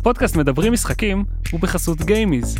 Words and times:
הפודקאסט 0.00 0.36
מדברים 0.36 0.72
משחקים 0.72 1.24
הוא 1.52 1.60
בחסות 1.60 2.02
גיימיז. 2.02 2.58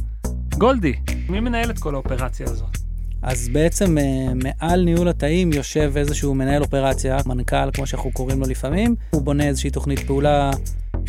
גולדי, 0.58 0.94
מי 1.28 1.40
מנהל 1.40 1.70
את 1.70 1.78
כל 1.78 1.94
האופרציה 1.94 2.46
הזאת? 2.46 2.78
אז 3.22 3.48
בעצם 3.48 3.98
אה, 3.98 4.04
מעל 4.34 4.84
ניהול 4.84 5.08
התאים 5.08 5.52
יושב 5.52 5.92
איזשהו 5.96 6.34
מנהל 6.34 6.62
אופרציה, 6.62 7.16
מנכ"ל 7.26 7.70
כמו 7.74 7.86
שאנחנו 7.86 8.10
קוראים 8.12 8.40
לו 8.40 8.46
לפעמים, 8.46 8.94
הוא 9.10 9.22
בונה 9.22 9.48
איזושהי 9.48 9.70
תוכנית 9.70 9.98
פעולה 9.98 10.50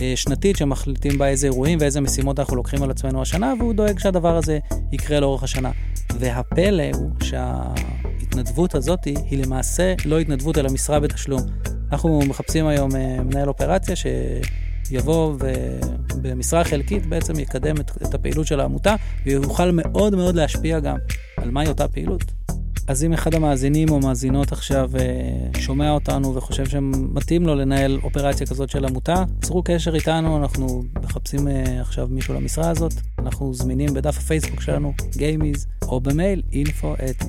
אה, 0.02 0.14
שנתית 0.16 0.58
שמחליטים 0.58 1.18
בה 1.18 1.28
איזה 1.28 1.48
אירועים 1.48 1.78
ואיזה 1.82 2.02
משימות 2.02 2.40
אנחנו 2.40 2.56
לוקחים 2.56 2.84
על 2.84 2.92
עצמנו 2.92 3.22
השנה, 3.22 3.54
והוא 3.60 3.74
דואג 3.74 4.00
שהדבר 4.00 4.36
הזה 4.38 4.60
יקרה 4.92 5.20
לאורך 5.20 5.44
השנה. 5.44 5.72
והפלא 6.20 6.84
הוא 6.94 7.10
שההתנדבות 7.24 8.76
הזאת 8.76 9.06
היא 9.06 9.46
למעשה 9.46 9.94
לא 10.06 10.20
התנדבות 10.20 10.58
אלא 10.58 10.70
משרה 10.70 11.00
בתשלום. 11.00 11.42
אנחנו 11.92 12.20
מחפשים 12.28 12.68
היום 12.68 12.96
אה, 12.96 13.24
מנהל 13.24 13.48
אופרציה 13.48 13.96
שיבוא 14.92 15.36
ובמשרה 16.14 16.64
חלקית 16.64 17.06
בעצם 17.06 17.40
יקדם 17.40 17.76
את, 17.78 17.92
את 18.02 18.14
הפעילות 18.14 18.48
של 18.48 18.60
העמותה 18.60 18.96
ויוכל 19.26 19.72
מאוד 19.72 20.16
מאוד 20.16 20.36
להשפיע 20.36 20.80
גם 20.80 20.98
על 21.38 21.52
מהי 21.52 21.68
אותה 21.68 21.88
פעילות. 21.88 22.24
אז 22.88 23.04
אם 23.04 23.14
אחד 23.14 23.34
המאזינים 23.34 23.90
או 23.90 24.00
מאזינות 24.00 24.52
עכשיו 24.52 24.92
אה, 25.00 25.62
שומע 25.62 25.92
אותנו 25.92 26.36
וחושב 26.36 26.66
שמתאים 26.66 27.48
לו 27.48 27.56
לנהל 27.56 28.00
אופרציה 28.04 28.48
כזאת 28.48 28.70
של 28.70 28.86
עמותה, 28.86 29.24
צרו 29.42 29.64
קשר 29.64 29.96
איתנו, 29.96 30.38
אנחנו 30.38 30.84
מחפשים 31.04 31.48
אה, 31.48 31.82
עכשיו 31.82 32.08
מישהו 32.12 32.34
למשרה 32.34 32.70
הזאת. 32.70 32.94
אנחנו 33.20 33.54
זמינים 33.54 33.94
בדף 33.94 34.18
הפייסבוק 34.18 34.62
שלנו, 34.62 34.94
גיימיז, 35.18 35.68
או 35.82 36.00
במייל 36.00 36.42
info 36.52 37.00
at. 37.00 37.26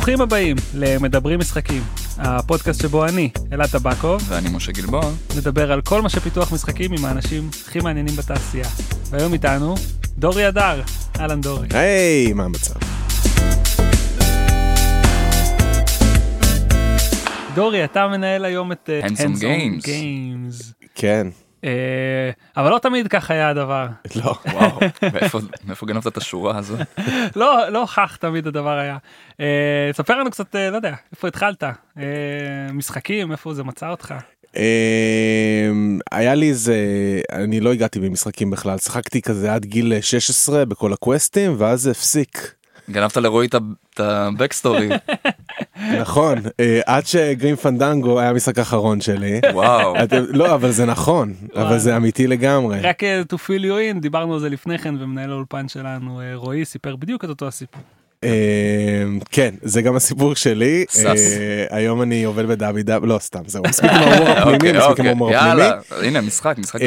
ברוכים 0.00 0.20
הבאים 0.20 0.56
למדברים 0.74 1.38
משחקים, 1.40 1.82
הפודקאסט 2.18 2.82
שבו 2.82 3.04
אני, 3.04 3.30
אלעד 3.52 3.68
טבקוב, 3.68 4.22
ואני 4.28 4.48
משה 4.48 4.72
גלבוע. 4.72 5.02
נדבר 5.36 5.72
על 5.72 5.80
כל 5.80 6.02
מה 6.02 6.08
שפיתוח 6.08 6.52
משחקים 6.52 6.92
עם 6.92 7.04
האנשים 7.04 7.48
הכי 7.62 7.80
מעניינים 7.80 8.16
בתעשייה. 8.16 8.64
והיום 9.10 9.32
איתנו, 9.32 9.74
דורי 10.18 10.44
הדר. 10.44 10.82
אהלן 11.20 11.40
דורי. 11.40 11.68
היי, 11.70 12.32
מה 12.32 12.44
המצב? 12.44 12.74
דורי, 17.54 17.84
אתה 17.84 18.08
מנהל 18.08 18.44
היום 18.44 18.72
את 18.72 18.90
אה, 18.92 19.06
Hands 19.06 19.18
on 19.18 19.40
Games. 19.40 19.84
Games. 19.84 20.72
כן, 20.94 21.26
אבל 22.56 22.70
לא 22.70 22.78
תמיד 22.78 23.08
כך 23.08 23.30
היה 23.30 23.48
הדבר. 23.48 23.86
לא. 24.16 24.34
וואו, 24.52 24.80
מאיפה, 25.66 25.86
גנבת 25.86 26.06
את 26.06 26.16
השורה 26.16 26.58
הזו? 26.58 26.76
לא, 27.36 27.68
לא 27.68 27.84
כך 27.96 28.16
תמיד 28.16 28.46
הדבר 28.46 28.78
היה. 28.78 28.96
אה, 29.40 29.90
ספר 29.92 30.18
לנו 30.18 30.30
קצת, 30.30 30.56
אה, 30.56 30.70
לא 30.70 30.76
יודע, 30.76 30.94
איפה 31.12 31.28
התחלת? 31.28 31.62
אה, 31.62 31.72
משחקים, 32.72 33.32
איפה 33.32 33.54
זה 33.54 33.64
מצא 33.64 33.90
אותך? 33.90 34.14
היה 36.12 36.34
לי 36.34 36.48
איזה, 36.48 36.76
אני 37.32 37.60
לא 37.60 37.72
הגעתי 37.72 38.00
במשחקים 38.00 38.50
בכלל, 38.50 38.78
שיחקתי 38.78 39.22
כזה 39.22 39.54
עד 39.54 39.64
גיל 39.64 40.00
16 40.00 40.64
בכל 40.64 40.92
הקווסטים, 40.92 41.54
ואז 41.58 41.86
הפסיק. 41.86 42.59
גנבת 42.92 43.16
לרועי 43.16 43.48
את 43.48 44.00
הבקסטורי, 44.00 44.88
נכון, 46.00 46.38
אה, 46.60 46.80
עד 46.86 47.06
שגרים 47.06 47.56
פנדנגו 47.56 48.20
היה 48.20 48.30
המשחק 48.30 48.58
האחרון 48.58 49.00
שלי. 49.00 49.40
וואו. 49.52 49.94
לא, 50.28 50.54
אבל 50.54 50.70
זה 50.70 50.86
נכון, 50.86 51.34
אבל 51.54 51.78
זה 51.78 51.96
אמיתי 51.96 52.26
לגמרי. 52.26 52.80
רק 52.80 53.04
אה, 53.04 53.22
to 53.32 53.36
fill 53.36 53.62
you 53.62 53.96
in, 53.96 54.00
דיברנו 54.00 54.34
על 54.34 54.40
זה 54.40 54.48
לפני 54.48 54.78
כן, 54.78 54.94
ומנהל 55.00 55.30
האולפן 55.30 55.68
שלנו, 55.68 56.20
אה, 56.20 56.34
רועי, 56.34 56.64
סיפר 56.64 56.96
בדיוק 56.96 57.24
את 57.24 57.28
אותו 57.28 57.48
הסיפור. 57.48 57.82
אמ, 58.24 59.18
כן, 59.30 59.54
זה 59.62 59.82
גם 59.82 59.96
הסיפור 59.96 60.34
שלי. 60.34 60.84
אה, 61.06 61.64
היום 61.70 62.02
אני 62.02 62.24
עובד 62.24 62.46
בדאבי 62.46 62.82
דאב, 62.82 63.04
לא 63.04 63.18
סתם, 63.18 63.40
זהו, 63.46 63.62
מספיק 63.68 63.90
עם 63.90 63.96
ההומור 64.02 64.28
הפנימי, 64.28 64.54
אוקיי, 64.54 64.72
מספיק 64.72 64.80
עם 64.80 64.90
אוקיי, 64.90 65.06
ההומור 65.08 65.34
הפנימי. 65.34 66.08
הנה 66.08 66.20
משחק, 66.20 66.56
אה, 66.56 66.60
משחק. 66.60 66.80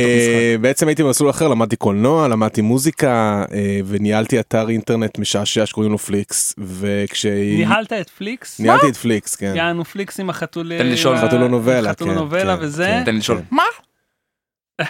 בעצם 0.61 0.87
הייתי 0.87 1.03
במסלול 1.03 1.29
אחר 1.29 1.47
למדתי 1.47 1.75
קולנוע 1.75 2.27
למדתי 2.27 2.61
מוזיקה 2.61 3.43
אה, 3.53 3.79
וניהלתי 3.85 4.39
אתר 4.39 4.69
אינטרנט 4.69 5.17
משעשע 5.17 5.65
שקוראים 5.65 5.91
לו 5.91 5.97
פליקס 5.97 6.55
וכשניהלתי 6.57 7.57
ניהלת 7.57 7.93
את 7.93 8.09
פליקס? 8.09 8.61
את 8.89 8.97
פליקס 8.97 9.35
כן 9.35 9.53
יענו 9.55 9.85
פליקס 9.85 10.19
עם 10.19 10.29
החתול... 10.29 10.71
תן 10.77 10.85
לי 10.85 10.93
לשאול, 10.93 11.17
חתולונובלה, 11.17 11.89
חתולונובלה 11.89 12.57
כן, 12.57 12.63
וזה? 12.63 12.85
כן. 12.85 13.03
תן 13.05 13.11
לי 13.11 13.19
לשאול, 13.19 13.41
מה? 13.51 13.63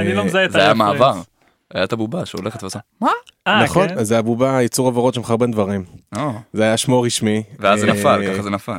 אני 0.00 0.14
לא 0.14 0.24
מזהה 0.24 0.44
את 0.44 0.52
זה 0.52 0.58
היה 0.58 0.68
הרפרנס. 0.68 0.92
מעבר. 0.92 1.37
היה 1.74 1.84
את 1.84 1.92
הבובה 1.92 2.26
שהולכת 2.26 2.62
ועושה, 2.62 2.78
מה? 3.00 3.10
אה, 3.46 3.64
נכון 3.64 3.88
כן? 3.88 3.98
אז 3.98 4.08
זה 4.08 4.18
הבובה 4.18 4.62
ייצור 4.62 4.88
עברות 4.88 5.14
שמחרבן 5.14 5.50
דברים 5.50 5.84
זה 6.52 6.62
היה 6.62 6.76
שמו 6.76 7.02
רשמי 7.02 7.42
ואז 7.58 7.80
זה 7.80 7.86
אה, 7.88 7.92
נפל, 7.92 8.32
ככה 8.32 8.42
זה 8.42 8.50
נפל. 8.50 8.78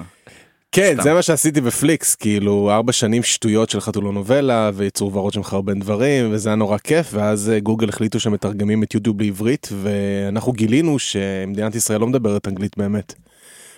כן 0.71 0.91
סתם. 0.93 1.03
זה 1.03 1.13
מה 1.13 1.21
שעשיתי 1.21 1.61
בפליקס 1.61 2.15
כאילו 2.15 2.71
ארבע 2.71 2.91
שנים 2.91 3.23
שטויות 3.23 3.69
של 3.69 3.81
חתולונובלה 3.81 4.71
וייצור 4.73 5.09
עברות 5.09 5.33
שמחרבן 5.33 5.79
דברים 5.79 6.29
וזה 6.31 6.49
היה 6.49 6.55
נורא 6.55 6.77
כיף 6.77 7.09
ואז 7.13 7.49
אה, 7.49 7.59
גוגל 7.59 7.89
החליטו 7.89 8.19
שמתרגמים 8.19 8.83
את 8.83 8.93
יוטיוב 8.93 9.21
לעברית 9.21 9.69
ואנחנו 9.81 10.51
גילינו 10.51 10.99
שמדינת 10.99 11.75
ישראל 11.75 11.99
לא 11.99 12.07
מדברת 12.07 12.47
אנגלית 12.47 12.77
באמת. 12.77 13.13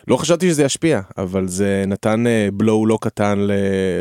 לא 0.07 0.17
חשבתי 0.17 0.49
שזה 0.49 0.63
ישפיע 0.63 1.01
אבל 1.17 1.47
זה 1.47 1.83
נתן 1.87 2.23
blow 2.53 2.85
לא 2.85 2.97
קטן 3.01 3.39
ל- 3.39 3.51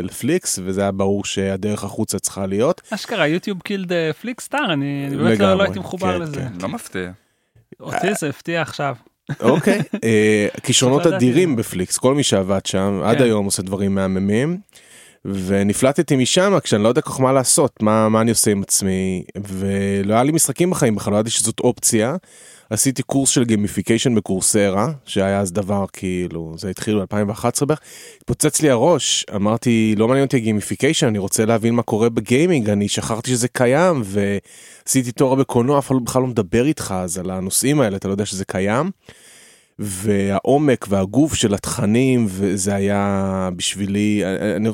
לפליקס 0.02 0.58
וזה 0.64 0.80
היה 0.80 0.92
ברור 0.92 1.24
שהדרך 1.24 1.84
החוצה 1.84 2.18
צריכה 2.18 2.46
להיות. 2.46 2.80
אשכרה 2.90 3.26
YouTube 3.26 3.60
killed 3.64 3.92
Flix 4.20 4.40
star 4.40 4.72
אני 4.72 5.08
באמת 5.16 5.38
לא- 5.38 5.54
לא 5.54 5.62
הייתי 5.62 5.78
מחובר 5.78 6.12
כן, 6.16 6.20
לזה. 6.22 6.34
כן. 6.40 6.52
לא 6.62 6.68
מפתיע. 6.68 7.10
אותי 7.80 8.14
זה 8.20 8.28
הפתיע 8.28 8.62
עכשיו. 8.62 8.96
אוקיי 9.40 9.78
אה, 10.04 10.46
כישרונות. 10.62 11.06
אדירים 11.06 11.56
בפליקס 11.56 11.98
כל 11.98 12.14
מי 12.14 12.22
שעבד 12.22 12.66
שם 12.66 13.00
עד 13.04 13.16
כן. 13.18 13.22
היום 13.24 13.44
עושה 13.44 13.62
דברים 13.62 13.94
מהממים. 13.94 14.58
ונפלטתי 15.24 16.16
משם 16.16 16.52
כשאני 16.64 16.82
לא 16.82 16.88
יודע 16.88 17.00
כל 17.00 17.10
כך 17.12 17.20
מה 17.20 17.32
לעשות 17.32 17.82
מה 17.82 18.08
מה 18.08 18.20
אני 18.20 18.30
עושה 18.30 18.50
עם 18.50 18.62
עצמי 18.62 19.24
ולא 19.48 20.14
היה 20.14 20.22
לי 20.22 20.32
משחקים 20.32 20.70
בחיים 20.70 20.94
בכלל 20.94 21.12
לא 21.12 21.18
ידעתי 21.18 21.30
שזאת 21.30 21.60
אופציה. 21.60 22.16
עשיתי 22.70 23.02
קורס 23.02 23.30
של 23.30 23.44
gamification 23.44 24.14
ב 24.14 24.23
Coursera 24.23 24.92
שהיה 25.04 25.40
אז 25.40 25.52
דבר 25.52 25.84
כאילו 25.92 26.54
זה 26.58 26.70
התחיל 26.70 27.02
ב2011 27.02 27.64
בערך 27.64 27.80
התפוצץ 28.16 28.60
לי 28.62 28.70
הראש 28.70 29.26
אמרתי 29.36 29.94
לא 29.98 30.08
מעניין 30.08 30.26
אותי 30.26 30.36
ה 30.36 30.42
gamification 30.42 31.06
אני 31.06 31.18
רוצה 31.18 31.44
להבין 31.44 31.74
מה 31.74 31.82
קורה 31.82 32.08
ב 32.08 32.17
gaming 32.17 32.70
אני 32.70 32.88
שכחתי 32.88 33.30
שזה 33.30 33.48
קיים 33.48 34.02
ועשיתי 34.04 35.12
תואר 35.12 35.34
בקולנוע 35.34 35.78
אף 35.78 35.86
אחד 35.86 35.96
בכלל 36.04 36.22
לא 36.22 36.28
מדבר 36.28 36.66
איתך 36.66 36.94
אז 36.96 37.18
על 37.18 37.30
הנושאים 37.30 37.80
האלה 37.80 37.96
אתה 37.96 38.08
לא 38.08 38.12
יודע 38.12 38.26
שזה 38.26 38.44
קיים. 38.44 38.90
והעומק 39.82 40.86
והגוף 40.88 41.34
של 41.34 41.54
התכנים 41.54 42.26
וזה 42.28 42.74
היה 42.74 43.48
בשבילי 43.56 44.22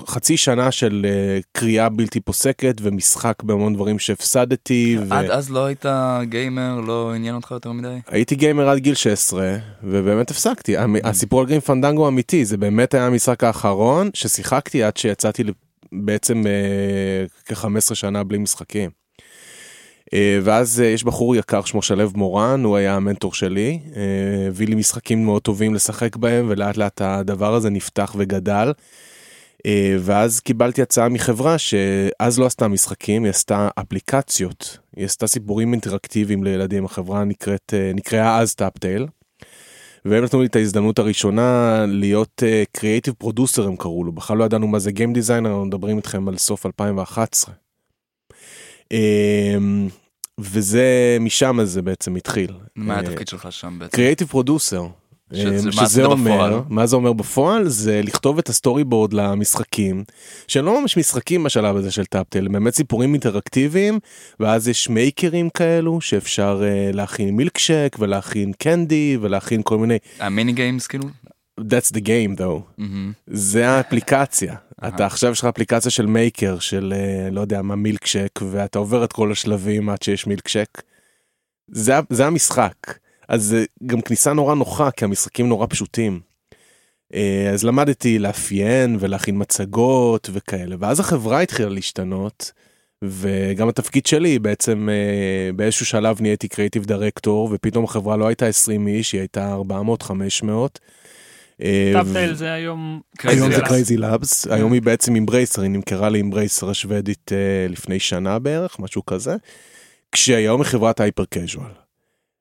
חצי 0.07 0.37
שנה 0.37 0.71
של 0.73 1.07
אה, 1.09 1.39
קריאה 1.53 1.89
בלתי 1.89 2.21
פוסקת 2.21 2.75
ומשחק 2.83 3.43
בהמון 3.43 3.75
דברים 3.75 3.99
שהפסדתי. 3.99 4.99
ו- 5.09 5.15
עד 5.15 5.31
אז 5.31 5.51
לא 5.51 5.65
היית 5.67 5.85
גיימר, 6.23 6.81
לא 6.81 7.13
עניין 7.15 7.35
אותך 7.35 7.51
יותר 7.51 7.73
מדי? 7.73 7.97
הייתי 8.07 8.35
גיימר 8.35 8.69
עד 8.69 8.79
גיל 8.79 8.95
16 8.95 9.57
ובאמת 9.85 10.31
הפסקתי 10.31 10.77
המ- 10.77 10.97
הסיפור 11.05 11.41
על 11.41 11.47
גיים 11.47 11.61
פנדנגו 11.61 12.09
אמיתי 12.09 12.45
זה 12.45 12.57
באמת 12.57 12.95
היה 12.95 13.07
המשחק 13.07 13.45
האחרון 13.45 14.11
ששיחקתי 14.15 14.83
עד 14.83 14.97
שיצאתי 14.97 15.43
בעצם 15.93 16.43
אה, 16.47 17.25
כ-15 17.55 17.95
שנה 17.95 18.25
בלי 18.25 18.39
משחקים. 18.39 18.91
אה, 20.15 20.39
ואז 20.43 20.81
אה, 20.81 20.87
יש 20.87 21.05
בחור 21.05 21.37
יקר 21.37 21.65
שמו 21.65 21.83
שלו 21.83 22.11
מורן 22.15 22.65
הוא 22.65 22.77
היה 22.77 22.97
המנטור 22.97 23.35
שלי 23.35 23.81
אה, 23.97 24.03
הביא 24.49 24.67
לי 24.67 24.75
משחקים 24.75 25.25
מאוד 25.25 25.43
טובים 25.43 25.75
לשחק 25.75 26.17
בהם 26.17 26.47
ולאט 26.49 26.77
לאט 26.77 27.01
הדבר 27.01 27.55
הזה 27.55 27.71
נפתח 27.71 28.15
וגדל. 28.19 28.73
ואז 30.01 30.41
קיבלתי 30.41 30.83
הצעה 30.83 31.09
מחברה 31.09 31.59
שאז 31.59 32.39
לא 32.39 32.47
עשתה 32.47 32.69
משחקים 32.69 33.25
היא 33.25 33.31
עשתה 33.31 33.69
אפליקציות 33.75 34.79
היא 34.97 35.05
עשתה 35.05 35.27
סיפורים 35.27 35.73
אינטראקטיביים 35.73 36.45
לילדים 36.45 36.85
החברה 36.85 37.25
נקראת 37.25 37.75
אה, 37.75 37.93
נקראה 37.95 38.39
אז 38.39 38.55
טאפטייל. 38.55 39.07
והם 40.05 40.25
נתנו 40.25 40.41
לי 40.41 40.47
את 40.47 40.57
ההזדמנות 40.57 40.99
הראשונה 40.99 41.85
להיות 41.89 42.43
creative 42.73 43.15
producer 43.19 43.67
הם 43.67 43.77
קראו 43.77 44.05
לו 44.05 44.13
בכלל 44.13 44.37
לא 44.37 44.45
ידענו 44.45 44.67
מה 44.67 44.79
זה 44.79 44.93
game 44.93 45.13
designer 45.13 45.49
אנחנו 45.51 45.65
מדברים 45.65 45.97
איתכם 45.97 46.29
על 46.29 46.37
סוף 46.37 46.67
2011. 46.67 47.55
אמ, 48.93 49.89
וזה 50.41 50.85
משם 51.21 51.59
זה 51.65 51.83
בעצם 51.83 52.17
התחיל. 52.17 52.51
מה 52.77 52.95
אה, 52.95 53.01
התפקיד 53.01 53.29
שלך 53.29 53.53
שם 53.53 53.77
בעצם? 53.79 53.97
creative 53.97 54.29
producer. 54.29 54.87
שזה- 55.35 55.67
מה 55.67 55.73
שזה 55.73 56.03
בפועל? 56.03 56.13
אומר, 56.53 56.61
מה 56.69 56.87
זה 56.87 56.97
אומר 56.97 57.13
בפועל? 57.13 57.69
זה 57.69 58.01
לכתוב 58.05 58.39
את 58.39 58.49
ה 58.49 58.55
story 58.55 58.85
board 58.85 59.13
למשחקים, 59.13 60.05
שהם 60.49 60.65
לא 60.65 60.81
ממש 60.81 60.97
משחקים 60.97 61.43
בשלב 61.45 61.77
הזה 61.77 61.91
של 61.91 62.05
TabTale, 62.05 62.47
הם 62.47 62.53
באמת 62.53 62.75
סיפורים 62.75 63.13
אינטראקטיביים, 63.13 63.99
ואז 64.41 64.69
יש 64.69 64.89
מייקרים 64.89 65.51
כאלו 65.51 66.01
שאפשר 66.01 66.63
uh, 66.63 66.97
להכין 66.97 67.37
מילקשייק 67.37 67.97
ולהכין 67.99 68.53
candy 68.53 69.19
ולהכין 69.21 69.61
כל 69.65 69.79
מיני, 69.79 69.99
ה 70.21 70.27
mini 70.27 70.53
games 70.53 70.87
כאילו? 70.87 71.05
That's 71.61 71.91
the 71.93 72.01
game 72.01 72.39
though. 72.39 72.63
מהמם. 72.79 73.13
זה 73.27 73.69
האפליקציה. 73.69 74.55
אהה. 74.83 74.89
אתה 74.89 75.07
עכשיו 75.07 75.33
יש 75.33 75.39
לך 75.39 75.45
אפליקציה 75.45 75.91
של 75.91 76.07
מייקר 76.07 76.59
של 76.59 76.95
אה, 76.97 77.31
לא 77.31 77.41
יודע 77.41 77.63
מה 77.63 77.77
מילקשק 77.77 78.41
ואתה 78.51 78.79
עובר 78.79 79.05
את 79.05 79.13
כל 79.13 79.33
השלבים 79.33 79.89
עד 79.89 80.03
שיש 80.03 80.27
מילקשק. 80.27 80.83
זה, 81.71 81.95
זה 82.11 82.27
המשחק. 82.27 82.99
אז 83.29 83.45
זה 83.45 83.65
גם 83.87 84.01
כניסה 84.01 84.33
נורא 84.33 84.55
נוחה 84.55 84.91
כי 84.91 85.05
המשחקים 85.05 85.49
נורא 85.49 85.67
פשוטים. 85.71 86.21
אה, 87.15 87.51
אז 87.53 87.65
למדתי 87.65 88.19
לאפיין 88.19 88.97
ולהכין 89.01 89.35
מצגות 89.39 90.31
וכאלה 90.33 90.77
ואז 90.79 91.01
החברה 91.01 91.41
התחילה 91.41 91.69
להשתנות 91.69 92.53
וגם 93.03 93.69
התפקיד 93.69 94.07
שלי 94.07 94.39
בעצם 94.39 94.89
אה, 94.91 95.53
באיזשהו 95.53 95.87
שלב 95.87 96.23
נהייתי 96.23 96.49
קריאיטיב 96.49 96.85
דירקטור 96.85 97.49
ופתאום 97.53 97.85
החברה 97.85 98.17
לא 98.17 98.27
הייתה 98.27 98.47
20 98.47 98.89
איש 98.89 99.13
היא 99.13 99.21
הייתה 99.21 99.53
400 99.53 100.03
500. 100.03 100.81
אה, 101.63 101.91
TabTale 101.93 102.35
זה 102.35 102.53
היום 102.53 103.01
היום 103.23 103.53
זה 103.53 103.59
Labs. 103.59 103.69
Crazy 103.69 103.97
Labs 103.97 104.47
היום 104.47 104.73
היא 104.73 104.83
בעצם 104.83 105.15
Embracer 105.15 105.63
היא 105.63 105.71
נמכרה 105.71 106.09
ל 106.09 106.15
Embracer 106.15 106.71
השוודית 106.71 107.33
אה, 107.33 107.69
לפני 107.69 108.01
שנה 108.01 108.39
בערך 108.39 108.79
משהו 108.79 109.07
כזה. 109.07 109.37
כשהיום 110.13 110.61
היא 110.61 110.69
חברת 110.69 111.01
hyper 111.01 111.25
casual. 111.25 111.71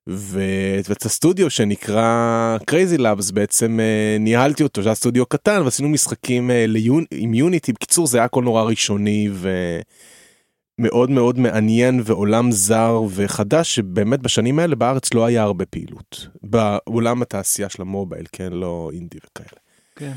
ואת 0.07 1.05
הסטודיו 1.05 1.49
שנקרא 1.49 2.57
Crazy 2.65 2.97
Labs 2.97 3.31
בעצם 3.31 3.79
אה, 3.79 4.17
ניהלתי 4.19 4.63
אותו 4.63 4.81
זה 4.81 4.89
היה 4.89 4.95
סטודיו 4.95 5.25
קטן 5.25 5.61
ועשינו 5.61 5.89
משחקים 5.89 6.51
עם 7.11 7.33
Unity 7.33 7.73
בקיצור 7.73 8.07
זה 8.07 8.17
היה 8.17 8.25
הכל 8.25 8.43
נורא 8.43 8.63
ראשוני 8.63 9.29
מאוד 10.79 11.39
מעניין 11.39 12.01
ועולם 12.05 12.51
זר 12.51 13.01
וחדש 13.09 13.75
שבאמת 13.75 14.19
בשנים 14.19 14.59
האלה 14.59 14.75
בארץ 14.75 15.13
לא 15.13 15.25
היה 15.25 15.43
הרבה 15.43 15.65
פעילות 15.65 16.27
בעולם 16.43 17.21
התעשייה 17.21 17.69
של 17.69 17.81
ה 17.81 17.88
mobile 17.88 18.25
כן 18.31 18.53
לא 18.53 18.89
אינדי 18.93 19.17
וכאלה. 19.17 19.59
כן. 19.95 20.11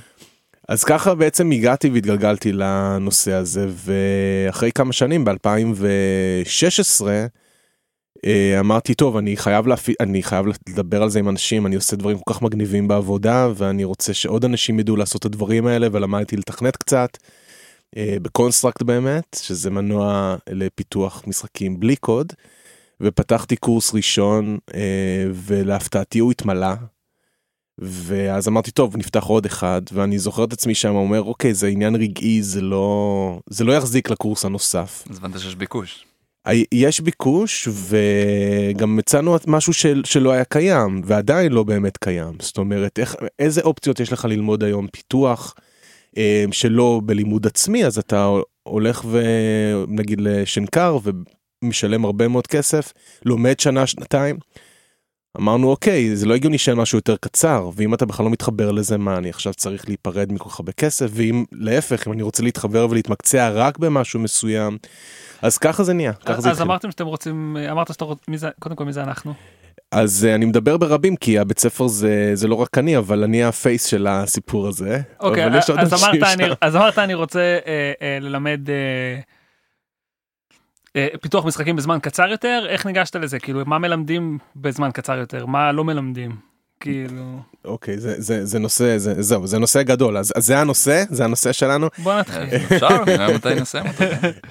אז 0.68 0.84
ככה 0.84 1.14
בעצם 1.14 1.50
הגעתי 1.50 1.88
והתגלגלתי 1.88 2.52
לנושא 2.52 3.32
הזה 3.32 3.68
ואחרי 3.68 4.72
כמה 4.72 4.92
שנים 4.92 5.24
ב2016 5.28 7.02
אמרתי 8.60 8.94
טוב 8.94 9.16
אני 9.16 9.36
חייב 9.36 9.66
להפי... 9.66 9.94
אני 10.00 10.22
חייב 10.22 10.46
לדבר 10.68 11.02
על 11.02 11.10
זה 11.10 11.18
עם 11.18 11.28
אנשים 11.28 11.66
אני 11.66 11.76
עושה 11.76 11.96
דברים 11.96 12.18
כל 12.18 12.34
כך 12.34 12.42
מגניבים 12.42 12.88
בעבודה 12.88 13.48
ואני 13.54 13.84
רוצה 13.84 14.14
שעוד 14.14 14.44
אנשים 14.44 14.80
ידעו 14.80 14.96
לעשות 14.96 15.20
את 15.20 15.26
הדברים 15.26 15.66
האלה 15.66 15.86
ולמדתי 15.92 16.36
לתכנת 16.36 16.76
קצת. 16.76 17.16
אה, 17.96 18.16
ב 18.22 18.28
Construct 18.28 18.82
באמת 18.82 19.36
שזה 19.42 19.70
מנוע 19.70 20.36
לפיתוח 20.50 21.22
משחקים 21.26 21.80
בלי 21.80 21.96
קוד. 21.96 22.32
ופתחתי 23.00 23.56
קורס 23.56 23.94
ראשון 23.94 24.58
אה, 24.74 25.24
ולהפתעתי 25.32 26.18
הוא 26.18 26.30
התמלא. 26.30 26.74
ואז 27.78 28.48
אמרתי 28.48 28.70
טוב 28.70 28.96
נפתח 28.96 29.24
עוד 29.24 29.46
אחד 29.46 29.82
ואני 29.92 30.18
זוכר 30.18 30.44
את 30.44 30.52
עצמי 30.52 30.74
שם 30.74 30.94
אומר 30.94 31.22
אוקיי 31.22 31.54
זה 31.54 31.66
עניין 31.66 31.96
רגעי 31.96 32.42
זה 32.42 32.60
לא 32.60 33.40
זה 33.50 33.64
לא 33.64 33.72
יחזיק 33.72 34.10
לקורס 34.10 34.44
הנוסף. 34.44 35.04
אז 35.10 35.16
הבנת 35.16 35.40
שיש 35.40 35.54
ביקוש. 35.54 36.04
יש 36.72 37.00
ביקוש 37.00 37.68
וגם 37.68 38.96
מצאנו 38.96 39.36
משהו 39.46 39.72
של, 39.72 40.02
שלא 40.04 40.32
היה 40.32 40.44
קיים 40.44 41.02
ועדיין 41.04 41.52
לא 41.52 41.62
באמת 41.62 41.96
קיים 41.96 42.32
זאת 42.40 42.58
אומרת 42.58 42.98
איך 42.98 43.16
איזה 43.38 43.60
אופציות 43.60 44.00
יש 44.00 44.12
לך 44.12 44.24
ללמוד 44.24 44.64
היום 44.64 44.86
פיתוח 44.92 45.54
שלא 46.50 47.00
בלימוד 47.04 47.46
עצמי 47.46 47.84
אז 47.86 47.98
אתה 47.98 48.28
הולך 48.62 49.04
ונגיד 49.10 50.20
לשנקר 50.20 50.98
ומשלם 51.62 52.04
הרבה 52.04 52.28
מאוד 52.28 52.46
כסף 52.46 52.92
לומד 53.24 53.60
שנה 53.60 53.86
שנתיים. 53.86 54.38
אמרנו 55.38 55.70
אוקיי 55.70 56.16
זה 56.16 56.26
לא 56.26 56.34
הגיוני 56.34 56.58
שאין 56.58 56.76
משהו 56.76 56.98
יותר 56.98 57.16
קצר 57.16 57.70
ואם 57.76 57.94
אתה 57.94 58.06
בכלל 58.06 58.24
לא 58.24 58.30
מתחבר 58.32 58.70
לזה 58.70 58.98
מה 58.98 59.16
אני 59.16 59.30
עכשיו 59.30 59.54
צריך 59.54 59.88
להיפרד 59.88 60.32
מכל 60.32 60.50
כך 60.50 60.60
הרבה 60.60 60.72
כסף 60.72 61.10
ואם 61.12 61.44
להפך 61.52 62.06
אם 62.06 62.12
אני 62.12 62.22
רוצה 62.22 62.42
להתחבר 62.42 62.86
ולהתמקצע 62.90 63.50
רק 63.50 63.78
במשהו 63.78 64.20
מסוים 64.20 64.78
אז 65.42 65.58
ככה 65.58 65.84
זה 65.84 65.92
נהיה 65.92 66.12
ככה 66.12 66.40
זה 66.40 66.50
אז 66.50 66.56
התחיל. 66.56 66.66
אמרתם 66.66 66.90
שאתם 66.90 67.06
רוצים 67.06 67.56
אמרת 67.70 67.92
שאתה 67.92 68.04
רוצה 68.04 68.22
מי 68.28 68.38
זה 68.38 68.48
קודם 68.58 68.76
כל 68.76 68.84
מי 68.84 68.92
זה 68.92 69.02
אנחנו 69.02 69.34
אז 69.92 70.24
אה, 70.24 70.34
אני 70.34 70.44
מדבר 70.44 70.76
ברבים 70.76 71.16
כי 71.16 71.38
הבית 71.38 71.58
ספר 71.58 71.86
זה 71.86 72.30
זה 72.34 72.48
לא 72.48 72.54
רק 72.54 72.78
אני 72.78 72.96
אבל 72.96 73.24
אני 73.24 73.44
הפייס 73.44 73.84
של 73.84 74.06
הסיפור 74.06 74.68
הזה. 74.68 75.00
אוקיי 75.20 75.44
אז 75.78 76.04
אמרת 76.04 76.22
אני. 76.22 76.44
אז 76.60 76.76
אמרת 76.76 76.98
אני 76.98 77.14
רוצה 77.14 77.58
אה, 77.66 77.92
אה, 78.02 78.18
ללמד 78.20 78.60
פיתוח 81.20 81.44
משחקים 81.44 81.76
בזמן 81.76 81.98
קצר 82.02 82.28
יותר 82.28 82.66
איך 82.68 82.86
ניגשת 82.86 83.16
לזה 83.16 83.38
כאילו 83.38 83.62
מה 83.66 83.78
מלמדים 83.78 84.38
בזמן 84.56 84.90
קצר 84.90 85.18
יותר 85.18 85.46
מה 85.46 85.72
לא 85.72 85.84
מלמדים 85.84 86.47
כאילו 86.80 87.40
אוקיי 87.64 87.98
זה 87.98 88.14
זה 88.18 88.46
זה 88.46 88.58
נושא 88.58 88.98
זה 88.98 89.22
זהו 89.22 89.46
זה 89.46 89.58
נושא 89.58 89.82
גדול 89.82 90.16
אז, 90.16 90.32
אז 90.36 90.46
זה 90.46 90.58
הנושא 90.58 91.04
זה 91.10 91.24
הנושא 91.24 91.52
שלנו. 91.52 91.88
בוא 91.98 92.18
נתחיל 92.18 92.42
אפשר, 92.42 93.04
מתי 93.34 93.54
נסיים 93.54 93.86
אותו. 93.86 94.04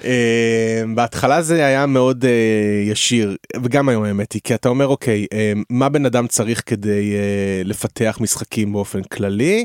אה, 0.04 0.82
בהתחלה 0.94 1.42
זה 1.42 1.66
היה 1.66 1.86
מאוד 1.86 2.24
אה, 2.24 2.90
ישיר 2.90 3.36
וגם 3.62 3.88
היום 3.88 4.04
האמת 4.04 4.32
היא 4.32 4.42
כי 4.44 4.54
אתה 4.54 4.68
אומר 4.68 4.86
אוקיי 4.86 5.26
אה, 5.32 5.52
מה 5.70 5.88
בן 5.88 6.06
אדם 6.06 6.26
צריך 6.26 6.62
כדי 6.66 7.12
אה, 7.14 7.62
לפתח 7.64 8.18
משחקים 8.20 8.72
באופן 8.72 9.02
כללי. 9.02 9.64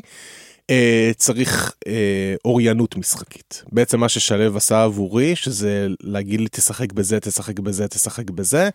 אה, 0.69 1.11
צריך 1.17 1.73
אה, 1.87 2.35
אוריינות 2.45 2.97
משחקית 2.97 3.63
בעצם 3.71 3.99
מה 3.99 4.09
ששלו 4.09 4.57
עשה 4.57 4.83
עבורי 4.83 5.35
שזה 5.35 5.87
להגיד 6.01 6.41
לי 6.41 6.47
תשחק 6.51 6.93
בזה 6.93 7.19
תשחק 7.19 7.59
בזה 7.59 7.87
תשחק 7.87 8.29
בזה. 8.29 8.69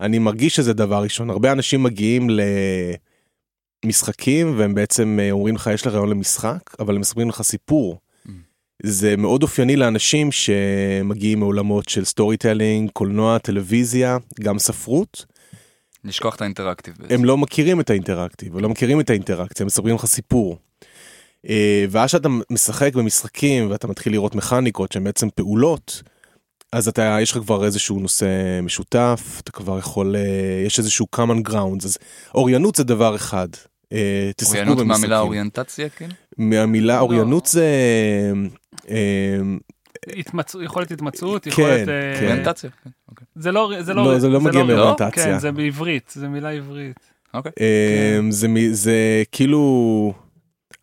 אני 0.00 0.18
מרגיש 0.18 0.56
שזה 0.56 0.72
דבר 0.72 1.02
ראשון 1.02 1.30
הרבה 1.30 1.52
אנשים 1.52 1.82
מגיעים 1.82 2.30
למשחקים 3.84 4.58
והם 4.58 4.74
בעצם 4.74 5.18
אה, 5.22 5.30
אומרים 5.30 5.54
לך 5.54 5.70
יש 5.74 5.86
לך 5.86 5.92
רעיון 5.92 6.08
למשחק 6.08 6.60
אבל 6.78 6.94
הם 6.94 7.00
מספרים 7.00 7.28
לך 7.28 7.42
סיפור. 7.42 7.98
זה 8.82 9.16
מאוד 9.16 9.42
אופייני 9.42 9.76
לאנשים 9.76 10.32
שמגיעים 10.32 11.38
מעולמות 11.40 11.88
של 11.88 12.04
storytelling, 12.04 12.90
קולנוע, 12.92 13.38
טלוויזיה, 13.38 14.18
גם 14.40 14.58
ספרות. 14.58 15.24
לשכוח 16.04 16.34
את 16.34 16.40
ה 16.42 16.46
interactive 16.46 16.94
בעצם. 16.98 17.14
הם 17.14 17.24
לא 17.24 17.38
מכירים 17.38 17.80
את 17.80 17.90
האינטראקטיב, 17.90 18.58
לא 18.58 18.68
מכירים 18.68 19.00
את 19.00 19.10
האינטראקציה, 19.10 19.64
הם 19.64 19.66
מספרים 19.66 19.94
לך 19.94 20.06
סיפור. 20.06 20.58
אה, 21.48 21.84
ואז 21.90 22.10
שאתה 22.10 22.28
משחק 22.50 22.94
במשחקים 22.94 23.70
ואתה 23.70 23.86
מתחיל 23.86 24.12
לראות 24.12 24.34
מכניקות 24.34 24.92
שהן 24.92 25.04
בעצם 25.04 25.28
פעולות, 25.34 26.02
אז 26.72 26.88
אתה, 26.88 27.18
יש 27.20 27.30
לך 27.30 27.38
כבר 27.38 27.64
איזשהו 27.64 28.00
נושא 28.00 28.60
משותף, 28.62 29.40
אתה 29.42 29.52
כבר 29.52 29.78
יכול, 29.78 30.16
אה, 30.16 30.62
יש 30.66 30.78
איזשהו 30.78 31.06
common 31.16 31.48
grounds, 31.48 31.84
אז 31.84 31.98
אוריינות 32.34 32.74
זה 32.74 32.84
דבר 32.84 33.16
אחד. 33.16 33.48
אה, 33.94 34.30
תשחקו 34.36 34.52
אוריינות 34.56 34.78
במשחקים. 34.78 35.00
מהמילה 35.00 35.20
אוריינטציה, 35.20 35.88
כן? 35.88 36.08
מהמילה 36.38 36.94
לא. 36.96 37.00
אוריינות 37.00 37.46
זה... 37.46 37.66
אה, 38.90 38.96
התמצא- 40.18 40.62
יכולת 40.64 40.90
התמצאות 40.90 41.44
כן, 41.44 41.50
יכולת 41.50 41.88
אה, 41.88 42.14
כן. 42.18 42.24
אוריינטציה, 42.26 42.70
כן, 42.84 42.90
אוקיי. 43.10 43.26
זה 43.36 43.52
לא 43.52 43.72
זה 43.80 43.94
לא, 43.94 44.18
זה 44.18 44.28
לא 44.28 44.40
מגיע 44.40 44.60
לא- 44.62 44.66
מאוריינטציה. 44.66 45.10
כן, 45.24 45.38
זה 45.38 45.52
בעברית 45.52 46.12
זה 46.14 46.28
מילה 46.28 46.50
עברית 46.50 47.00
אוקיי. 47.34 47.52
זה 48.72 48.96
כאילו 49.32 50.12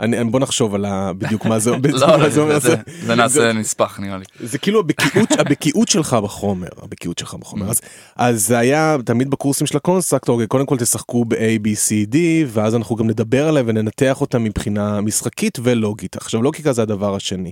אני 0.02 0.24
בוא 0.24 0.40
נחשוב 0.40 0.76
על 0.76 0.86
ה- 0.86 1.12
בדיוק 1.18 1.46
מה 1.46 1.60
זה 1.60 1.72
לא, 1.84 2.30
זה 2.30 2.42
אומר. 2.42 2.60
זה- 2.60 2.76
נעשה 3.16 3.54
נספח 3.54 4.00
נראה 4.00 4.18
לי. 4.18 4.24
זה 4.40 4.58
כאילו 4.58 4.80
הבקיאות 4.80 5.32
הבקיאות 5.40 5.88
שלך 5.88 6.14
בחומר 6.14 6.68
הבקיאות 6.82 7.18
שלך 7.18 7.34
בחומר 7.34 7.70
אז 7.70 7.82
אז 8.16 8.48
זה 8.48 8.58
היה 8.58 8.98
תמיד 9.06 9.30
בקורסים 9.30 9.68
של 9.68 9.78
ה 9.78 9.84
Construct 9.84 10.46
קודם 10.46 10.66
כל 10.66 10.78
תשחקו 10.78 11.26
ב- 11.26 11.34
A 11.34 11.38
B 11.64 11.68
C 11.68 12.14
D 12.14 12.18
ואז 12.48 12.76
אנחנו 12.76 12.96
גם 12.96 13.08
נדבר 13.08 13.48
עליהם 13.48 13.66
וננתח 13.70 14.22
אותם 14.22 14.44
מבחינה 14.44 15.02
משחקית 15.02 15.58
ולוגית 15.64 16.16
עכשיו 16.18 16.42
לוגיקה 16.42 16.74
זה 16.74 16.82
הדבר 16.82 17.16
השני. 17.16 17.52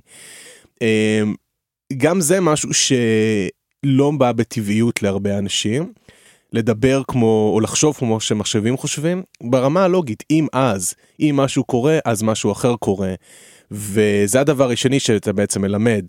אמ, 0.82 0.88
גם 1.98 2.22
זה 2.22 2.42
משהו 2.42 2.70
שלא 2.74 4.12
בא 4.18 4.32
בטבעיות 4.32 5.04
להרבה 5.04 5.38
אנשים. 5.38 5.94
לדבר 6.54 7.02
כמו 7.08 7.52
או 7.54 7.60
לחשוב 7.60 7.96
כמו 7.96 8.20
שמחשבים 8.20 8.78
חושבים 8.78 9.24
ברמה 9.44 9.84
הלוגית 9.84 10.24
אם 10.32 10.48
אז 10.54 10.94
אם 11.20 11.36
משהו 11.38 11.64
קורה 11.64 12.00
אז 12.06 12.24
משהו 12.24 12.52
אחר 12.52 12.76
קורה 12.76 13.14
וזה 13.72 14.40
הדבר 14.40 14.72
השני 14.72 15.00
שאתה 15.00 15.34
בעצם 15.34 15.62
מלמד. 15.62 16.06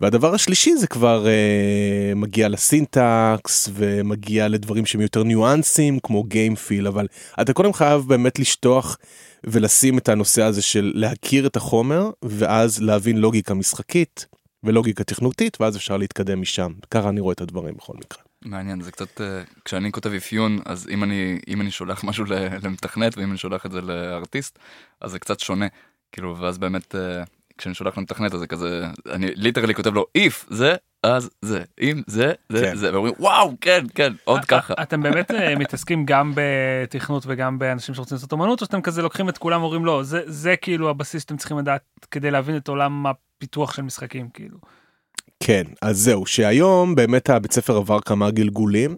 והדבר 0.00 0.34
השלישי 0.34 0.76
זה 0.76 0.86
כבר 0.86 1.26
אה, 1.26 2.12
מגיע 2.16 2.48
לסינטקס 2.48 3.68
ומגיע 3.72 4.48
לדברים 4.48 4.86
שהם 4.86 5.00
יותר 5.00 5.22
ניואנסים 5.22 5.98
כמו 6.02 6.24
גיימפיל 6.24 6.86
אבל 6.86 7.06
אתה 7.40 7.52
קודם 7.52 7.72
חייב 7.72 8.02
באמת 8.08 8.38
לשטוח 8.38 8.98
ולשים 9.44 9.98
את 9.98 10.08
הנושא 10.08 10.42
הזה 10.42 10.62
של 10.62 10.92
להכיר 10.94 11.46
את 11.46 11.56
החומר 11.56 12.10
ואז 12.22 12.82
להבין 12.82 13.16
לוגיקה 13.16 13.54
משחקית 13.54 14.26
ולוגיקה 14.64 15.04
תכנותית 15.04 15.60
ואז 15.60 15.76
אפשר 15.76 15.96
להתקדם 15.96 16.40
משם 16.40 16.72
ככה 16.90 17.08
אני 17.08 17.20
רואה 17.20 17.32
את 17.32 17.40
הדברים 17.40 17.74
בכל 17.74 17.94
מקרה. 17.96 18.25
מעניין 18.44 18.80
זה 18.80 18.92
קצת 18.92 19.20
אה, 19.20 19.42
כשאני 19.64 19.92
כותב 19.92 20.12
אפיון 20.12 20.58
אז 20.64 20.88
אם 20.88 21.04
אני 21.04 21.38
אם 21.48 21.60
אני 21.60 21.70
שולח 21.70 22.04
משהו 22.04 22.24
למתכנת 22.62 23.18
ואם 23.18 23.30
אני 23.30 23.38
שולח 23.38 23.66
את 23.66 23.70
זה 23.70 23.80
לארטיסט 23.80 24.58
אז 25.00 25.10
זה 25.10 25.18
קצת 25.18 25.40
שונה 25.40 25.66
כאילו 26.12 26.36
ואז 26.38 26.58
באמת 26.58 26.94
אה, 26.94 27.22
כשאני 27.58 27.74
שולח 27.74 27.98
למתכנת 27.98 28.34
אז 28.34 28.40
זה 28.40 28.46
כזה 28.46 28.86
אני 29.10 29.26
ליטרלי 29.34 29.74
כותב 29.74 29.94
לו 29.94 30.06
if 30.18 30.46
זה 30.48 30.76
אז 31.02 31.30
זה, 31.42 31.62
אם 31.80 32.02
זה, 32.06 32.32
זה, 32.48 32.60
כן. 32.64 32.76
זה, 32.76 32.92
ואומרים 32.92 33.14
וואו, 33.18 33.54
כן, 33.60 33.84
כן, 33.94 34.12
עוד 34.24 34.44
ככה. 34.44 34.74
אתם 34.82 35.02
באמת 35.02 35.30
אה, 35.30 35.56
מתעסקים 35.56 36.04
גם 36.06 36.32
בתכנות 36.34 37.22
וגם 37.26 37.58
באנשים 37.58 37.94
שרוצים 37.94 38.14
לעשות 38.14 38.32
אומנות, 38.32 38.60
או 38.60 38.66
שאתם 38.66 38.82
כזה 38.82 39.02
לוקחים 39.02 39.28
את 39.28 39.38
כולם 39.38 39.60
ואומרים 39.60 39.84
לא, 39.84 40.02
זה, 40.02 40.22
זה 40.26 40.56
כאילו 40.56 40.90
הבסיס 40.90 41.22
שאתם 41.22 41.36
צריכים 41.36 41.58
לדעת 41.58 41.82
כדי 42.10 42.30
להבין 42.30 42.56
את 42.56 42.68
עולם 42.68 43.06
הפיתוח 43.06 43.72
של 43.72 43.82
משחקים, 43.82 44.28
כאילו. 44.28 44.58
כן, 45.40 45.62
אז 45.82 45.98
זהו, 45.98 46.26
שהיום 46.26 46.94
באמת 46.94 47.30
הבית 47.30 47.52
ספר 47.52 47.76
עבר 47.76 48.00
כמה 48.00 48.30
גלגולים. 48.30 48.96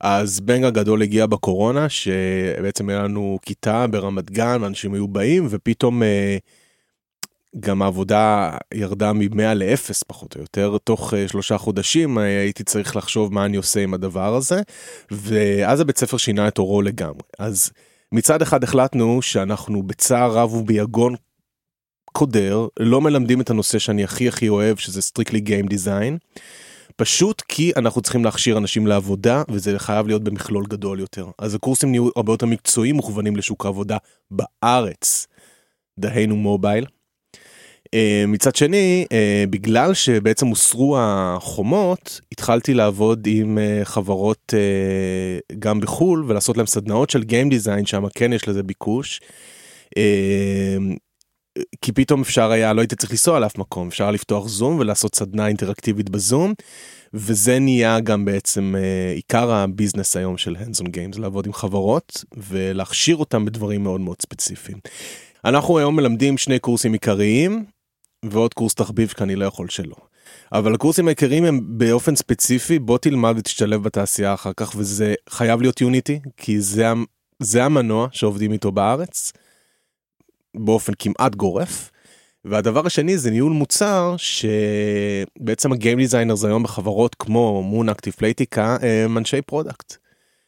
אז 0.00 0.40
bang 0.40 0.64
הגדול 0.64 1.02
הגיע 1.02 1.26
בקורונה, 1.26 1.88
שבעצם 1.88 2.88
היה 2.88 3.02
לנו 3.02 3.38
כיתה 3.42 3.86
ברמת 3.86 4.30
גן, 4.30 4.58
ואנשים 4.62 4.94
היו 4.94 5.08
באים, 5.08 5.46
ופתאום 5.50 6.02
אה, 6.02 6.36
גם 7.60 7.82
העבודה 7.82 8.50
ירדה 8.74 9.12
מ-100 9.12 9.54
ל-0 9.54 9.92
פחות 10.06 10.36
או 10.36 10.40
יותר, 10.40 10.76
תוך 10.84 11.14
אה, 11.14 11.28
שלושה 11.28 11.58
חודשים 11.58 12.18
אה, 12.18 12.40
הייתי 12.40 12.64
צריך 12.64 12.96
לחשוב 12.96 13.34
מה 13.34 13.44
אני 13.44 13.56
עושה 13.56 13.82
עם 13.82 13.94
הדבר 13.94 14.34
הזה, 14.34 14.62
ואז 15.10 15.80
הבית 15.80 15.98
ספר 15.98 16.16
שינה 16.16 16.48
את 16.48 16.58
עורו 16.58 16.82
לגמרי. 16.82 17.22
אז 17.38 17.70
מצד 18.12 18.42
אחד 18.42 18.64
החלטנו 18.64 19.22
שאנחנו 19.22 19.82
בצער 19.82 20.32
רב 20.32 20.54
וביגון 20.54 21.14
קודר, 22.18 22.66
לא 22.80 23.00
מלמדים 23.00 23.40
את 23.40 23.50
הנושא 23.50 23.78
שאני 23.78 24.04
הכי 24.04 24.28
הכי 24.28 24.48
אוהב, 24.48 24.76
שזה 24.76 25.02
strictly 25.02 25.40
game 25.40 25.66
design. 25.66 26.18
פשוט 26.96 27.42
כי 27.48 27.72
אנחנו 27.76 28.02
צריכים 28.02 28.24
להכשיר 28.24 28.58
אנשים 28.58 28.86
לעבודה 28.86 29.42
וזה 29.48 29.78
חייב 29.78 30.06
להיות 30.06 30.24
במכלול 30.24 30.66
גדול 30.66 31.00
יותר. 31.00 31.26
אז 31.38 31.54
הקורסים 31.54 31.90
נהיו 31.90 32.08
הרבה 32.16 32.32
יותר 32.32 32.46
מקצועיים 32.46 32.96
מוכוונים 32.96 33.36
לשוק 33.36 33.64
העבודה 33.66 33.96
בארץ. 34.30 35.26
דהיינו 35.98 36.36
מובייל. 36.36 36.86
אה, 37.94 38.24
מצד 38.28 38.56
שני, 38.56 39.06
אה, 39.12 39.44
בגלל 39.50 39.94
שבעצם 39.94 40.46
הוסרו 40.46 40.96
החומות, 40.98 42.20
התחלתי 42.32 42.74
לעבוד 42.74 43.26
עם 43.30 43.58
אה, 43.58 43.80
חברות 43.84 44.54
גם 45.58 45.80
בחו"ל 45.80 46.24
ולעשות 46.28 46.56
להם 46.56 46.66
סדנאות 46.66 47.10
של 47.10 47.22
גיים 47.22 47.48
דיזיין, 47.48 47.86
שם 47.86 48.04
כן 48.14 48.32
יש 48.32 48.48
לזה 48.48 48.62
ביקוש. 48.62 49.20
כי 51.80 51.92
פתאום 51.92 52.20
אפשר 52.20 52.50
היה, 52.50 52.72
לא 52.72 52.80
הייתי 52.80 52.96
צריך 52.96 53.10
לנסוע 53.10 53.40
לאף 53.40 53.58
מקום, 53.58 53.88
אפשר 53.88 54.10
לפתוח 54.10 54.48
זום 54.48 54.78
ולעשות 54.78 55.14
סדנה 55.14 55.46
אינטראקטיבית 55.46 56.10
בזום, 56.10 56.54
וזה 57.14 57.58
נהיה 57.58 58.00
גם 58.00 58.24
בעצם 58.24 58.74
אה, 58.78 59.12
עיקר 59.14 59.50
הביזנס 59.50 60.16
היום 60.16 60.38
של 60.38 60.56
on 60.56 60.86
games, 60.86 61.20
לעבוד 61.20 61.46
עם 61.46 61.52
חברות 61.52 62.24
ולהכשיר 62.36 63.16
אותם 63.16 63.44
בדברים 63.44 63.82
מאוד 63.82 64.00
מאוד 64.00 64.16
ספציפיים. 64.22 64.78
אנחנו 65.44 65.78
היום 65.78 65.96
מלמדים 65.96 66.38
שני 66.38 66.58
קורסים 66.58 66.92
עיקריים, 66.92 67.64
ועוד 68.24 68.54
קורס 68.54 68.74
תחביב 68.74 69.14
שאני 69.18 69.36
לא 69.36 69.44
יכול 69.44 69.68
שלא. 69.68 69.96
אבל 70.52 70.74
הקורסים 70.74 71.08
העיקריים 71.08 71.44
הם 71.44 71.60
באופן 71.78 72.16
ספציפי, 72.16 72.78
בוא 72.78 72.98
תלמד 72.98 73.34
ותשתלב 73.38 73.82
בתעשייה 73.82 74.34
אחר 74.34 74.52
כך, 74.56 74.72
וזה 74.76 75.14
חייב 75.28 75.62
להיות 75.62 75.80
יוניטי, 75.80 76.20
כי 76.36 76.60
זה, 76.60 76.86
זה 77.42 77.64
המנוע 77.64 78.08
שעובדים 78.12 78.52
איתו 78.52 78.72
בארץ. 78.72 79.32
באופן 80.58 80.92
כמעט 80.98 81.34
גורף. 81.34 81.90
והדבר 82.44 82.86
השני 82.86 83.18
זה 83.18 83.30
ניהול 83.30 83.52
מוצר 83.52 84.14
שבעצם 84.18 85.72
ה 85.72 85.77
game 85.77 85.98
designers 85.98 86.44
היום 86.44 86.62
בחברות 86.62 87.14
כמו 87.14 87.62
Moon 87.62 87.88
Active 87.88 88.12
Playtika 88.12 88.76
הם 89.04 89.18
אנשי 89.18 89.42
product. 89.42 89.96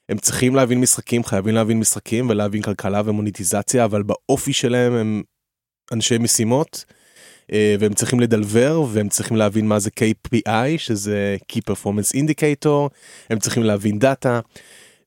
הם 0.09 0.19
צריכים 0.19 0.55
להבין 0.55 0.81
משחקים 0.81 1.25
חייבים 1.25 1.55
להבין 1.55 1.79
משחקים 1.79 2.31
ולהבין 2.31 2.63
כלכלה 2.63 3.03
ומוניטיזציה 3.05 3.85
אבל 3.85 4.03
באופי 4.03 4.53
שלהם 4.53 4.93
הם 4.93 5.23
אנשי 5.93 6.19
משימות 6.19 6.85
אה, 7.53 7.77
והם 7.79 7.95
צריכים 7.95 8.21
לדלוור 8.21 8.85
והם 8.93 9.09
צריכים 9.09 9.37
להבין 9.37 9.69
מה 9.69 9.79
זה 9.79 9.91
KPI 10.01 10.79
שזה 10.79 11.37
Key 11.53 11.61
Performance 11.71 12.17
Indicator 12.17 12.89
הם 13.31 13.39
צריכים 13.39 13.63
להבין 13.63 13.99
data. 13.99 14.41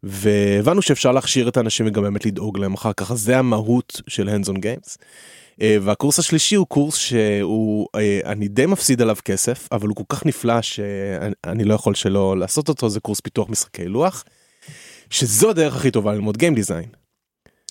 והבנו 0.04 0.82
שאפשר 0.82 1.12
להכשיר 1.12 1.50
את 1.50 1.58
האנשים 1.58 1.88
וגם 1.88 2.04
באמת 2.04 2.26
לדאוג 2.26 2.58
להם 2.58 2.74
אחר 2.74 2.94
כך, 2.94 3.14
זה 3.14 3.38
המהות 3.38 4.02
של 4.08 4.30
Hands 4.30 4.48
On 4.48 4.56
Games. 4.58 4.98
אה, 5.62 5.78
והקורס 5.82 6.20
השלישי 6.20 6.56
הוא 6.56 6.68
קורס 6.68 6.96
שהוא, 6.96 7.88
אה, 7.96 8.20
אני 8.26 8.48
די 8.48 8.66
מפסיד 8.66 9.02
עליו 9.02 9.16
כסף, 9.26 9.68
אבל 9.72 9.88
הוא 9.88 9.96
כל 9.96 10.04
כך 10.10 10.26
נפלא 10.26 10.62
שאני 10.62 11.64
לא 11.64 11.74
יכול 11.74 11.96
שלא 11.96 12.38
לעשות 12.38 12.70
אותו, 12.70 12.90
זה 12.90 13.00
קורס 13.00 13.20
פיתוח 13.20 13.50
משחקי 13.50 13.86
לוח, 13.86 14.24
שזו 15.10 15.50
הדרך 15.50 15.76
הכי 15.76 15.92
טובה 15.92 16.14
ללמוד 16.14 16.38
גיים 16.38 16.56
דיזיין. 16.56 16.90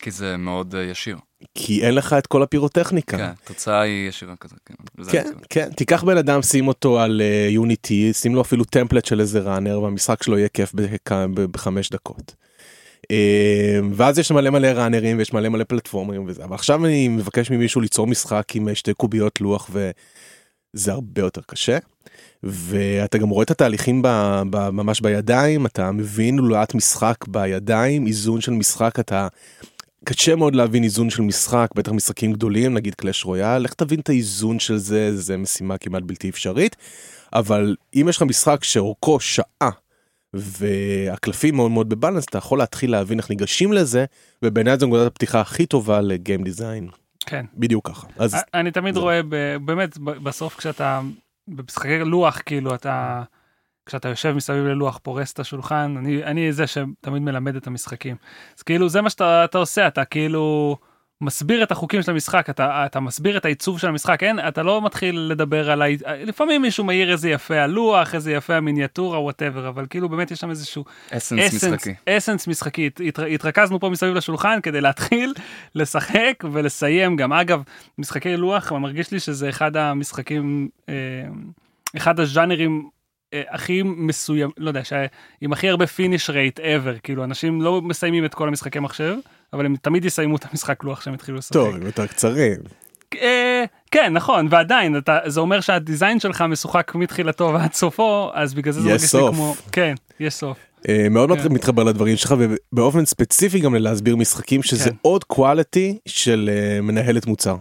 כי 0.02 0.10
זה 0.10 0.36
מאוד 0.36 0.74
אה, 0.74 0.82
ישיר. 0.82 1.16
כי 1.54 1.86
אין 1.86 1.94
לך 1.94 2.12
את 2.12 2.26
כל 2.26 2.42
הפירוטכניקה. 2.42 3.16
כן, 3.16 3.30
התוצאה 3.42 3.80
היא 3.80 4.08
ישירה 4.08 4.36
כזה. 4.36 4.54
כן, 4.66 4.74
כן. 5.10 5.32
כן, 5.50 5.70
תיקח 5.76 6.04
בן 6.04 6.16
אדם, 6.16 6.42
שים 6.42 6.68
אותו 6.68 7.00
על 7.00 7.22
יוניטי, 7.48 8.12
שים 8.12 8.34
לו 8.34 8.40
אפילו 8.40 8.64
טמפלט 8.64 9.04
של 9.04 9.20
איזה 9.20 9.40
ראנר, 9.40 9.82
והמשחק 9.82 10.22
שלו 10.22 10.38
יהיה 10.38 10.48
כיף 10.48 10.72
בחמש 11.50 11.90
דקות. 11.90 12.34
אה, 13.10 13.80
ואז 13.92 14.18
יש 14.18 14.32
מלא 14.32 14.50
מלא 14.50 14.66
ראנרים 14.66 15.18
ויש 15.18 15.32
מלא 15.32 15.48
מלא 15.48 15.64
פלטפורמרים 15.64 16.24
וזה, 16.26 16.44
אבל 16.44 16.54
עכשיו 16.54 16.86
אני 16.86 17.08
מבקש 17.08 17.50
ממישהו 17.50 17.80
ליצור 17.80 18.06
משחק 18.06 18.44
עם 18.54 18.68
אה, 18.68 18.74
שתי 18.74 18.94
קוביות 18.94 19.40
לוח 19.40 19.70
וזה 19.70 20.92
הרבה 20.92 21.20
יותר 21.20 21.40
קשה. 21.46 21.78
ואתה 22.42 23.18
גם 23.18 23.28
רואה 23.28 23.42
את 23.42 23.50
התהליכים 23.50 24.02
ב, 24.02 24.08
ב, 24.50 24.70
ממש 24.70 25.00
בידיים, 25.00 25.66
אתה 25.66 25.92
מבין 25.92 26.38
לאט 26.38 26.74
משחק 26.74 27.16
בידיים, 27.28 28.06
איזון 28.06 28.40
של 28.40 28.52
משחק, 28.52 29.00
אתה... 29.00 29.28
קשה 30.04 30.36
מאוד 30.36 30.54
להבין 30.54 30.84
איזון 30.84 31.10
של 31.10 31.22
משחק, 31.22 31.68
בטח 31.74 31.92
משחקים 31.92 32.32
גדולים, 32.32 32.74
נגיד 32.74 32.94
קלאש 32.94 33.24
רויאל, 33.24 33.58
לך 33.58 33.74
תבין 33.74 34.00
את 34.00 34.08
האיזון 34.08 34.58
של 34.58 34.76
זה, 34.76 35.16
זה 35.16 35.36
משימה 35.36 35.78
כמעט 35.78 36.02
בלתי 36.02 36.28
אפשרית. 36.28 36.76
אבל 37.32 37.76
אם 37.94 38.06
יש 38.08 38.16
לך 38.16 38.22
משחק 38.22 38.64
שאורכו 38.64 39.20
שעה, 39.20 39.70
והקלפים 40.34 41.56
מאוד 41.56 41.70
מאוד 41.70 41.88
ב 41.88 41.92
balance, 41.92 42.24
אתה 42.24 42.38
יכול 42.38 42.58
להתחיל 42.58 42.90
להבין 42.90 43.18
איך 43.18 43.30
ניגשים 43.30 43.72
לזה, 43.72 44.04
ובעיניי 44.42 44.78
זו 44.78 44.86
נקודת 44.86 45.06
הפתיחה 45.06 45.40
הכי 45.40 45.66
טובה 45.66 46.00
ל 46.00 46.09
game 46.09 46.44
design. 46.44 46.88
כן. 47.26 47.44
בדיוק 47.54 47.88
ככה. 47.88 48.06
אז 48.18 48.36
אני 48.54 48.70
תמיד 48.70 48.94
זה. 48.94 49.00
רואה 49.00 49.20
ב- 49.28 49.56
באמת 49.64 49.98
בסוף 49.98 50.56
כשאתה 50.56 51.00
במשחקי 51.48 51.98
לוח 51.98 52.40
כאילו 52.46 52.74
אתה 52.74 53.22
כשאתה 53.86 54.08
יושב 54.08 54.32
מסביב 54.32 54.64
ללוח 54.64 54.98
פורס 55.02 55.32
את 55.32 55.38
השולחן 55.40 55.94
אני 55.98 56.24
אני 56.24 56.52
זה 56.52 56.66
שתמיד 56.66 57.22
מלמד 57.22 57.56
את 57.56 57.66
המשחקים. 57.66 58.16
אז 58.58 58.62
כאילו 58.62 58.88
זה 58.88 59.00
מה 59.00 59.10
שאתה 59.10 59.44
אתה 59.44 59.58
עושה 59.58 59.86
אתה 59.86 60.04
כאילו 60.04 60.76
מסביר 61.22 61.62
את 61.62 61.72
החוקים 61.72 62.02
של 62.02 62.10
המשחק 62.10 62.50
אתה 62.50 62.86
אתה 62.86 63.00
מסביר 63.00 63.36
את 63.36 63.44
העיצוב 63.44 63.78
של 63.78 63.88
המשחק 63.88 64.22
אין 64.22 64.38
אתה 64.48 64.62
לא 64.62 64.82
מתחיל 64.84 65.18
לדבר 65.18 65.70
על 65.70 65.82
ה... 65.82 65.86
לפעמים 66.06 66.62
מישהו 66.62 66.84
מעיר 66.84 67.12
איזה 67.12 67.30
יפה 67.30 67.60
הלוח 67.60 68.14
איזה 68.14 68.32
יפה 68.32 68.54
המיניאטורה 68.56 69.20
whatever 69.20 69.68
אבל 69.68 69.86
כאילו 69.90 70.08
באמת 70.08 70.30
יש 70.30 70.40
שם 70.40 70.50
איזשהו 70.50 70.84
essence 71.10 71.54
משחקי. 71.54 71.94
essence 72.08 72.46
משחקי. 72.48 72.86
הת- 72.86 73.18
התרכזנו 73.34 73.80
פה 73.80 73.88
מסביב 73.88 74.14
לשולחן 74.14 74.58
כדי 74.62 74.80
להתחיל 74.80 75.34
לשחק 75.74 76.44
ולסיים 76.52 77.16
גם. 77.16 77.32
אגב 77.32 77.62
משחקי 77.98 78.36
לוח 78.36 78.72
מרגיש 78.72 79.10
לי 79.12 79.20
שזה 79.20 79.48
אחד 79.48 79.76
המשחקים 79.76 80.68
אה, 80.88 80.94
אחד 81.96 82.20
הז'אנרים 82.20 82.88
הכי 83.50 83.82
מסוים 83.82 84.50
לא 84.58 84.68
יודע 84.70 84.84
שה- 84.84 85.06
עם 85.40 85.52
הכי 85.52 85.68
הרבה 85.68 85.86
finish 85.86 86.30
rate 86.30 86.60
ever 86.60 87.00
כאילו 87.02 87.24
אנשים 87.24 87.62
לא 87.62 87.82
מסיימים 87.82 88.24
את 88.24 88.34
כל 88.34 88.48
המשחקי 88.48 88.78
מחשב 88.78 89.14
אבל 89.52 89.66
הם 89.66 89.76
תמיד 89.82 90.04
יסיימו 90.04 90.36
את 90.36 90.44
המשחק 90.50 90.84
לוח 90.84 91.00
שהם 91.00 91.14
התחילו 91.14 91.38
לשחק. 91.38 91.52
טוב, 91.52 91.74
הם 91.74 91.82
יותר 91.86 92.06
קצרים. 92.06 92.56
אה, 93.20 93.64
כן 93.90 94.12
נכון 94.12 94.46
ועדיין 94.50 94.96
אתה 94.96 95.18
זה 95.26 95.40
אומר 95.40 95.60
שה 95.60 95.80
design 95.80 96.20
שלך 96.20 96.42
משוחק 96.42 96.92
מתחילתו 96.94 97.50
ועד 97.54 97.72
סופו 97.72 98.30
אז 98.34 98.54
בגלל 98.54 98.72
זה 98.72 98.80
זה 98.80 98.88
יש 98.90 98.94
מרגיש 98.94 99.14
לי. 99.14 99.20
כמו 99.34 99.54
כן 99.72 99.94
יש 100.20 100.34
סוף. 100.34 100.58
אה, 100.88 101.06
מאוד 101.10 101.30
כן. 101.42 101.52
מתחבר 101.52 101.84
לדברים 101.84 102.16
שלך, 102.16 102.34
ובאופן 102.38 103.04
ספציפי 103.04 103.60
גם 103.60 103.74
ללהסביר 103.74 104.16
משחקים, 104.16 104.62
שזה 104.62 104.90
כן. 104.90 104.96
עוד 105.02 105.24
quality 105.32 105.96
של 106.08 106.50
אה, 106.52 106.80
מנהלת 106.80 107.26
מוצר. 107.26 107.56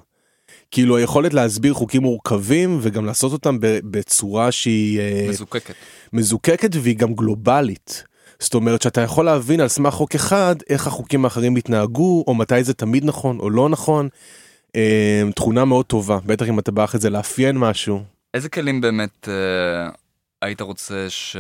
כאילו 0.71 0.97
היכולת 0.97 1.33
להסביר 1.33 1.73
חוקים 1.73 2.01
מורכבים 2.01 2.79
וגם 2.81 3.05
לעשות 3.05 3.31
אותם 3.31 3.57
בצורה 3.61 4.51
שהיא 4.51 4.99
אה, 4.99 5.25
מזוקקת. 5.29 5.73
מזוקקת 6.13 6.69
והיא 6.73 6.97
גם 6.97 7.13
גלובלית. 7.13 8.03
זאת 8.39 8.53
אומרת 8.53 8.81
שאתה 8.81 9.01
יכול 9.01 9.25
להבין 9.25 9.59
על 9.59 9.67
סמך 9.67 9.93
חוק 9.93 10.15
אחד 10.15 10.55
איך 10.69 10.87
החוקים 10.87 11.25
האחרים 11.25 11.55
התנהגו 11.55 12.23
או 12.27 12.35
מתי 12.35 12.63
זה 12.63 12.73
תמיד 12.73 13.05
נכון 13.05 13.39
או 13.39 13.49
לא 13.49 13.69
נכון. 13.69 14.09
אה, 14.75 15.23
תכונה 15.35 15.65
מאוד 15.65 15.85
טובה 15.85 16.17
בטח 16.25 16.49
אם 16.49 16.59
אתה 16.59 16.71
בא 16.71 16.83
אחרי 16.83 16.99
זה 16.99 17.09
לאפיין 17.09 17.57
משהו. 17.57 18.03
איזה 18.33 18.49
כלים 18.49 18.81
באמת 18.81 19.29
אה, 19.29 19.89
היית 20.41 20.61
רוצה 20.61 21.05
ש... 21.09 21.35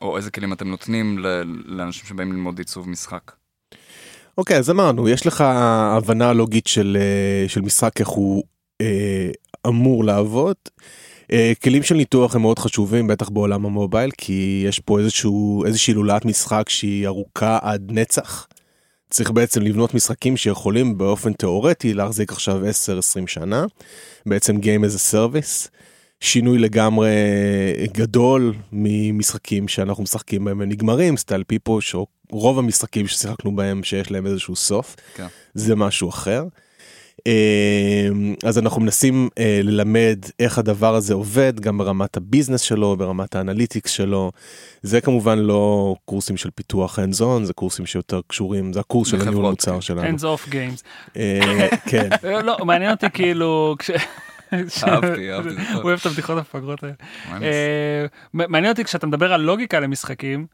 או 0.00 0.16
איזה 0.16 0.30
כלים 0.30 0.52
אתם 0.52 0.68
נותנים 0.68 1.18
ל... 1.18 1.42
לאנשים 1.64 2.06
שבאים 2.06 2.32
ללמוד 2.32 2.58
עיצוב 2.58 2.88
משחק? 2.88 3.32
אוקיי 4.38 4.56
אז 4.56 4.70
אמרנו 4.70 5.08
יש 5.08 5.26
לך 5.26 5.40
הבנה 5.40 6.32
לוגית 6.32 6.66
של 6.66 6.98
אה, 7.00 7.48
של 7.48 7.60
משחק 7.60 8.00
איך 8.00 8.08
הוא 8.08 8.44
אמור 9.66 10.04
לעבוד. 10.04 10.56
אה, 11.32 11.52
כלים 11.62 11.82
של 11.82 11.94
ניתוח 11.94 12.36
הם 12.36 12.42
מאוד 12.42 12.58
חשובים 12.58 13.06
בטח 13.06 13.28
בעולם 13.28 13.66
המובייל 13.66 14.10
כי 14.18 14.64
יש 14.68 14.78
פה 14.78 14.98
איזשהו 14.98 15.64
איזושהי 15.64 15.94
לולאת 15.94 16.24
משחק 16.24 16.68
שהיא 16.68 17.06
ארוכה 17.06 17.58
עד 17.62 17.90
נצח. 17.92 18.46
צריך 19.10 19.30
בעצם 19.30 19.62
לבנות 19.62 19.94
משחקים 19.94 20.36
שיכולים 20.36 20.98
באופן 20.98 21.32
תיאורטי 21.32 21.94
להחזיק 21.94 22.32
עכשיו 22.32 22.60
10-20 22.62 23.26
שנה 23.26 23.64
בעצם 24.26 24.56
Game 24.56 24.84
as 24.84 24.96
a 24.96 25.14
Service 25.14 25.68
שינוי 26.20 26.58
לגמרי 26.58 27.08
גדול 27.92 28.54
ממשחקים 28.72 29.68
שאנחנו 29.68 30.02
משחקים 30.02 30.44
בהם 30.44 30.60
ונגמרים, 30.60 31.16
style 31.16 31.44
פיפוש, 31.44 31.94
או 31.94 32.06
רוב 32.30 32.58
המשחקים 32.58 33.06
ששיחקנו 33.06 33.56
בהם 33.56 33.82
שיש 33.82 34.10
להם 34.10 34.26
איזשהו 34.26 34.56
סוף, 34.56 34.96
כן. 35.14 35.26
זה 35.54 35.76
משהו 35.76 36.08
אחר. 36.08 36.44
אה, 37.28 38.08
אז 38.48 38.58
אנחנו 38.58 38.80
מנסים 38.80 39.28
אה, 39.38 39.60
ללמד 39.62 40.18
איך 40.40 40.58
הדבר 40.58 40.94
הזה 40.94 41.14
עובד 41.14 41.60
גם 41.60 41.78
ברמת 41.78 42.16
ה 42.16 42.21
business 42.21 42.60
שלו 42.60 42.96
ברמת 42.96 43.36
ה 43.36 43.41
analytics 43.41 43.90
שלו 43.90 44.32
זה 44.82 45.00
כמובן 45.00 45.38
לא 45.38 45.94
קורסים 46.04 46.36
של 46.36 46.50
פיתוח 46.54 46.98
hands 46.98 47.20
on 47.20 47.44
זה 47.44 47.52
קורסים 47.52 47.86
שיותר 47.86 48.20
קשורים 48.26 48.72
זה 48.72 48.80
הקורס 48.80 49.08
של 49.08 49.20
הניהול 49.20 49.50
מוצר. 49.50 49.80
שלנו. 49.80 50.02
hands 50.02 50.20
off 50.20 50.52
games. 50.52 50.82
אה, 51.16 51.68
כן. 51.86 52.08
לא, 52.46 52.56
מעניין 52.64 52.90
אותי 52.90 53.06
כאילו. 53.10 53.76
אהבתי, 54.52 55.32
אהבתי, 55.32 55.54
זה 55.54 55.72
הוא. 55.74 55.82
אוהב 55.82 55.98
את 56.00 56.06
הבדיחות 56.06 56.38
המפגרות 56.38 56.82
האלה. 56.82 56.94
אה, 57.42 58.06
מעניין 58.32 58.72
אותי 58.72 58.84
כשאתה 58.84 59.06
מדבר 59.06 59.32
על 59.32 59.40
לוגיקה 59.40 59.80
למשחקים, 59.80 60.46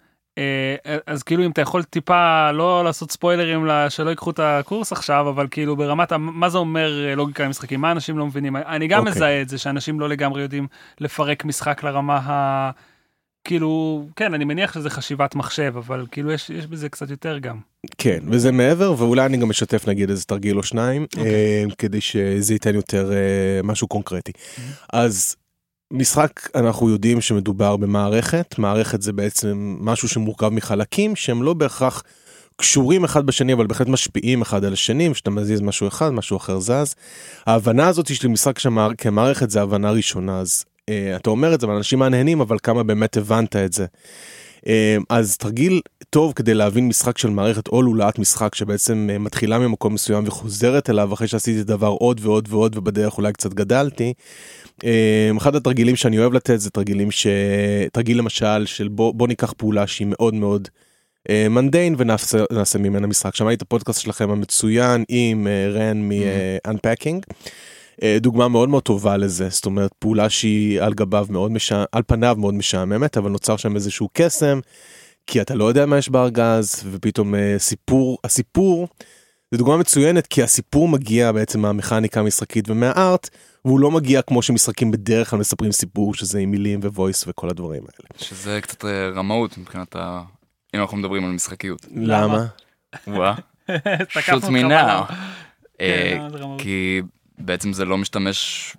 אז 1.06 1.22
כאילו 1.22 1.44
אם 1.44 1.50
אתה 1.50 1.60
יכול 1.60 1.82
טיפה 1.82 2.50
לא 2.52 2.84
לעשות 2.84 3.10
ספוילרים 3.10 3.68
שלא 3.88 4.10
ייקחו 4.10 4.30
את 4.30 4.40
הקורס 4.42 4.92
עכשיו, 4.92 5.28
אבל 5.28 5.46
כאילו 5.50 5.76
ברמת 5.76 6.12
מה 6.12 6.48
זה 6.48 6.58
אומר 6.58 7.06
אה, 7.08 7.14
לוגיקה 7.14 7.44
למשחקים, 7.44 7.80
מה 7.80 7.92
אנשים 7.92 8.18
לא 8.18 8.26
מבינים, 8.26 8.56
אני 8.56 8.88
גם 8.88 8.98
אוקיי. 8.98 9.12
מזהה 9.12 9.42
את 9.42 9.48
זה 9.48 9.58
שאנשים 9.58 10.00
לא 10.00 10.08
לגמרי 10.08 10.42
יודעים 10.42 10.66
לפרק 11.00 11.44
משחק 11.44 11.82
לרמה 11.82 12.16
ה... 12.16 12.70
כאילו, 13.44 14.04
כן, 14.16 14.34
אני 14.34 14.44
מניח 14.44 14.74
שזה 14.74 14.90
חשיבת 14.90 15.34
מחשב, 15.34 15.72
אבל 15.76 16.06
כאילו 16.10 16.32
יש, 16.32 16.50
יש 16.50 16.66
בזה 16.66 16.88
קצת 16.88 17.10
יותר 17.10 17.38
גם. 17.38 17.58
כן 17.98 18.18
וזה 18.26 18.52
מעבר 18.52 18.94
ואולי 18.98 19.26
אני 19.26 19.36
גם 19.36 19.50
אשתף 19.50 19.88
נגיד 19.88 20.10
איזה 20.10 20.24
תרגיל 20.24 20.56
או 20.56 20.62
שניים 20.62 21.02
אוקיי. 21.02 21.24
אה, 21.24 21.64
כדי 21.78 22.00
שזה 22.00 22.54
ייתן 22.54 22.74
יותר 22.74 23.12
אה, 23.12 23.60
משהו 23.64 23.88
קונקרטי. 23.88 24.32
אז 24.92 25.36
משחק 25.90 26.50
אנחנו 26.54 26.90
יודעים 26.90 27.20
שמדובר 27.20 27.76
במערכת 27.76 28.58
מערכת 28.58 29.02
זה 29.02 29.12
בעצם 29.12 29.76
משהו 29.80 30.08
שמורכב 30.08 30.48
מחלקים 30.48 31.16
שהם 31.16 31.42
לא 31.42 31.54
בהכרח 31.54 32.02
קשורים 32.56 33.04
אחד 33.04 33.26
בשני 33.26 33.52
אבל 33.52 33.66
בהחלט 33.66 33.88
משפיעים 33.88 34.42
אחד 34.42 34.64
על 34.64 34.72
השני 34.72 35.10
כשאתה 35.12 35.30
מזיז 35.30 35.60
משהו 35.60 35.88
אחד 35.88 36.10
משהו 36.10 36.36
אחר 36.36 36.60
זז. 36.60 36.94
ההבנה 37.46 37.88
הזאת 37.88 38.14
של 38.14 38.28
משחק 38.28 38.58
שמע... 38.58 38.88
כמערכת 38.98 39.50
זה 39.50 39.62
הבנה 39.62 39.90
ראשונה 39.90 40.40
אז 40.40 40.64
אה, 40.88 41.16
אתה 41.16 41.30
אומר 41.30 41.54
את 41.54 41.60
זה 41.60 41.68
ואנשים 41.68 41.98
מהנהנים 41.98 42.40
אבל 42.40 42.56
כמה 42.62 42.82
באמת 42.82 43.16
הבנת 43.16 43.56
את 43.56 43.72
זה. 43.72 43.86
אה, 44.68 44.96
אז 45.08 45.36
תרגיל 45.36 45.80
טוב 46.10 46.32
כדי 46.36 46.54
להבין 46.54 46.88
משחק 46.88 47.18
של 47.18 47.30
מערכת 47.30 47.68
או 47.68 47.82
לולאת 47.82 48.18
משחק 48.18 48.54
שבעצם 48.54 49.08
אה, 49.12 49.18
מתחילה 49.18 49.58
ממקום 49.58 49.94
מסוים 49.94 50.24
וחוזרת 50.26 50.90
אליו 50.90 51.14
אחרי 51.14 51.28
שעשיתי 51.28 51.64
דבר 51.64 51.88
עוד 51.88 52.20
ועוד 52.22 52.48
ועוד 52.50 52.76
ובדרך 52.76 53.18
אולי 53.18 53.32
קצת 53.32 53.54
גדלתי. 53.54 54.12
אה, 54.84 55.30
אחד 55.36 55.56
התרגילים 55.56 55.96
שאני 55.96 56.18
אוהב 56.18 56.32
לתת 56.32 56.60
זה 56.60 56.70
תרגילים 56.70 57.10
ש... 57.10 57.26
תרגיל 57.92 58.18
למשל 58.18 58.66
של 58.66 58.88
בוא, 58.88 59.14
בוא 59.14 59.28
ניקח 59.28 59.52
פעולה 59.52 59.86
שהיא 59.86 60.06
מאוד 60.10 60.34
מאוד 60.34 60.68
אה, 61.30 61.46
מנדיין 61.48 61.94
ונעשה 61.98 62.38
נעשה 62.52 62.78
ממנה 62.78 63.06
משחק. 63.06 63.34
שמעתי 63.34 63.54
את 63.54 63.62
הפודקאסט 63.62 64.00
שלכם 64.00 64.30
המצוין 64.30 65.04
עם 65.08 65.46
אה, 65.46 65.68
רן 65.72 66.08
מ-unpacking. 66.08 67.14
אה, 67.14 67.44
דוגמה 68.20 68.48
מאוד 68.48 68.68
מאוד 68.68 68.82
טובה 68.82 69.16
לזה 69.16 69.48
זאת 69.48 69.66
אומרת 69.66 69.92
פעולה 69.98 70.30
שהיא 70.30 70.80
על 70.80 70.94
גביו 70.94 71.26
מאוד 71.30 71.50
משע... 71.50 71.84
על 71.92 72.02
פניו 72.06 72.36
מאוד 72.38 72.54
משעממת 72.54 73.16
אבל 73.16 73.30
נוצר 73.30 73.56
שם 73.56 73.74
איזשהו 73.74 74.08
קסם 74.12 74.60
כי 75.26 75.40
אתה 75.40 75.54
לא 75.54 75.64
יודע 75.64 75.86
מה 75.86 75.98
יש 75.98 76.08
בארגז 76.08 76.84
ופתאום 76.90 77.34
אה, 77.34 77.54
סיפור 77.58 78.18
הסיפור. 78.24 78.88
זה 79.50 79.58
דוגמה 79.58 79.76
מצוינת 79.76 80.26
כי 80.26 80.42
הסיפור 80.42 80.88
מגיע 80.88 81.32
בעצם 81.32 81.60
מהמכניקה 81.60 82.20
המשחקית 82.20 82.70
ומהארט 82.70 83.30
והוא 83.64 83.80
לא 83.80 83.90
מגיע 83.90 84.22
כמו 84.22 84.42
שמשחקים 84.42 84.90
בדרך 84.90 85.30
כלל 85.30 85.38
מספרים 85.38 85.72
סיפור 85.72 86.14
שזה 86.14 86.38
עם 86.38 86.50
מילים 86.50 86.80
וויס 86.82 87.24
וכל 87.28 87.50
הדברים 87.50 87.82
האלה. 87.82 88.08
שזה 88.18 88.60
קצת 88.62 88.84
אה, 88.84 89.08
רמאות 89.08 89.58
מבחינת 89.58 89.96
ה... 89.96 90.22
אם 90.74 90.80
אנחנו 90.80 90.96
מדברים 90.96 91.24
על 91.24 91.30
משחקיות. 91.30 91.86
למה? 91.94 92.46
וואה. 93.06 93.34
תקפנו 94.14 94.20
שוט 94.20 94.34
אותך 94.34 94.48
מי 94.48 94.64
בלם. 94.64 94.70
נאו. 94.70 95.04
כן? 95.78 96.28
כי 96.58 97.00
בעצם 97.38 97.72
זה 97.72 97.84
לא 97.84 97.98
משתמש 97.98 98.76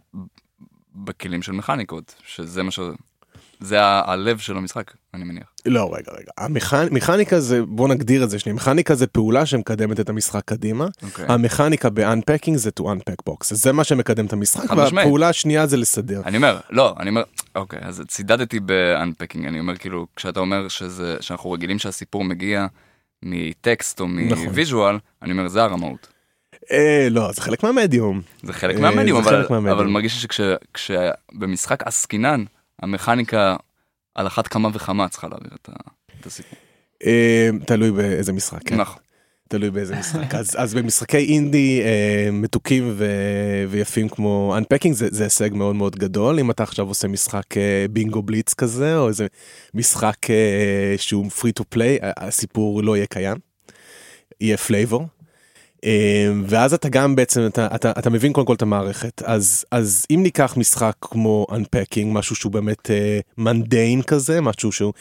בכלים 0.96 1.42
של 1.42 1.52
מכניקות, 1.52 2.16
שזה 2.26 2.64
מה 2.64 2.72
ש... 2.72 2.80
זה 3.60 3.82
הלב 3.82 4.38
של 4.38 4.58
המשחק, 4.58 4.94
אני 5.14 5.24
מניח. 5.24 5.52
לא 5.66 5.94
רגע 5.94 6.12
רגע 6.12 6.32
המכנ... 6.38 6.88
מכניקה 6.92 7.40
זה 7.40 7.66
בוא 7.66 7.88
נגדיר 7.88 8.24
את 8.24 8.30
זה 8.30 8.40
שנייה 8.40 8.56
מכניקה 8.56 8.96
זה 8.96 9.08
פעולה 9.08 9.46
שמקדמת 9.46 10.00
את 10.00 10.10
המשחק 10.10 10.42
קדימה 10.46 10.88
אוקיי. 11.04 11.26
המכניקה 11.30 11.90
ב-unpacking 11.90 12.56
זה 12.56 12.70
to 12.80 12.84
unpack 12.84 13.30
box 13.30 13.38
זה 13.42 13.72
מה 13.72 13.84
שמקדם 13.84 14.26
את 14.26 14.34
המשחק. 14.34 14.72
והפעולה 14.72 15.30
השנייה 15.30 15.68
זה 15.68 15.78
לסדר. 15.78 16.22
אני 16.26 16.38
אומר, 16.38 16.60
לא, 16.70 16.96
אני 17.00 17.10
אומר, 17.10 17.24
אוקיי, 17.56 17.80
אז 17.82 18.04
צידדתי 18.08 18.60
ב-unpacking, 18.60 19.48
אני 19.48 19.60
אומר 19.60 19.78
כאילו, 19.78 20.08
כשאתה 20.16 20.40
אומר 20.40 20.68
שזה, 20.68 21.18
שאנחנו 21.22 21.52
רגילים 21.52 21.80
שהסיפור 21.80 22.24
מגיע 22.24 22.68
מטקסט 23.24 24.00
או 24.00 24.08
נכון. 24.08 24.46
מוויז'ואל, 24.46 24.98
אני 25.22 25.32
אומר, 25.32 25.48
זה 25.48 25.64
הרמאות. 25.64 26.08
אה, 26.72 27.08
לא 27.12 27.32
זה 27.32 27.42
חלק 27.42 27.64
מהמדיום. 27.64 28.22
זה 28.44 28.54
חלק 28.54 28.76
אה, 28.76 28.82
מהמדיום, 28.82 29.24
זה 29.24 29.42
אבל, 29.50 29.88
מרגיש 29.88 30.26
שכשבמשחק 30.26 31.84
עסקינן, 31.84 32.44
המכניקה 32.82 33.56
על 34.16 34.28
אחת 34.28 34.48
כמה 34.48 34.70
וכמה 34.74 35.10
צריכה 35.10 35.28
להעביר 35.28 35.52
את 36.20 36.26
הסיפור. 36.26 36.60
אה, 37.06 37.50
תלוי 37.66 37.92
באיזה 37.92 38.34
משחק. 38.34 38.60
כן. 38.66 38.76
נכון. 38.76 39.02
תלוי 39.50 39.72
באיזה 39.72 39.96
משחק 39.96 40.36
אז 40.36 40.56
אז 40.58 40.74
במשחקי 40.74 41.18
אינדי 41.18 41.82
אה, 41.84 42.30
מתוקים 42.32 42.94
ו, 42.96 43.06
ויפים 43.70 44.10
כמו 44.10 44.56
Unpacking 44.58 44.94
זה, 44.94 45.08
זה 45.12 45.24
הישג 45.24 45.50
מאוד 45.54 45.76
מאוד 45.76 45.96
גדול 45.96 46.40
אם 46.40 46.52
אתה 46.52 46.64
עכשיו 46.64 46.88
עושה 46.88 47.08
משחק 47.08 47.58
אה, 47.58 47.86
Bingo 47.92 48.22
Blitz 48.22 48.54
כזה 48.54 48.98
או 48.98 49.08
איזה 49.08 49.28
משחק 49.74 50.30
אה, 50.30 50.96
שהוא 50.98 51.26
free 51.26 51.62
to 51.62 51.64
play 51.76 52.06
הסיפור 52.18 52.84
לא 52.84 52.96
יהיה 52.96 53.06
קיים. 53.06 53.38
יהיה 54.42 54.58
flavor. 54.58 55.08
אה, 55.86 56.32
ואז 56.46 56.74
אתה 56.74 56.90
גם 56.90 57.16
בעצם 57.16 57.46
אתה, 57.48 57.68
אתה, 57.76 57.92
אתה 57.92 58.10
מבין 58.10 58.34
קודם 58.34 58.48
כל 58.48 58.54
את 58.54 58.62
המערכת 58.62 59.22
אז 59.26 59.66
אז 59.72 60.06
אם 60.12 60.20
ניקח 60.24 60.58
משחק 60.58 60.96
כמו 61.02 61.48
unpacking 61.50 62.06
משהו 62.06 62.36
שהוא 62.36 62.52
באמת 62.52 62.90
מנדיין 63.38 64.02
כזה 64.02 64.42
משהו 64.42 64.72
שהוא 64.72 64.94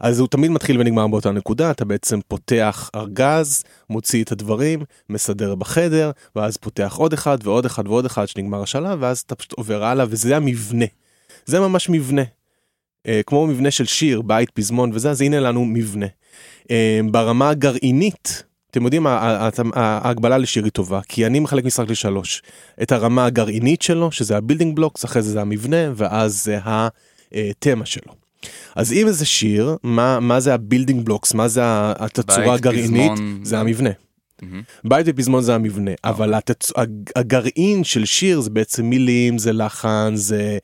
אז 0.00 0.18
הוא 0.18 0.28
תמיד 0.28 0.50
מתחיל 0.50 0.80
ונגמר 0.80 1.06
באותה 1.06 1.30
נקודה 1.30 1.70
אתה 1.70 1.84
בעצם 1.84 2.20
פותח 2.28 2.90
ארגז 2.94 3.64
מוציא 3.90 4.24
את 4.24 4.32
הדברים 4.32 4.84
מסדר 5.08 5.54
בחדר 5.54 6.10
ואז 6.36 6.56
פותח 6.56 6.94
עוד 6.98 7.12
אחד 7.12 7.38
ועוד 7.42 7.64
אחד 7.64 7.88
ועוד 7.88 8.04
אחד 8.04 8.28
שנגמר 8.28 8.62
השלב 8.62 8.98
ואז 9.00 9.18
אתה 9.18 9.34
פשוט 9.34 9.52
עובר 9.52 9.84
הלאה 9.84 10.06
וזה 10.08 10.36
המבנה. 10.36 10.86
זה 11.46 11.60
ממש 11.60 11.88
מבנה. 11.88 12.22
אה, 13.06 13.20
כמו 13.26 13.46
מבנה 13.46 13.70
של 13.70 13.84
שיר 13.84 14.22
בית 14.22 14.50
פזמון 14.50 14.90
וזה 14.94 15.10
אז 15.10 15.20
הנה 15.20 15.40
לנו 15.40 15.64
מבנה. 15.64 16.06
אה, 16.70 17.00
ברמה 17.10 17.50
הגרעינית 17.50 18.44
אתם 18.70 18.84
יודעים 18.84 19.06
ההקבלה 19.74 20.38
לשיר 20.38 20.64
היא 20.64 20.72
טובה 20.72 21.00
כי 21.08 21.26
אני 21.26 21.40
מחלק 21.40 21.64
משחק 21.64 21.90
לשלוש 21.90 22.42
את 22.82 22.92
הרמה 22.92 23.24
הגרעינית 23.24 23.82
שלו 23.82 24.12
שזה 24.12 24.36
ה 24.36 24.40
building 24.40 24.76
blocks 24.76 25.04
אחרי 25.04 25.22
זה 25.22 25.32
זה 25.32 25.40
המבנה 25.40 25.76
ואז 25.96 26.44
זה 26.44 26.58
התמה 26.64 27.86
שלו. 27.86 28.12
אז 28.76 28.92
אם 28.92 29.06
איזה 29.06 29.26
שיר 29.26 29.76
מה 29.82 30.20
מה 30.20 30.40
זה 30.40 30.54
הבילדינג 30.54 31.04
בלוקס 31.04 31.34
מה 31.34 31.48
זה 31.48 31.60
התצורה 31.64 32.54
הגרעינית 32.54 33.12
פזמון, 33.12 33.40
זה 33.42 33.58
המבנה. 33.60 33.90
מהמם. 34.42 34.62
בית 34.84 35.06
ופזמון 35.08 35.42
זה 35.42 35.54
המבנה 35.54 35.90
אבל 36.04 36.34
התצ... 36.34 36.72
הג- 36.76 37.10
הגרעין 37.16 37.84
של 37.84 38.04
שיר 38.04 38.40
זה 38.40 38.50
בעצם 38.50 38.84
מילים 38.84 39.38
זה 39.38 39.52
לחן 39.52 40.12
זה 40.14 40.58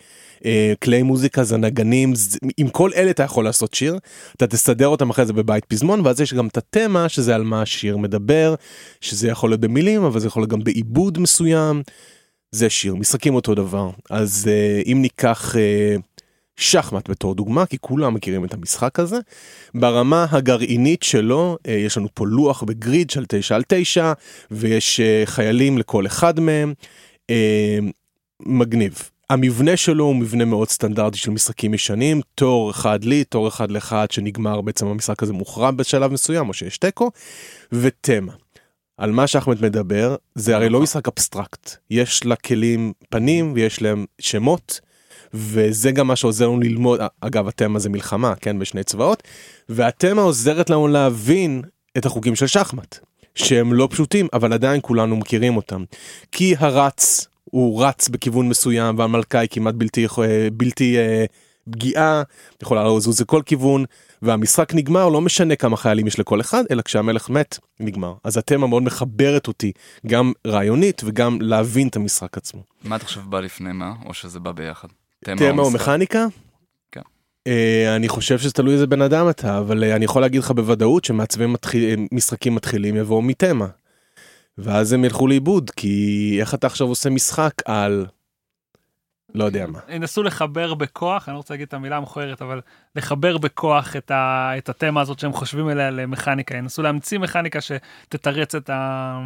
כלי 0.83 1.03
מוזיקה 1.03 1.45
זה 1.45 1.57
נגנים 1.57 2.15
זה... 2.15 2.39
עם 2.57 2.69
כל 2.69 2.91
אלה 2.97 3.11
אתה 3.11 3.23
יכול 3.23 3.45
לעשות 3.45 3.75
שיר 3.75 3.99
אתה 4.37 4.47
תסדר 4.47 4.89
אותם 4.89 5.11
אחרי 5.11 5.27
זה 5.27 5.33
בבית 5.33 5.65
פזמון 5.65 6.01
ואז 6.01 6.21
יש 6.21 6.35
גם 6.35 6.47
את 6.47 6.57
התמה 6.57 7.09
שזה 7.09 7.35
על 7.35 7.43
מה 7.43 7.63
השיר 7.63 7.97
מדבר 7.97 8.55
שזה 9.01 9.29
יכול 9.29 9.51
להיות 9.51 9.61
במילים 9.61 10.03
אבל 10.03 10.21
זה 10.21 10.27
יכול 10.27 10.43
להיות 10.43 10.51
גם 10.51 10.65
בעיבוד 10.65 11.19
מסוים. 11.19 11.83
זה 12.51 12.71
שיר 12.71 12.95
משחקים 12.95 13.35
אותו 13.35 13.55
דבר 13.55 13.91
אז 14.11 14.49
אה, 14.49 14.83
אם 14.93 14.99
ניקח 15.03 15.57
אה, 15.57 15.97
שחמט 16.57 17.11
בתור 17.11 17.35
דוגמה 17.35 17.67
כי 17.67 17.79
כולם 17.81 18.15
מכירים 18.15 18.45
את 18.45 18.55
המשחק 18.55 18.99
הזה. 18.99 19.19
ברמה 19.75 20.27
הגרעינית 20.31 21.03
שלו 21.03 21.59
אה, 21.67 21.73
יש 21.73 21.97
לנו 21.97 22.09
פה 22.15 22.27
לוח 22.27 22.63
בגריד 22.63 23.11
של 23.11 23.25
9 23.29 23.55
על 23.55 23.63
9 23.69 24.13
ויש 24.51 25.01
אה, 25.01 25.23
חיילים 25.25 25.79
לכל 25.79 26.07
אחד 26.07 26.41
מהם. 26.41 26.75
אה, 27.31 27.79
מגניב. 28.41 29.11
המבנה 29.31 29.77
שלו 29.77 30.05
הוא 30.05 30.17
מבנה 30.17 30.45
מאוד 30.45 30.69
סטנדרטי 30.69 31.19
של 31.19 31.31
משחקים 31.31 31.75
ישנים, 31.75 32.21
תור 32.35 32.71
אחד 32.71 33.05
לי, 33.05 33.25
תור 33.25 33.49
אחד 33.49 33.71
לאחד 33.71 34.11
שנגמר 34.11 34.61
בעצם 34.61 34.87
המשחק 34.87 35.23
הזה 35.23 35.33
מוכרע 35.33 35.71
בשלב 35.71 36.13
מסוים 36.13 36.49
או 36.49 36.55
שיש 36.55 36.79
תיקו, 36.79 37.11
ותמה. 37.73 38.33
על 38.97 39.13
מה 39.13 39.27
שאחמד 39.27 39.63
מדבר 39.63 40.17
זה 40.35 40.57
הרי 40.57 40.69
לא 40.69 40.81
משחק 40.81 41.09
אבסטרקט, 41.09 41.71
יש 41.91 42.27
לכלים 42.27 42.93
פנים 43.11 43.53
ויש 43.55 43.83
להם 43.83 44.05
שמות 44.19 44.81
וזה 45.35 45.91
גם 45.91 46.07
מה 46.07 46.17
שעוזר 46.17 46.47
לנו 46.47 46.61
ללמוד, 46.61 47.01
אגב 47.21 47.49
התמה 47.49 47.79
זה 47.79 47.89
מלחמה, 47.89 48.35
כן, 48.35 48.59
בשני 48.59 48.85
צבאות, 48.85 49.23
והתמה 49.69 50.23
עוזרת 50.23 50.71
לנו 50.71 50.89
להבין 50.89 51.63
את 51.97 52.07
החוקים 52.07 52.37
של 52.37 52.47
שחמט, 52.47 52.99
שהם 53.35 53.73
לא 53.73 53.89
פשוטים, 53.91 54.29
אבל 54.33 54.53
עדיין 54.53 54.81
כולנו 54.83 55.17
מכירים 55.17 55.57
אותם. 55.57 55.85
כי 56.33 56.55
הרץ 56.59 57.27
הוא 57.51 57.85
רץ 57.85 58.09
בכיוון 58.09 58.49
מסוים 58.49 58.99
והמלכה 58.99 59.39
היא 59.39 59.49
כמעט 59.53 59.75
בלתי 59.75 60.07
אה, 60.07 60.49
בלתי 60.53 60.99
אה, 60.99 61.25
פגיעה 61.71 62.23
יכולה 62.63 62.97
לזוז 62.97 63.21
לכל 63.21 63.43
כיוון 63.47 63.85
והמשחק 64.23 64.75
נגמר 64.75 65.09
לא 65.09 65.21
משנה 65.21 65.57
כמה 65.57 65.77
חיילים 65.77 66.07
יש 66.07 66.19
לכל 66.19 66.41
אחד 66.41 66.65
אלא 66.71 66.83
כשהמלך 66.83 67.31
מת 67.31 67.59
נגמר 67.81 68.15
אז 68.25 68.37
התמה 68.37 68.67
מאוד 68.67 68.83
מחברת 68.83 69.49
אותי 69.49 69.73
גם 70.07 70.33
רעיונית 70.47 71.03
וגם 71.05 71.39
להבין 71.41 71.89
את 71.89 71.97
המשחק 71.97 72.37
עצמו. 72.37 72.63
מה 72.85 72.97
אתה 72.97 73.05
חושב 73.05 73.21
בא 73.21 73.41
לפני 73.41 73.73
מה, 73.73 73.93
או 74.05 74.15
שזה 74.15 74.41
בא 74.41 74.53
ביחד? 74.53 74.89
תמה 75.25 75.63
או 75.63 75.71
משחק? 75.71 75.89
מכניקה? 75.89 76.27
כן. 76.93 77.01
אה, 77.47 77.97
אני 77.97 78.09
חושב 78.09 78.39
שזה 78.39 78.53
תלוי 78.53 78.75
איזה 78.75 78.87
בן 78.87 79.03
אדם 79.03 79.31
אתה 79.31 79.59
אבל 79.59 79.85
אה, 79.85 79.97
אני 79.97 80.05
יכול 80.05 80.23
להגיד 80.23 80.41
לך 80.41 80.51
בוודאות 80.51 81.05
שמעצבי 81.05 81.47
מתחיל, 81.47 82.07
משחקים 82.13 82.55
מתחילים 82.55 82.97
יבואו 82.97 83.23
מתמה. 83.23 83.67
ואז 84.59 84.93
הם 84.93 85.05
ילכו 85.05 85.27
לאיבוד 85.27 85.71
כי 85.71 86.37
איך 86.41 86.55
אתה 86.55 86.67
עכשיו 86.67 86.87
עושה 86.87 87.11
משחק 87.11 87.53
על 87.65 88.07
לא 89.35 89.45
יודע 89.45 89.67
מה. 89.67 89.79
ינסו 89.89 90.23
לחבר 90.23 90.75
בכוח, 90.75 91.29
אני 91.29 91.33
לא 91.35 91.39
רוצה 91.39 91.55
להגיד 91.55 91.67
את 91.67 91.75
המילה 91.75 91.97
המכוערת, 91.97 92.43
אבל 92.43 92.61
לחבר 92.97 93.39
בכוח 93.39 93.97
את, 93.97 94.11
ה, 94.11 94.53
את 94.59 94.69
התמה 94.69 95.01
הזאת 95.01 95.19
שהם 95.19 95.33
חושבים 95.33 95.69
עליה 95.69 95.91
למכניקה, 95.91 96.57
ינסו 96.57 96.83
להמציא 96.83 97.19
מכניקה 97.19 97.59
שתתרץ 97.61 98.55
את 98.55 98.71
ה... 98.71 99.19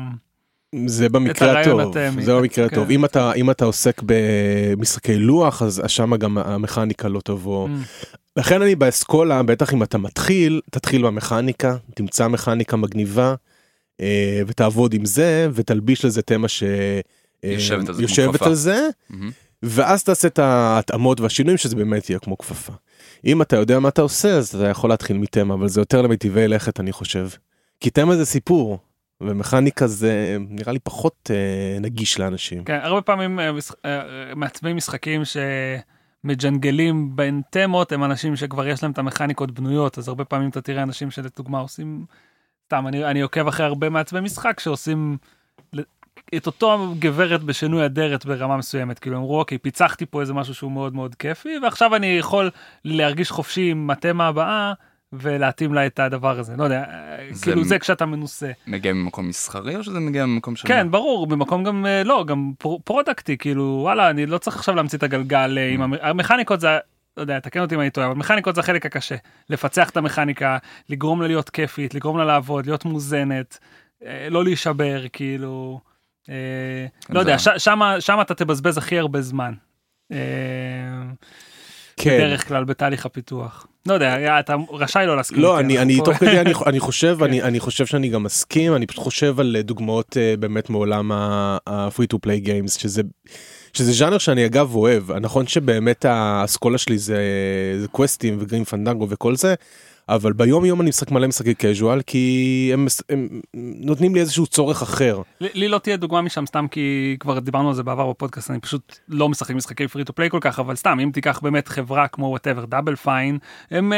זה 0.86 1.08
במקרה 1.08 1.60
הטוב. 1.60 1.94
זה 2.20 2.34
במקרה 2.34 2.68
כן. 2.68 2.74
הטוב. 2.74 2.90
אם 2.90 3.04
אתה 3.04 3.32
אם 3.32 3.50
אתה 3.50 3.64
עוסק 3.64 4.02
במשחקי 4.06 5.18
לוח 5.18 5.62
אז 5.62 5.82
שם 5.86 6.16
גם 6.16 6.38
המכניקה 6.38 7.08
לא 7.08 7.20
תבוא. 7.24 7.68
Mm. 7.68 8.16
לכן 8.36 8.62
אני 8.62 8.74
באסכולה 8.74 9.42
בטח 9.42 9.74
אם 9.74 9.82
אתה 9.82 9.98
מתחיל 9.98 10.60
תתחיל 10.70 11.06
במכניקה 11.06 11.76
תמצא 11.94 12.28
מכניקה 12.28 12.76
מגניבה 12.76 13.34
ותעבוד 14.46 14.94
עם 14.94 15.04
זה 15.04 15.48
ותלביש 15.52 16.04
לזה 16.04 16.22
תמה 16.22 16.48
ש... 16.48 16.62
אה, 17.44 17.50
יושבת 17.98 18.42
על 18.42 18.54
זה. 18.54 18.88
ואז 19.62 20.04
תעשה 20.04 20.28
את 20.28 20.38
ההתאמות 20.38 21.20
והשינויים 21.20 21.58
שזה 21.58 21.76
באמת 21.76 22.10
יהיה 22.10 22.18
כמו 22.18 22.38
כפפה. 22.38 22.72
אם 23.24 23.42
אתה 23.42 23.56
יודע 23.56 23.78
מה 23.78 23.88
אתה 23.88 24.02
עושה 24.02 24.28
אז 24.28 24.54
אתה 24.54 24.68
יכול 24.68 24.90
להתחיל 24.90 25.18
מתמה 25.18 25.54
אבל 25.54 25.68
זה 25.68 25.80
יותר 25.80 26.02
למיטיבי 26.02 26.48
לכת 26.48 26.80
אני 26.80 26.92
חושב. 26.92 27.28
כי 27.80 27.90
תמה 27.90 28.16
זה 28.16 28.26
סיפור 28.26 28.78
ומכניקה 29.20 29.86
זה 29.86 30.36
נראה 30.48 30.72
לי 30.72 30.78
פחות 30.78 31.30
אה, 31.34 31.80
נגיש 31.80 32.18
לאנשים. 32.18 32.64
כן, 32.64 32.78
הרבה 32.82 33.00
פעמים 33.02 33.40
אה, 33.40 33.52
מש- 33.52 33.70
אה, 33.84 34.00
אה, 34.00 34.34
מעצבי 34.34 34.72
משחקים 34.72 35.22
שמג'נגלים 36.24 37.16
בין 37.16 37.42
תמות 37.50 37.92
הם 37.92 38.04
אנשים 38.04 38.36
שכבר 38.36 38.66
יש 38.68 38.82
להם 38.82 38.92
את 38.92 38.98
המכניקות 38.98 39.50
בנויות, 39.50 39.98
אז 39.98 40.08
הרבה 40.08 40.24
פעמים 40.24 40.48
אתה 40.50 40.60
תראה 40.60 40.82
אנשים 40.82 41.10
שלדוגמה 41.10 41.58
עושים, 41.58 42.04
סתם, 42.70 42.86
אני, 42.86 43.04
אני 43.04 43.20
עוקב 43.20 43.48
אחרי 43.48 43.66
הרבה 43.66 43.88
מעצבי 43.90 44.20
משחק 44.20 44.60
שעושים 44.60 45.16
את 46.36 46.46
אותו 46.46 46.94
גברת 46.98 47.42
בשינוי 47.42 47.84
אדרת 47.86 48.26
ברמה 48.26 48.56
מסוימת, 48.56 48.98
כאילו 48.98 49.16
אמרו 49.16 49.38
אוקיי, 49.38 49.58
פיצחתי 49.58 50.06
פה 50.06 50.20
איזה 50.20 50.34
משהו 50.34 50.54
שהוא 50.54 50.72
מאוד 50.72 50.94
מאוד 50.94 51.14
כיפי, 51.14 51.48
ועכשיו 51.62 51.96
אני 51.96 52.06
יכול 52.06 52.50
להרגיש 52.84 53.30
חופשי 53.30 53.70
עם 53.70 53.90
התמה 53.90 54.26
הבאה. 54.26 54.72
ולהתאים 55.12 55.74
לה 55.74 55.86
את 55.86 55.98
הדבר 55.98 56.38
הזה, 56.38 56.54
לא 56.58 56.64
יודע, 56.64 56.84
זה- 57.32 57.44
כאילו 57.44 57.64
זה 57.64 57.78
כשאתה 57.78 58.06
מנוסה. 58.06 58.50
מגיע 58.66 58.92
ממקום 58.92 59.28
מסחרי 59.28 59.76
או 59.76 59.84
שזה 59.84 60.00
מגיע 60.00 60.26
ממקום 60.26 60.56
של... 60.56 60.68
כן 60.68 60.90
ברור 60.90 61.26
במקום 61.26 61.64
גם 61.64 61.86
אה, 61.86 62.04
לא 62.04 62.24
גם 62.28 62.52
פר- 62.58 62.76
פרודקטי 62.84 63.36
כאילו 63.38 63.78
וואלה 63.82 64.10
אני 64.10 64.26
לא 64.26 64.38
צריך 64.38 64.56
עכשיו 64.56 64.74
להמציא 64.74 64.98
את 64.98 65.02
הגלגל 65.02 65.58
אה, 65.58 65.68
עם 65.68 65.82
המ- 65.82 65.94
המכניקות 66.02 66.60
זה 66.60 66.68
לא 67.20 67.24
יודע 67.24 67.40
תקן 67.40 67.60
אותי 67.60 67.74
אם 67.74 67.80
אני 67.80 67.90
טועה 67.90 68.06
אבל 68.06 68.14
מכניקות 68.16 68.54
זה 68.54 68.60
החלק 68.60 68.86
הקשה 68.86 69.14
לפצח 69.50 69.90
את 69.90 69.96
המכניקה 69.96 70.58
לגרום 70.88 71.22
לה 71.22 71.28
להיות 71.28 71.50
כיפית 71.50 71.94
לגרום 71.94 72.18
לה 72.18 72.24
לעבוד 72.24 72.66
להיות 72.66 72.84
מוזנת 72.84 73.58
אה, 74.06 74.28
לא 74.30 74.44
להישבר 74.44 75.02
כאילו 75.12 75.80
אה, 76.28 76.34
לא 77.10 77.20
יודע 77.20 77.38
ש- 77.38 77.48
שמה 77.58 78.00
שמה 78.00 78.22
אתה 78.22 78.34
תבזבז 78.34 78.78
הכי 78.78 78.98
הרבה 78.98 79.22
זמן. 79.22 79.52
אה, 80.12 80.18
כן. 81.96 82.18
בדרך 82.18 82.48
כלל 82.48 82.64
בתהליך 82.64 83.06
הפיתוח. 83.06 83.66
לא 83.86 83.94
יודע, 83.94 84.40
אתה 84.40 84.54
רשאי 84.70 85.06
לא 85.06 85.16
להסכים. 85.16 85.42
לא 85.42 85.60
אני 85.60 85.78
אני 85.78 85.98
תוך 86.04 86.16
כדי 86.16 86.40
אני 86.40 86.52
אני 86.66 86.80
חושב 86.80 87.16
כן. 87.18 87.24
אני 87.24 87.42
אני 87.42 87.60
חושב 87.60 87.86
שאני 87.86 88.08
גם 88.08 88.22
מסכים 88.22 88.76
אני 88.76 88.86
פשוט 88.86 89.04
חושב 89.04 89.40
על 89.40 89.56
דוגמאות 89.60 90.16
באמת 90.38 90.70
מעולם 90.70 91.12
ה-free 91.12 92.06
to 92.14 92.16
play 92.26 92.46
games 92.46 92.80
שזה. 92.80 93.02
שזה 93.72 93.92
ז'אנר 93.92 94.18
שאני 94.18 94.46
אגב 94.46 94.74
אוהב. 94.74 95.12
נכון 95.12 95.46
שבאמת 95.46 96.04
האסכולה 96.04 96.78
שלי 96.78 96.98
זה 96.98 97.18
זה 97.80 97.88
קווסטים 97.88 98.36
ו 98.40 98.45
Grim 98.45 98.64
Fandango 98.64 99.06
וכל 99.10 99.36
זה 99.36 99.54
אבל 100.10 100.32
ביום 100.32 100.64
יום 100.64 100.80
אני 100.80 100.88
משחק 100.88 101.10
מלא 101.10 101.28
משחקי 101.28 101.54
casual 101.54 102.02
כי 102.02 102.70
הם, 102.72 102.86
הם 103.08 103.40
נותנים 103.54 104.14
לי 104.14 104.20
איזשהו 104.20 104.46
צורך 104.46 104.82
אחר. 104.82 105.22
לי 105.40 105.48
לי 105.54 105.68
לא 105.68 105.78
תהיה 105.78 105.96
דוגמה 105.96 106.22
משם 106.22 106.46
סתם 106.46 106.66
כי 106.70 107.16
כבר 107.20 107.38
דיברנו 107.38 107.68
על 107.68 107.74
זה 107.74 107.82
בעבר 107.82 108.10
בפודקאסט 108.10 108.50
אני 108.50 108.60
פשוט 108.60 108.98
לא 109.08 109.28
משחק 109.28 109.54
משחקי 109.54 109.88
free 109.88 110.04
to 110.04 110.12
play 110.12 110.30
כל 110.30 110.38
כך 110.40 110.58
אבל 110.58 110.76
סתם 110.76 110.98
אם 111.00 111.10
תיקח 111.12 111.40
באמת 111.42 111.68
חברה 111.68 112.08
כמו 112.08 112.26
whatever 112.26 112.64
Double 112.64 112.96
Fine 112.96 113.38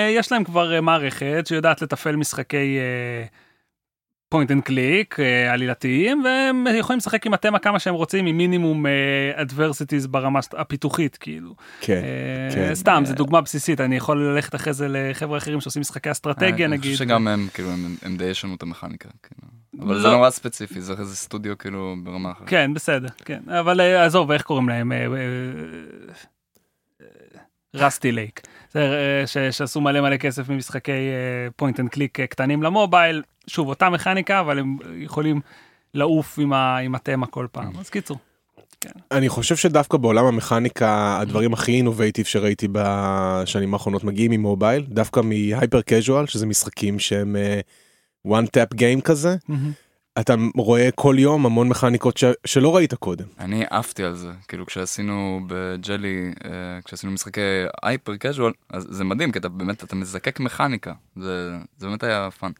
יש 0.08 0.32
להם 0.32 0.44
כבר 0.44 0.74
אה, 0.74 0.80
מערכת 0.80 1.44
שיודעת 1.48 1.82
לתפעל 1.82 2.16
משחקי 2.16 2.78
point 4.32 4.50
and 4.50 4.62
click 4.62 5.16
עלילתיים 5.50 6.22
והם 6.24 6.66
יכולים 6.78 6.98
לשחק 6.98 7.26
עם 7.26 7.34
התמה 7.34 7.58
כמה 7.58 7.78
שהם 7.78 7.94
רוצים 7.94 8.26
עם 8.26 8.36
מינימום 8.36 8.84
adversities 9.34 10.06
ברמה 10.06 10.40
הפיתוחית 10.56 11.16
כאילו 11.16 11.54
כן. 11.80 12.00
אה, 12.04 12.54
כן. 12.54 12.74
סתם 12.74 13.02
זה 13.06 13.14
דוגמה 13.14 13.40
בסיסית 13.40 13.80
אני 13.80 13.96
יכול 13.96 14.24
ללכת 14.24 14.54
אחרי 14.54 14.72
זה 14.72 14.86
לחבר'ה 14.90 15.38
אחרים 15.38 15.60
שעושים 15.60 15.80
משחקי 15.80 16.10
אסטרטגיה 16.10 16.66
אני 16.66 16.76
נגיד. 16.76 16.92
חושב 16.92 17.04
שגם 17.04 17.28
הם 17.28 17.48
כאילו 17.54 17.68
הם- 18.02 18.16
די 18.16 18.24
ישנו 18.24 18.54
את 18.54 18.62
המכניקה. 18.62 19.08
כאילו. 19.22 19.52
אבל 19.86 19.98
זה 20.00 20.08
לא. 20.08 20.12
נורא 20.12 20.30
ספציפי 20.30 20.80
זה 20.80 20.94
איזה 20.98 21.16
סטודיו 21.16 21.58
כאילו 21.58 21.96
ברמה 22.02 22.30
אחרת. 22.32 22.48
כן 22.48 22.74
בסדר 22.74 23.08
כן 23.24 23.40
אבל 23.60 23.80
אה, 23.80 24.04
עזוב 24.04 24.30
איך 24.30 24.42
קוראים 24.42 24.68
להם 24.68 24.92
Rusty 27.74 28.12
Lake 28.12 28.40
שעשו 29.50 29.80
מלא 29.80 30.00
מלא 30.00 30.16
כסף 30.16 30.48
ממשחקי 30.48 30.92
point 31.56 31.80
and 31.80 31.88
click 31.88 32.20
קטנים 32.20 32.62
למובייל. 32.62 33.22
שוב 33.46 33.68
אותה 33.68 33.90
מכניקה 33.90 34.40
אבל 34.40 34.58
הם 34.58 34.76
יכולים 34.96 35.40
לעוף 35.94 36.38
עם 36.38 36.52
ה- 36.52 36.78
עם 36.78 36.94
התמה 36.94 37.26
כל 37.26 37.46
פעם. 37.52 37.72
אז 37.78 37.90
קיצור. 37.90 38.16
אני 39.12 39.28
חושב 39.28 39.56
שדווקא 39.56 39.96
בעולם 39.98 40.24
המכניקה 40.24 41.18
הדברים 41.20 41.52
הכי 41.52 41.72
innovative 41.72 42.24
שראיתי 42.26 42.68
בשנים 42.72 43.74
האחרונות 43.74 44.04
מגיעים 44.04 44.30
ממובייל 44.30 44.86
דווקא 44.88 45.20
מ 45.20 45.30
hyper 45.30 45.80
casual 45.82 46.26
שזה 46.26 46.46
משחקים 46.46 46.98
שהם 46.98 47.36
אה, 47.36 47.60
one 48.28 48.46
tap 48.46 48.74
game 48.76 49.00
כזה 49.00 49.36
אתה 50.20 50.34
רואה 50.56 50.90
כל 50.94 51.16
יום 51.18 51.46
המון 51.46 51.68
מכניקות 51.68 52.16
ש... 52.16 52.24
שלא 52.44 52.76
ראית 52.76 52.94
קודם. 52.94 53.24
אני 53.38 53.64
עפתי 53.70 54.04
על 54.04 54.14
זה 54.14 54.30
כאילו 54.48 54.66
כשעשינו 54.66 55.40
בג'לי 55.46 56.32
אה, 56.44 56.50
כשעשינו 56.84 57.12
משחקי 57.12 57.40
hyper 57.82 58.16
casual 58.16 58.52
אז 58.70 58.86
זה 58.90 59.04
מדהים 59.04 59.32
כי 59.32 59.38
אתה 59.38 59.48
באמת 59.48 59.84
אתה 59.84 59.96
מזקק 59.96 60.40
מכניקה 60.40 60.92
זה 61.16 61.50
זה 61.78 61.86
באמת 61.86 62.02
היה 62.02 62.28
fun. 62.30 62.50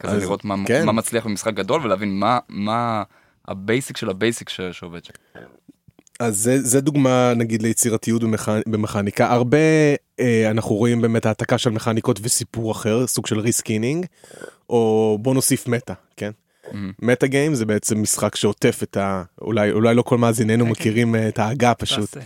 כזה 0.00 0.16
אז 0.16 0.22
לראות 0.22 0.44
מה, 0.44 0.54
כן. 0.66 0.86
מה 0.86 0.92
מצליח 0.92 1.26
במשחק 1.26 1.54
גדול 1.54 1.82
ולהבין 1.84 2.18
מה 2.18 2.38
מה 2.48 3.02
ה 3.48 3.56
basic 3.56 3.96
של 3.96 4.10
ה 4.10 4.16
basic 4.16 4.48
ש, 4.48 4.60
שעובד 4.60 5.04
שם. 5.04 5.12
אז 6.20 6.36
זה, 6.36 6.62
זה 6.62 6.80
דוגמה 6.80 7.32
נגיד 7.36 7.62
ליצירתיות 7.62 8.22
במכ... 8.22 8.48
במכניקה 8.66 9.32
הרבה 9.32 9.58
אה, 10.20 10.50
אנחנו 10.50 10.74
רואים 10.74 11.00
באמת 11.00 11.26
העתקה 11.26 11.58
של 11.58 11.70
מכניקות 11.70 12.18
וסיפור 12.22 12.72
אחר 12.72 13.06
סוג 13.06 13.26
של 13.26 13.38
reskinning 13.38 14.06
או 14.70 15.18
בוא 15.20 15.34
נוסיף 15.34 15.68
meta 15.68 15.94
כן. 16.16 16.30
meta 17.02 17.26
game 17.26 17.54
זה 17.54 17.66
בעצם 17.66 18.02
משחק 18.02 18.36
שעוטף 18.36 18.80
את 18.82 18.96
ה... 18.96 19.22
אולי 19.40 19.72
אולי 19.72 19.94
לא 19.94 20.02
כל 20.02 20.18
מאזיננו 20.18 20.64
כן, 20.64 20.70
מכירים 20.70 21.14
אה, 21.14 21.28
את 21.28 21.38
ההגה 21.38 21.74
פשוט. 21.74 22.16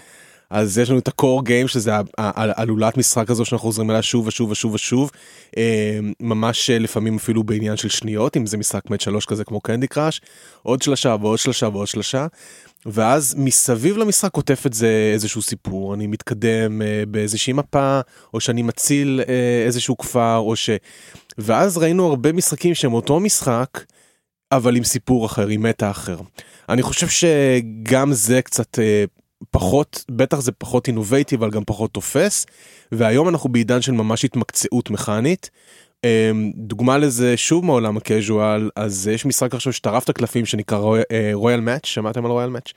אז 0.50 0.78
יש 0.78 0.90
לנו 0.90 0.98
את 0.98 1.09
ה 1.09 1.16
core 1.16 1.44
game 1.44 1.68
שזה 1.68 1.92
הלולאת 2.16 2.96
משחק 2.96 3.30
הזו 3.30 3.44
שאנחנו 3.44 3.68
חוזרים 3.68 3.90
אליה 3.90 4.02
שוב 4.02 4.26
ושוב 4.26 4.50
ושוב 4.50 4.74
ושוב. 4.74 5.11
אה, 5.57 5.98
ממש 6.20 6.70
אה, 6.70 6.78
לפעמים 6.78 7.16
אפילו 7.16 7.44
בעניין 7.44 7.76
של 7.76 7.88
שניות 7.88 8.37
אם 8.37 8.46
זה 8.46 8.57
משחק 8.57 8.90
מת 8.90 9.00
שלוש 9.00 9.26
כזה 9.26 9.44
כמו 9.44 9.61
קנדי 9.61 9.87
קראש 9.87 10.20
עוד 10.62 10.83
שלושה 10.83 11.16
ועוד 11.20 11.38
שלושה 11.38 11.68
ועוד 11.68 11.87
שלושה. 11.87 12.26
ואז 12.87 13.35
מסביב 13.38 13.96
למשחק 13.96 14.35
עוטף 14.37 14.66
את 14.66 14.72
זה 14.72 15.11
איזשהו 15.14 15.42
סיפור. 15.42 15.94
אני 15.94 16.07
מתקדם 16.07 16.83
באיזושהי 17.09 17.52
מפה 17.52 18.00
או 18.35 18.40
שאני 18.40 18.62
מציל 18.62 19.20
איזשהו 19.66 19.96
כפר 19.96 20.37
או 20.37 20.57
ש... 20.57 20.70
ואז 21.38 21.78
ראינו 21.78 22.07
הרבה 22.07 22.33
משחקים 22.33 22.74
שהם 22.74 22.92
אותו 22.92 23.20
משחק 23.20 23.68
אבל 24.56 24.76
עם 24.76 24.84
סיפור 24.84 25.26
אחר 25.26 25.48
עם 25.48 25.62
מטה 25.62 25.90
אחר. 25.90 26.16
אני 26.68 26.82
חושב 26.82 27.08
שגם 27.08 28.12
זה 28.12 28.42
קצת 28.42 28.78
אה, 28.78 29.04
פחות 29.50 30.04
בטח 30.10 30.40
זה 30.40 30.52
פחות 30.52 30.88
אינובייטיב 30.88 31.42
אבל 31.42 31.52
גם 31.52 31.62
פחות 31.66 31.90
תופס 31.90 32.46
והיום 32.92 33.28
אנחנו 33.28 33.52
בעידן 33.52 33.82
של 33.82 33.92
ממש 33.92 34.24
התמקצעות 34.24 34.90
מכנית. 34.90 35.50
אה, 36.04 36.30
דוגמה 36.54 36.98
לזה 36.98 37.36
שוב 37.36 37.64
מעולם 37.64 37.96
ה 37.96 38.07
casual 38.07 38.70
אז 38.76 39.08
יש 39.08 39.26
משחק 39.26 39.54
עכשיו 39.54 39.72
שטרף 39.72 40.04
את 40.04 40.08
הקלפים 40.08 40.46
שנקרא 40.46 40.78
Royal 41.33 41.61
Match 41.61 41.87
שמעתם 41.86 42.24
על 42.24 42.30
Royal 42.30 42.50
Match. 42.50 42.72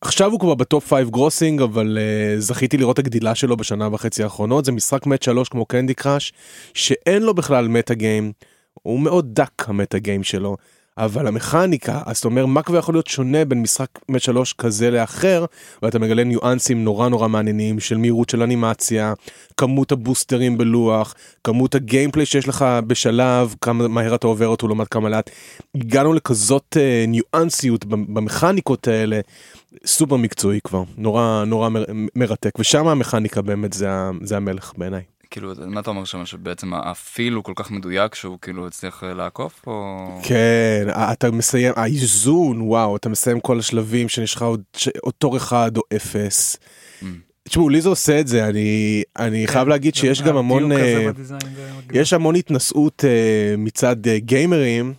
עכשיו 0.00 0.30
הוא 0.30 0.40
כבר 0.40 0.54
ב 0.54 0.64
top 0.64 0.94
5 0.94 1.04
grossing 1.10 1.62
אבל 1.62 1.98
uh, 1.98 2.40
זכיתי 2.40 2.76
לראות 2.76 2.98
הגדילה 2.98 3.34
שלו 3.34 3.56
בשנה 3.56 3.88
וחצי 3.92 4.22
האחרונות 4.22 4.64
זה 4.64 4.72
משחק 4.72 5.06
match 5.06 5.22
3 5.22 5.48
כמו 5.48 5.66
Candy 5.66 5.94
Crush 5.94 6.32
שאין 6.74 7.22
לו 7.22 7.34
בכלל 7.34 7.68
meta 7.68 7.94
game 7.94 8.32
הוא 8.82 9.00
מאוד 9.00 9.34
דק 9.34 9.68
ה 9.68 9.74
meta 9.74 9.98
game 9.98 10.22
שלו 10.22 10.56
אבל 10.98 11.26
המכניקה, 11.26 12.00
אז 12.06 12.18
אתה 12.18 12.28
אומר, 12.28 12.46
מה 12.46 12.62
כבר 12.62 12.78
יכול 12.78 12.94
להיות 12.94 13.06
שונה 13.06 13.44
בין 13.44 13.62
משחק 13.62 13.88
match 14.08 14.22
3 14.22 14.52
כזה 14.52 14.90
לאחר, 14.90 15.44
ואתה 15.82 15.98
מגלה 15.98 16.24
ניואנסים 16.24 16.84
נורא 16.84 17.08
נורא 17.08 17.28
מעניינים 17.28 17.80
של 17.80 17.96
מהירות 17.96 18.30
של 18.30 18.42
אנימציה, 18.42 19.12
כמות 19.56 19.92
הבוסטרים 19.92 20.58
בלוח, 20.58 21.14
כמות 21.44 21.74
הגיימפליי 21.74 22.26
שיש 22.26 22.48
לך 22.48 22.64
בשלב, 22.86 23.54
כמה 23.60 23.88
מהר 23.88 24.14
אתה 24.14 24.26
עובר 24.26 24.46
אותו 24.46 24.68
לעומת 24.68 24.88
כמה 24.88 25.08
לאט. 25.08 25.30
הגענו 25.74 26.12
לכזאת 26.12 26.76
אה, 26.80 27.04
ניואנסיות 27.08 27.84
במכניקות 27.84 28.88
האלה, 28.88 29.20
סופר 29.86 30.16
מקצועי 30.16 30.60
כבר, 30.64 30.82
נורא 30.96 31.44
נורא 31.46 31.68
מ- 31.68 32.06
מרתק, 32.16 32.58
ושם 32.58 32.88
המכניקה 32.88 33.42
באמת 33.42 33.72
זה, 33.72 33.88
זה 34.22 34.36
המלך 34.36 34.72
בעיניי. 34.76 35.02
כאילו, 35.30 35.52
מה 35.66 35.80
אתה 35.80 35.90
אומר 35.90 36.04
שם, 36.04 36.26
שבעצם 36.26 36.74
הפיל 36.74 37.32
הוא 37.32 37.44
כל 37.44 37.52
כך 37.56 37.70
מדויק 37.70 38.14
שהוא 38.14 38.38
כאילו 38.42 38.66
הצליח 38.66 39.04
אה, 39.04 39.14
לעקוף, 39.14 39.60
או... 39.66 40.06
כן, 40.22 40.86
אתה 41.12 41.30
מסיים, 41.30 41.72
האיזון, 41.76 42.60
וואו, 42.60 42.96
אתה 42.96 43.08
מסיים 43.08 43.40
כל 43.40 43.58
השלבים 43.58 44.08
שיש 44.08 44.34
לך 44.34 44.42
עוד 45.00 45.14
תור 45.18 45.36
אחד 45.36 45.76
או 45.76 45.82
אפס. 45.96 46.56
Mm. 47.02 47.04
תשמעו, 47.44 47.68
לי 47.68 47.80
זה 47.80 47.88
עושה 47.88 48.20
את 48.20 48.28
זה, 48.28 48.46
אני, 48.46 49.02
אני 49.18 49.46
חייב 49.46 49.68
להגיד 49.68 49.94
שיש 49.94 50.22
גם 50.22 50.36
המון, 50.36 50.72
אה. 50.72 51.10
יש 51.92 52.12
המון 52.12 52.36
התנשאות 52.36 53.04
אה, 53.04 53.54
מצד 53.58 53.96
גיימרים 54.16 54.94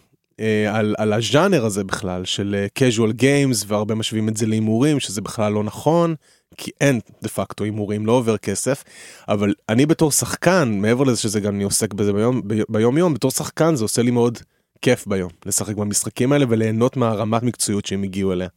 על, 0.69 0.95
על 0.97 1.13
הז'אנר 1.13 1.65
הזה 1.65 1.83
בכלל, 1.83 2.25
של 2.25 2.65
casual 2.79 3.21
games, 3.21 3.65
והרבה 3.67 3.95
משווים 3.95 4.29
את 4.29 4.37
זה 4.37 4.45
להימורים, 4.45 4.99
שזה 4.99 5.21
בכלל 5.21 5.53
לא 5.53 5.63
נכון, 5.63 6.15
כי 6.57 6.71
אין 6.81 6.99
דה 7.21 7.29
פקטו 7.29 7.63
הימורים, 7.63 8.05
לא 8.05 8.11
עובר 8.11 8.37
כסף, 8.37 8.83
אבל 9.27 9.53
אני 9.69 9.85
בתור 9.85 10.11
שחקן, 10.11 10.77
מעבר 10.81 11.03
לזה 11.03 11.21
שזה 11.21 11.39
גם 11.39 11.55
אני 11.55 11.63
עוסק 11.63 11.93
בזה 11.93 12.13
ביום, 12.13 12.41
ביום 12.69 12.97
יום, 12.97 13.13
בתור 13.13 13.31
שחקן 13.31 13.75
זה 13.75 13.83
עושה 13.83 14.01
לי 14.01 14.11
מאוד 14.11 14.37
כיף 14.81 15.07
ביום, 15.07 15.29
לשחק 15.45 15.75
במשחקים 15.75 16.31
האלה 16.31 16.45
וליהנות 16.49 16.97
מהרמת 16.97 17.43
מקצועיות 17.43 17.85
שהם 17.85 18.03
הגיעו 18.03 18.31
אליה. 18.33 18.47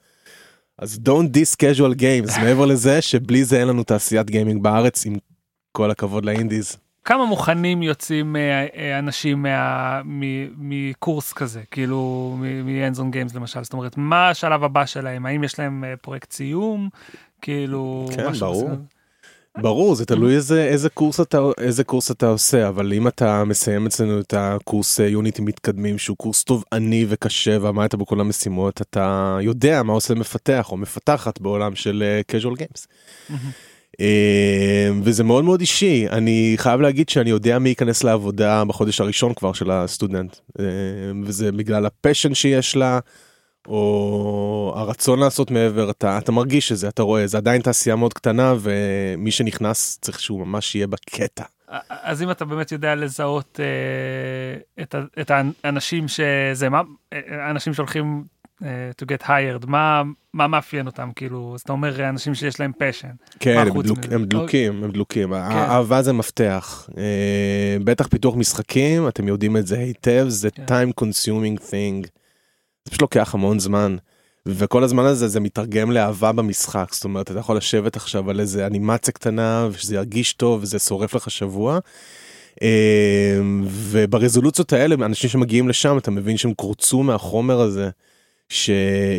אז 0.78 0.98
don't 1.08 1.36
dis 1.36 1.56
casual 1.56 1.94
games, 2.00 2.40
מעבר 2.40 2.66
לזה 2.66 3.02
שבלי 3.02 3.44
זה 3.44 3.60
אין 3.60 3.68
לנו 3.68 3.84
תעשיית 3.84 4.30
גיימינג 4.30 4.62
בארץ, 4.62 5.06
עם 5.06 5.16
כל 5.72 5.90
הכבוד 5.90 6.24
לאינדיז. 6.24 6.76
כמה 7.04 7.26
מוכנים 7.26 7.82
יוצאים 7.82 8.36
אה, 8.36 8.66
אה, 8.76 8.98
אנשים 8.98 9.42
מה- 9.42 10.00
מ- 10.04 10.68
מקורס 10.70 11.32
כזה, 11.32 11.60
כאילו 11.70 12.36
on 12.96 13.14
Games 13.14 13.36
למשל, 13.36 13.64
זאת 13.64 13.72
אומרת, 13.72 13.96
מה 13.96 14.28
השלב 14.28 14.64
הבא 14.64 14.86
שלהם? 14.86 15.26
האם 15.26 15.44
יש 15.44 15.58
להם 15.58 15.84
אה, 15.84 15.96
פרויקט 15.96 16.32
סיום? 16.32 16.88
כאילו, 17.44 18.08
כן, 18.16 18.28
משהו 18.28 18.46
ברור. 18.46 18.70
ברור, 19.58 19.94
זה 19.94 20.06
תלוי 20.06 20.34
איזה, 20.36 20.64
איזה, 20.64 20.88
קורס 20.88 21.20
אתה, 21.20 21.38
איזה 21.58 21.84
קורס 21.84 22.10
אתה 22.10 22.26
עושה, 22.26 22.68
אבל 22.68 22.92
אם 22.92 23.08
אתה 23.08 23.44
מסיים 23.44 23.86
אצלנו 23.86 24.20
את 24.20 24.34
הקורס 24.36 25.00
אה, 25.00 25.06
Unity 25.06 25.44
מתקדמים, 25.44 25.98
שהוא 25.98 26.16
קורס 26.16 26.44
תובעני 26.44 27.06
וקשה 27.08 27.58
ועמדת 27.60 27.94
בכל 27.94 28.20
המשימות, 28.20 28.80
אתה 28.80 29.38
יודע 29.40 29.82
מה 29.82 29.92
עושה 29.92 30.14
מפתח 30.14 30.68
או 30.70 30.76
מפתחת 30.76 31.40
בעולם 31.40 31.74
של 31.74 32.02
אה, 32.06 32.38
casual 32.38 32.56
games. 32.56 32.86
אה, 34.00 34.90
וזה 35.02 35.24
מאוד 35.24 35.44
מאוד 35.44 35.60
אישי, 35.60 36.06
אני 36.10 36.54
חייב 36.56 36.80
להגיד 36.80 37.08
שאני 37.08 37.30
יודע 37.30 37.58
מי 37.58 37.68
ייכנס 37.68 38.04
לעבודה 38.04 38.64
בחודש 38.64 39.00
הראשון 39.00 39.34
כבר 39.34 39.52
של 39.52 39.70
הסטודנט, 39.70 40.36
וזה 41.24 41.52
בגלל 41.52 41.86
ה 41.86 41.92
passion 41.92 42.34
שיש 42.34 42.76
לה. 42.76 42.98
או 43.68 44.72
הרצון 44.76 45.18
לעשות 45.18 45.50
מעבר, 45.50 45.90
אתה, 45.90 46.18
אתה 46.18 46.32
מרגיש 46.32 46.72
את 46.72 46.76
זה, 46.76 46.88
אתה 46.88 47.02
רואה, 47.02 47.26
זה 47.26 47.36
עדיין 47.36 47.62
תעשייה 47.62 47.96
מאוד 47.96 48.14
קטנה, 48.14 48.54
ומי 48.60 49.30
שנכנס 49.30 49.98
צריך 50.00 50.20
שהוא 50.20 50.46
ממש 50.46 50.74
יהיה 50.74 50.86
בקטע. 50.86 51.44
אז 51.90 52.22
אם 52.22 52.30
אתה 52.30 52.44
באמת 52.44 52.72
יודע 52.72 52.94
לזהות 52.94 53.60
אה, 53.62 54.82
את, 54.82 54.94
את 55.20 55.30
האנשים 55.64 56.08
שזה, 56.08 56.68
מה, 56.68 56.82
אה, 57.12 57.50
אנשים 57.50 57.74
שהולכים 57.74 58.24
אה, 58.62 58.90
to 59.02 59.04
get 59.04 59.26
hired, 59.26 59.66
מה, 59.66 60.02
מה 60.34 60.46
מאפיין 60.46 60.86
אותם, 60.86 61.10
כאילו, 61.16 61.52
אז 61.54 61.60
אתה 61.60 61.72
אומר 61.72 62.08
אנשים 62.08 62.34
שיש 62.34 62.60
להם 62.60 62.72
פשן. 62.78 63.08
כן, 63.40 63.58
הם, 63.58 63.82
דלוק, 63.82 63.98
מזה? 63.98 64.14
הם 64.14 64.24
דלוקים, 64.24 64.84
הם 64.84 64.90
דלוקים, 64.90 65.28
כן. 65.28 65.34
האהבה 65.34 66.02
זה 66.02 66.12
מפתח. 66.12 66.88
אה, 66.96 67.76
בטח 67.84 68.06
פיתוח 68.06 68.36
משחקים, 68.36 69.08
אתם 69.08 69.28
יודעים 69.28 69.56
את 69.56 69.66
זה 69.66 69.78
היטב, 69.78 70.24
זה 70.28 70.50
כן. 70.50 70.64
time 70.64 71.04
consuming 71.04 71.60
thing. 71.60 72.08
זה 72.84 72.90
פשוט 72.90 73.02
לוקח 73.02 73.34
המון 73.34 73.58
זמן. 73.58 73.96
וכל 74.46 74.84
הזמן 74.84 75.04
הזה 75.04 75.28
זה 75.28 75.40
מתרגם 75.40 75.90
לאהבה 75.90 76.32
במשחק, 76.32 76.88
זאת 76.92 77.04
אומרת, 77.04 77.30
אתה 77.30 77.38
יכול 77.38 77.56
לשבת 77.56 77.96
עכשיו 77.96 78.30
על 78.30 78.40
איזה 78.40 78.66
אנימציה 78.66 79.14
קטנה, 79.14 79.68
ושזה 79.72 79.94
ירגיש 79.94 80.32
טוב, 80.32 80.62
וזה 80.62 80.78
שורף 80.78 81.14
לך 81.14 81.30
שבוע. 81.30 81.78
אה, 82.62 83.38
וברזולוציות 83.66 84.72
האלה, 84.72 84.94
אנשים 84.94 85.30
שמגיעים 85.30 85.68
לשם, 85.68 85.98
אתה 85.98 86.10
מבין 86.10 86.36
שהם 86.36 86.54
קורצו 86.54 87.02
מהחומר 87.02 87.60
הזה, 87.60 87.90
ש... 88.48 88.70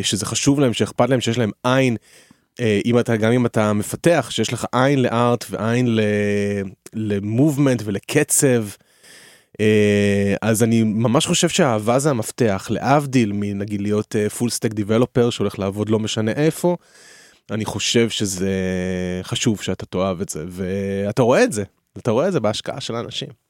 שזה 0.02 0.26
חשוב 0.26 0.60
להם, 0.60 0.72
שאכפת 0.72 1.10
להם, 1.10 1.20
שיש 1.20 1.38
להם 1.38 1.50
עין. 1.64 1.96
אה, 2.60 2.80
אם 2.84 2.98
אתה, 2.98 3.16
גם 3.16 3.32
אם 3.32 3.46
אתה 3.46 3.72
מפתח, 3.72 4.28
שיש 4.30 4.52
לך 4.52 4.66
עין 4.72 5.02
לארט 5.02 5.44
ועין 5.50 5.98
למובמנט 6.94 7.82
ולקצב. 7.84 8.64
אה, 9.60 10.34
אז 10.42 10.62
אני 10.62 10.82
ממש 10.82 11.26
חושב 11.26 11.48
שהאהבה 11.48 11.98
זה 11.98 12.10
המפתח, 12.10 12.66
להבדיל 12.70 13.32
מנגיד 13.34 13.80
להיות 13.80 14.16
פול 14.38 14.50
סטק 14.50 14.72
דיבלופר 14.72 15.30
שהולך 15.30 15.58
לעבוד 15.58 15.88
לא 15.88 15.98
משנה 15.98 16.32
איפה, 16.32 16.76
אני 17.50 17.64
חושב 17.64 18.10
שזה 18.10 18.50
חשוב 19.22 19.62
שאתה 19.62 19.86
תאהב 19.86 20.20
את 20.20 20.28
זה, 20.28 20.44
ואתה 20.48 21.22
רואה 21.22 21.44
את 21.44 21.52
זה, 21.52 21.64
אתה 21.98 22.10
רואה 22.10 22.28
את 22.28 22.32
זה 22.32 22.40
בהשקעה 22.40 22.80
של 22.80 22.94
האנשים. 22.94 23.45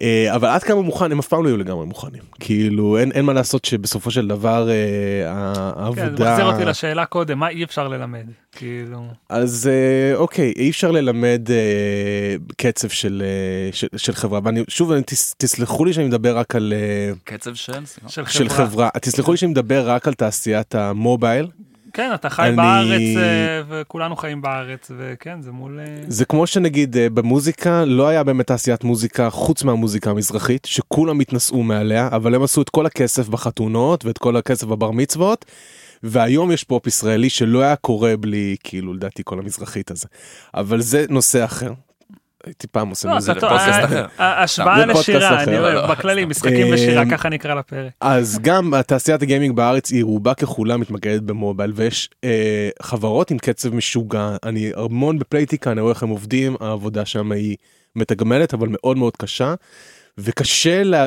אה, 0.00 0.34
אבל 0.34 0.48
עד 0.48 0.62
כמה 0.62 0.82
מוכן, 0.82 1.12
הם 1.12 1.18
אף 1.18 1.28
פעם 1.28 1.44
לא 1.44 1.48
יהיו 1.48 1.56
לגמרי 1.56 1.86
מוכנים. 1.86 2.22
כאילו, 2.40 2.98
אין, 2.98 3.12
אין 3.12 3.24
מה 3.24 3.32
לעשות 3.32 3.64
שבסופו 3.64 4.10
של 4.10 4.28
דבר 4.28 4.68
אה, 4.70 4.74
כן, 4.74 5.80
העבודה... 5.80 6.16
זה 6.16 6.24
מחזיר 6.24 6.44
אותי 6.44 6.64
לשאלה 6.64 7.06
קודם, 7.06 7.38
מה 7.38 7.48
אי 7.48 7.64
אפשר 7.64 7.88
ללמד? 7.88 8.26
כאילו, 8.52 9.02
אז 9.28 9.70
אה, 9.72 10.16
אוקיי, 10.16 10.52
אי 10.56 10.70
אפשר 10.70 10.90
ללמד 10.90 11.50
אה, 11.50 12.34
קצב 12.56 12.88
של, 12.88 13.22
אה, 13.24 13.72
של, 13.72 13.86
של 13.96 14.12
חברה, 14.12 14.40
ואני 14.44 14.62
שוב, 14.68 14.92
אני, 14.92 15.02
תס, 15.02 15.34
תסלחו 15.38 15.84
לי 15.84 15.92
שאני 15.92 16.06
מדבר 16.06 16.38
רק 16.38 16.56
על... 16.56 16.72
אה, 16.76 17.12
קצב 17.24 17.54
של? 17.54 17.72
של 18.08 18.24
חברה. 18.24 18.32
של 18.32 18.48
חברה, 18.48 18.88
תסלחו 19.00 19.30
לי 19.30 19.36
שאני 19.36 19.50
מדבר 19.50 19.90
רק 19.90 20.08
על 20.08 20.14
תעשיית 20.14 20.74
המובייל, 20.74 21.46
כן, 21.98 22.10
אתה 22.14 22.30
חי 22.30 22.48
אני- 22.48 22.56
בארץ 22.56 23.16
אה, 23.16 23.62
וכולנו 23.68 24.16
חיים 24.16 24.42
בארץ, 24.42 24.90
וכן, 24.98 25.42
זה 25.42 25.52
מול... 25.52 25.80
אה, 25.80 26.02
זה 26.08 26.24
כמו 26.24 26.46
שנגיד 26.46 26.96
אה, 26.96 27.10
במוזיקה 27.10 27.84
לא 27.84 28.08
היה 28.08 28.24
באמת 28.24 28.46
תעשיית 28.46 28.84
מוזיקה 28.84 29.30
חוץ 29.30 29.62
מהמוזיקה 29.64 30.10
המזרחית 30.10 30.64
שכולם 30.64 31.20
התנשאו 31.20 31.62
מעליה 31.62 32.08
אבל 32.12 32.34
הם 32.34 32.42
עשו 32.42 32.62
את 32.62 32.70
כל 32.70 32.86
הכסף 32.86 33.28
בחתונות 33.28 34.04
ואת 34.04 34.18
כל 34.18 34.36
הכסף 34.36 34.66
בבר 34.66 34.90
מצוות. 34.90 35.44
והיום 36.02 36.52
יש 36.52 36.64
פופ 36.64 36.86
ישראלי 36.86 37.30
שלא 37.30 37.60
היה 37.62 37.76
קורה 37.76 38.16
בלי 38.16 38.56
כאילו 38.64 38.94
לדעתי 38.94 39.22
כל 39.24 39.38
המזרחית 39.38 39.90
הזה 39.90 40.06
אבל 40.54 40.80
זה 40.80 41.04
נושא 41.08 41.44
אחר. 41.44 41.72
הייתי 42.46 42.66
פעם 42.66 42.88
עושה 42.88 43.08
לא, 43.08 43.14
מוזיקה. 43.14 43.32
אתה 43.32 43.40
טוב, 43.40 43.48
פודקאסט 43.50 43.78
ה- 43.78 43.84
אחר. 43.84 44.06
ה- 44.18 44.42
השוואה 44.42 44.76
זה 44.76 44.82
פודקאסט 44.86 45.08
לשירה. 45.08 45.42
אני 45.42 45.52
לא, 45.52 45.58
אוהב, 45.58 45.74
לא. 45.74 45.86
בכללי, 45.86 46.24
משחקים 46.24 46.66
אה, 46.66 46.74
ושירה, 46.74 47.04
ככה 47.10 47.28
נקרא 47.28 47.54
לפרק. 47.54 47.92
אז 48.00 48.38
גם 48.42 48.72
תעשיית 48.86 49.22
ה 49.22 49.27
gaming 49.27 49.56
בארץ 49.56 49.90
היא 49.90 50.04
רובה 50.04 50.34
ככולה 50.34 50.76
מתמקדת 50.76 51.22
במובייל 51.22 51.72
ויש 51.74 52.10
אה, 52.24 52.68
חברות 52.82 53.30
עם 53.30 53.38
קצב 53.38 53.74
משוגע 53.74 54.36
אני 54.44 54.70
המון 54.76 55.18
בפלייטיקה 55.18 55.72
אני 55.72 55.80
רואה 55.80 55.92
איך 55.92 56.02
הם 56.02 56.08
עובדים 56.08 56.56
העבודה 56.60 57.04
שם 57.04 57.32
היא 57.32 57.56
מתגמלת 57.96 58.54
אבל 58.54 58.68
מאוד 58.70 58.96
מאוד 58.96 59.16
קשה. 59.16 59.54
וקשה 60.18 60.82
אה, 60.94 61.06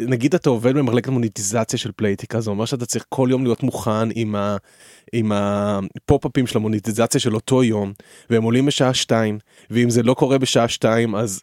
נגיד 0.00 0.34
אתה 0.34 0.50
עובד 0.50 0.74
במחלקת 0.74 1.08
מוניטיזציה 1.08 1.78
של 1.78 1.92
פלייטיקה 1.96 2.40
זה 2.40 2.50
אומר 2.50 2.64
שאתה 2.64 2.86
צריך 2.86 3.04
כל 3.08 3.28
יום 3.30 3.44
להיות 3.44 3.62
מוכן 3.62 4.08
עם 4.14 4.34
ה... 4.34 4.56
עם 5.12 5.32
הפופ-אפים 5.32 6.46
של 6.46 6.58
המוניטיזציה 6.58 7.20
של 7.20 7.34
אותו 7.34 7.62
יום 7.64 7.92
והם 8.30 8.42
עולים 8.42 8.66
בשעה 8.66 8.94
שתיים 8.94 9.38
ואם 9.70 9.90
זה 9.90 10.02
לא 10.02 10.14
קורה 10.14 10.38
בשעה 10.38 10.68
שתיים 10.68 11.14
אז 11.14 11.42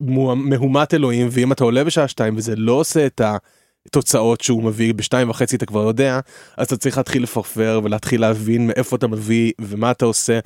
מו- 0.00 0.36
מהומת 0.36 0.94
אלוהים 0.94 1.28
ואם 1.30 1.52
אתה 1.52 1.64
עולה 1.64 1.84
בשעה 1.84 2.08
שתיים 2.08 2.36
וזה 2.36 2.56
לא 2.56 2.72
עושה 2.72 3.06
את 3.06 3.20
התוצאות 3.86 4.40
שהוא 4.40 4.62
מביא 4.62 4.94
בשתיים 4.94 5.30
וחצי 5.30 5.56
אתה 5.56 5.66
כבר 5.66 5.80
יודע 5.80 6.20
אז 6.56 6.66
אתה 6.66 6.76
צריך 6.76 6.96
להתחיל 6.98 7.22
לפרפר 7.22 7.80
ולהתחיל 7.84 8.20
להבין 8.20 8.66
מאיפה 8.66 8.96
אתה 8.96 9.06
מביא 9.06 9.52
ומה 9.60 9.90
אתה 9.90 10.04
עושה. 10.04 10.38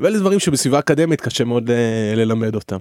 ואלה 0.00 0.18
דברים 0.18 0.38
שבסביבה 0.38 0.78
אקדמית 0.78 1.20
קשה 1.20 1.44
מאוד 1.44 1.70
אה, 1.70 2.12
ללמד 2.16 2.54
אותם. 2.54 2.78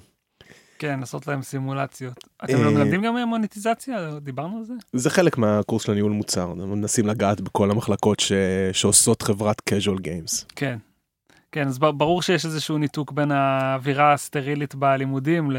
כן, 0.82 1.00
לעשות 1.00 1.28
להם 1.28 1.42
סימולציות. 1.42 2.14
אה, 2.42 2.46
אתם 2.46 2.64
לא 2.64 2.72
מלמדים 2.72 3.02
גם 3.02 3.16
מוניטיזציה? 3.28 4.20
דיברנו 4.22 4.58
על 4.58 4.64
זה? 4.64 4.74
זה 4.94 5.10
חלק 5.10 5.38
מהקורס 5.38 5.84
של 5.84 5.92
הניהול 5.92 6.12
מוצר 6.12 6.44
אנחנו 6.52 6.76
מנסים 6.76 7.08
לגעת 7.08 7.42
בכל 7.42 7.72
המחלקות 7.72 8.20
ש... 8.20 8.32
שעושות 8.74 9.22
חברת 9.22 9.62
casual 9.70 9.98
games. 9.98 10.46
כן. 10.56 10.78
כן, 11.52 11.68
אז 11.68 11.80
ברור 11.80 12.22
שיש 12.22 12.46
איזשהו 12.46 12.78
ניתוק 12.78 13.12
בין 13.12 13.32
האווירה 13.32 14.14
הסטרילית 14.14 14.76
בלימודים 14.76 15.50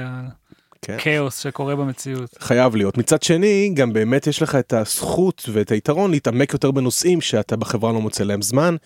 כן. 0.82 0.96
לכאוס 0.96 1.38
שקורה 1.38 1.76
במציאות. 1.76 2.30
חייב 2.40 2.76
להיות. 2.76 2.98
מצד 2.98 3.22
שני, 3.22 3.72
גם 3.74 3.92
באמת 3.92 4.26
יש 4.26 4.42
לך 4.42 4.54
את 4.54 4.72
הזכות 4.72 5.48
ואת 5.52 5.70
היתרון 5.70 6.11
להתעמק 6.11 6.52
יותר 6.52 6.70
בנושאים 6.70 7.20
שאתה 7.20 7.56
בחברה 7.56 7.92
לא 7.92 8.00
מוצא 8.00 8.24
להם 8.24 8.42
זמן, 8.42 8.76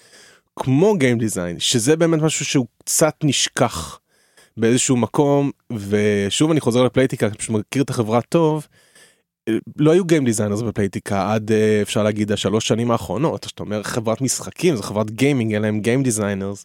כמו 0.56 0.94
Game 0.94 1.20
Design, 1.20 1.58
שזה 1.58 1.96
באמת 1.96 2.22
משהו 2.22 2.44
שהוא 2.44 2.66
קצת 2.78 3.14
נשכח 3.22 3.98
באיזשהו 4.56 4.96
מקום, 4.96 5.50
ושוב 5.72 6.50
אני 6.50 6.60
חוזר 6.60 6.82
לפלייטיקה, 6.82 7.26
אני 7.26 7.34
פשוט 7.34 7.50
מכיר 7.50 7.82
את 7.82 7.90
החברה 7.90 8.20
טוב, 8.20 8.66
לא 9.76 9.90
היו 9.90 10.04
game 10.04 10.24
designers 10.24 10.62
בפלייטיקה 10.62 11.32
עד 11.32 11.52
אה, 11.52 11.82
אפשר 11.82 12.02
להגיד 12.02 12.32
השלוש 12.32 12.68
שנים 12.68 12.90
האחרונות 12.90 13.44
שאתה 13.44 13.62
אומר 13.62 13.82
חברת 13.82 14.20
משחקים 14.20 14.76
זו 14.76 14.82
חברת 14.82 15.10
gaming 15.10 15.54
אין 15.54 15.62
להם 15.62 15.80
game 15.80 16.02
designers. 16.02 16.64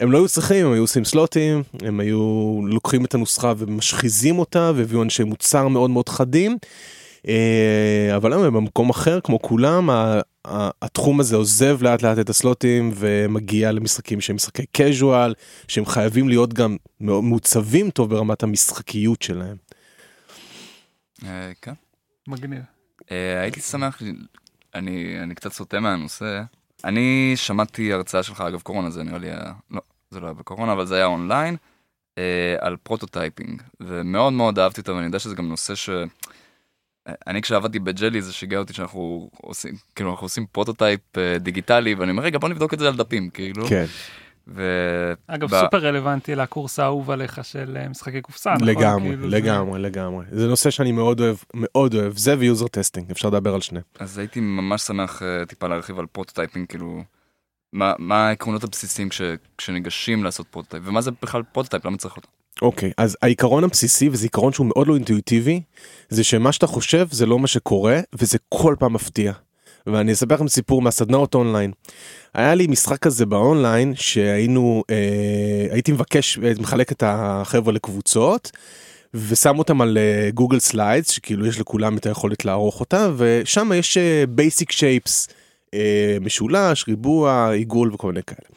הם 0.00 0.12
לא 0.12 0.18
היו 0.18 0.28
צריכים 0.28 0.66
הם 0.66 0.72
היו 0.72 0.82
עושים 0.82 1.04
סלוטים 1.04 1.62
הם 1.82 2.00
היו 2.00 2.60
לוקחים 2.66 3.04
את 3.04 3.14
הנוסחה 3.14 3.52
ומשחיזים 3.56 4.38
אותה 4.38 4.72
והביאו 4.74 5.02
אנשי 5.02 5.24
מוצר 5.24 5.68
מאוד 5.68 5.90
מאוד 5.90 6.08
חדים. 6.08 6.58
אה, 7.28 8.16
אבל 8.16 8.32
היום 8.32 8.44
הם 8.44 8.54
במקום 8.54 8.90
אחר 8.90 9.20
כמו 9.20 9.42
כולם 9.42 9.90
התחום 10.82 11.20
הזה 11.20 11.36
עוזב 11.36 11.82
לאט 11.82 12.02
לאט 12.02 12.18
את 12.18 12.28
הסלוטים 12.28 12.90
ומגיע 12.94 13.72
למשחקים 13.72 14.20
שהם 14.20 14.36
משחקי 14.36 14.64
casual 14.76 15.34
שהם 15.68 15.86
חייבים 15.86 16.28
להיות 16.28 16.52
גם 16.52 16.76
מעוצבים 17.00 17.90
טוב 17.90 18.10
ברמת 18.10 18.42
המשחקיות 18.42 19.22
שלהם. 19.22 19.56
אה, 21.24 21.52
כן. 21.62 21.72
מגניב. 22.28 22.62
אה, 23.10 23.40
הייתי 23.40 23.60
שמח, 23.60 24.02
אני, 24.74 25.22
אני 25.22 25.34
קצת 25.34 25.52
סוטה 25.52 25.80
מהנושא. 25.80 26.42
אני 26.84 27.32
שמעתי 27.36 27.92
הרצאה 27.92 28.22
שלך, 28.22 28.40
אגב 28.40 28.60
קורונה 28.60 28.90
זה 28.90 29.02
נראה 29.02 29.18
לי 29.18 29.28
לא, 29.70 29.80
זה 30.10 30.20
לא 30.20 30.26
היה 30.26 30.34
בקורונה, 30.34 30.72
אבל 30.72 30.86
זה 30.86 30.96
היה 30.96 31.06
אונליין, 31.06 31.56
על 32.58 32.76
prototyping, 32.82 33.62
ומאוד 33.80 34.32
מאוד 34.32 34.58
אהבתי 34.58 34.80
אותו, 34.80 34.94
ואני 34.94 35.06
יודע 35.06 35.18
שזה 35.18 35.34
גם 35.34 35.48
נושא 35.48 35.74
ש... 35.74 35.90
אה, 37.08 37.12
אני 37.26 37.42
כשעבדתי 37.42 37.78
בג'לי 37.78 38.22
זה 38.22 38.32
שיגע 38.32 38.58
אותי 38.58 38.72
שאנחנו 38.72 39.30
עושים, 39.42 39.74
כאילו 39.94 40.10
אנחנו 40.10 40.24
עושים 40.24 40.46
prototype 40.52 41.00
אה, 41.18 41.38
דיגיטלי, 41.38 41.94
ואני 41.94 42.10
אומר 42.10 42.22
רגע 42.22 42.38
בוא 42.38 42.48
נבדוק 42.48 42.74
את 42.74 42.78
זה 42.78 42.88
על 42.88 42.96
דפים, 42.96 43.30
כאילו. 43.30 43.66
כן. 43.68 43.84
ו... 44.48 44.62
אגב, 45.26 45.48
ב- 45.50 45.60
סופר 45.60 45.78
רלוונטי 45.86 46.34
לקורס 46.34 46.78
האהוב 46.78 47.10
עליך 47.10 47.44
של 47.44 47.76
אה, 47.80 47.88
משחקי 47.88 48.20
קופסה, 48.20 48.54
נכון? 48.54 48.68
לגמרי, 48.68 49.08
כאילו 49.08 49.30
זה- 49.30 49.36
לגמרי, 49.36 49.80
לגמרי. 49.82 50.24
זה 50.30 50.46
נושא 50.48 50.70
שאני 50.70 50.92
מאוד 50.92 51.20
אוהב, 51.20 51.36
מאוד 51.54 51.94
אוהב, 51.94 52.16
זה 52.16 52.34
ו 52.38 52.44
user 52.44 52.68
testing, 52.68 53.10
אפשר 53.10 53.28
לדבר 53.28 53.54
על 53.54 53.60
שניהם. 53.60 53.84
אז 53.98 54.18
הייתי 54.18 54.40
ממש 54.40 54.82
שמח 54.82 55.22
אה, 55.22 55.46
טיפה 55.48 55.68
להרחיב 55.68 55.98
על 55.98 56.06
prototyping, 56.06 56.66
כאילו, 56.68 57.02
מה, 57.72 57.92
מה 57.98 58.28
העקרונות 58.28 58.64
הבסיסיים 58.64 59.08
כש, 59.08 59.20
כשניגשים 59.58 60.24
לעשות 60.24 60.46
prototype, 60.46 60.82
ומה 60.86 61.00
זה 61.00 61.10
בכלל 61.22 61.42
prototype, 61.42 61.84
למה 61.84 61.96
צריך 61.96 62.16
אותו? 62.16 62.28
אוקיי, 62.62 62.92
אז 62.96 63.16
העיקרון 63.22 63.64
הבסיסי, 63.64 64.08
וזה 64.08 64.24
עיקרון 64.24 64.52
שהוא 64.52 64.66
מאוד 64.66 64.86
לא 64.88 64.94
אינטואיטיבי, 64.94 65.60
זה 66.08 66.24
שמה 66.24 66.52
שאתה 66.52 66.66
חושב 66.66 67.06
זה 67.10 67.26
לא 67.26 67.38
מה 67.38 67.46
שקורה, 67.46 68.00
וזה 68.12 68.38
כל 68.48 68.74
פעם 68.78 68.92
מפתיע. 68.92 69.32
ואני 69.86 70.12
אספר 70.12 70.34
לכם 70.34 70.48
סיפור 70.48 70.82
מהסדנאות 70.82 71.34
אונליין. 71.34 71.72
היה 72.34 72.54
לי 72.54 72.66
משחק 72.66 72.98
כזה 72.98 73.26
באונליין 73.26 73.94
שהיינו, 73.96 74.84
אה, 74.90 75.66
הייתי 75.70 75.92
מבקש, 75.92 76.38
אה, 76.38 76.52
מחלק 76.60 76.92
את 76.92 77.02
החבר'ה 77.06 77.72
לקבוצות, 77.72 78.50
ושם 79.14 79.58
אותם 79.58 79.80
על 79.80 79.98
אה, 79.98 80.30
Google 80.30 80.58
Slides, 80.58 81.10
שכאילו 81.10 81.46
יש 81.46 81.60
לכולם 81.60 81.96
את 81.96 82.06
היכולת 82.06 82.44
לערוך 82.44 82.80
אותה, 82.80 83.10
ושם 83.16 83.70
יש 83.74 83.98
basic 84.28 84.72
shapes, 84.72 85.28
משולש, 86.20 86.84
ריבוע, 86.88 87.50
עיגול 87.50 87.94
וכל 87.94 88.06
מיני 88.06 88.22
כאלה. 88.22 88.48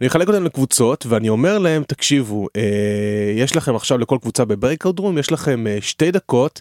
אני 0.00 0.06
מחלק 0.06 0.28
אותם 0.28 0.44
לקבוצות 0.44 1.06
ואני 1.06 1.28
אומר 1.28 1.58
להם 1.58 1.82
תקשיבו 1.82 2.48
אה, 2.56 3.32
יש 3.36 3.56
לכם 3.56 3.76
עכשיו 3.76 3.98
לכל 3.98 4.18
קבוצה 4.20 4.44
ב 4.44 4.50
breakout 4.50 4.98
room 4.98 5.18
יש 5.18 5.32
לכם 5.32 5.66
אה, 5.66 5.78
שתי 5.80 6.10
דקות 6.10 6.60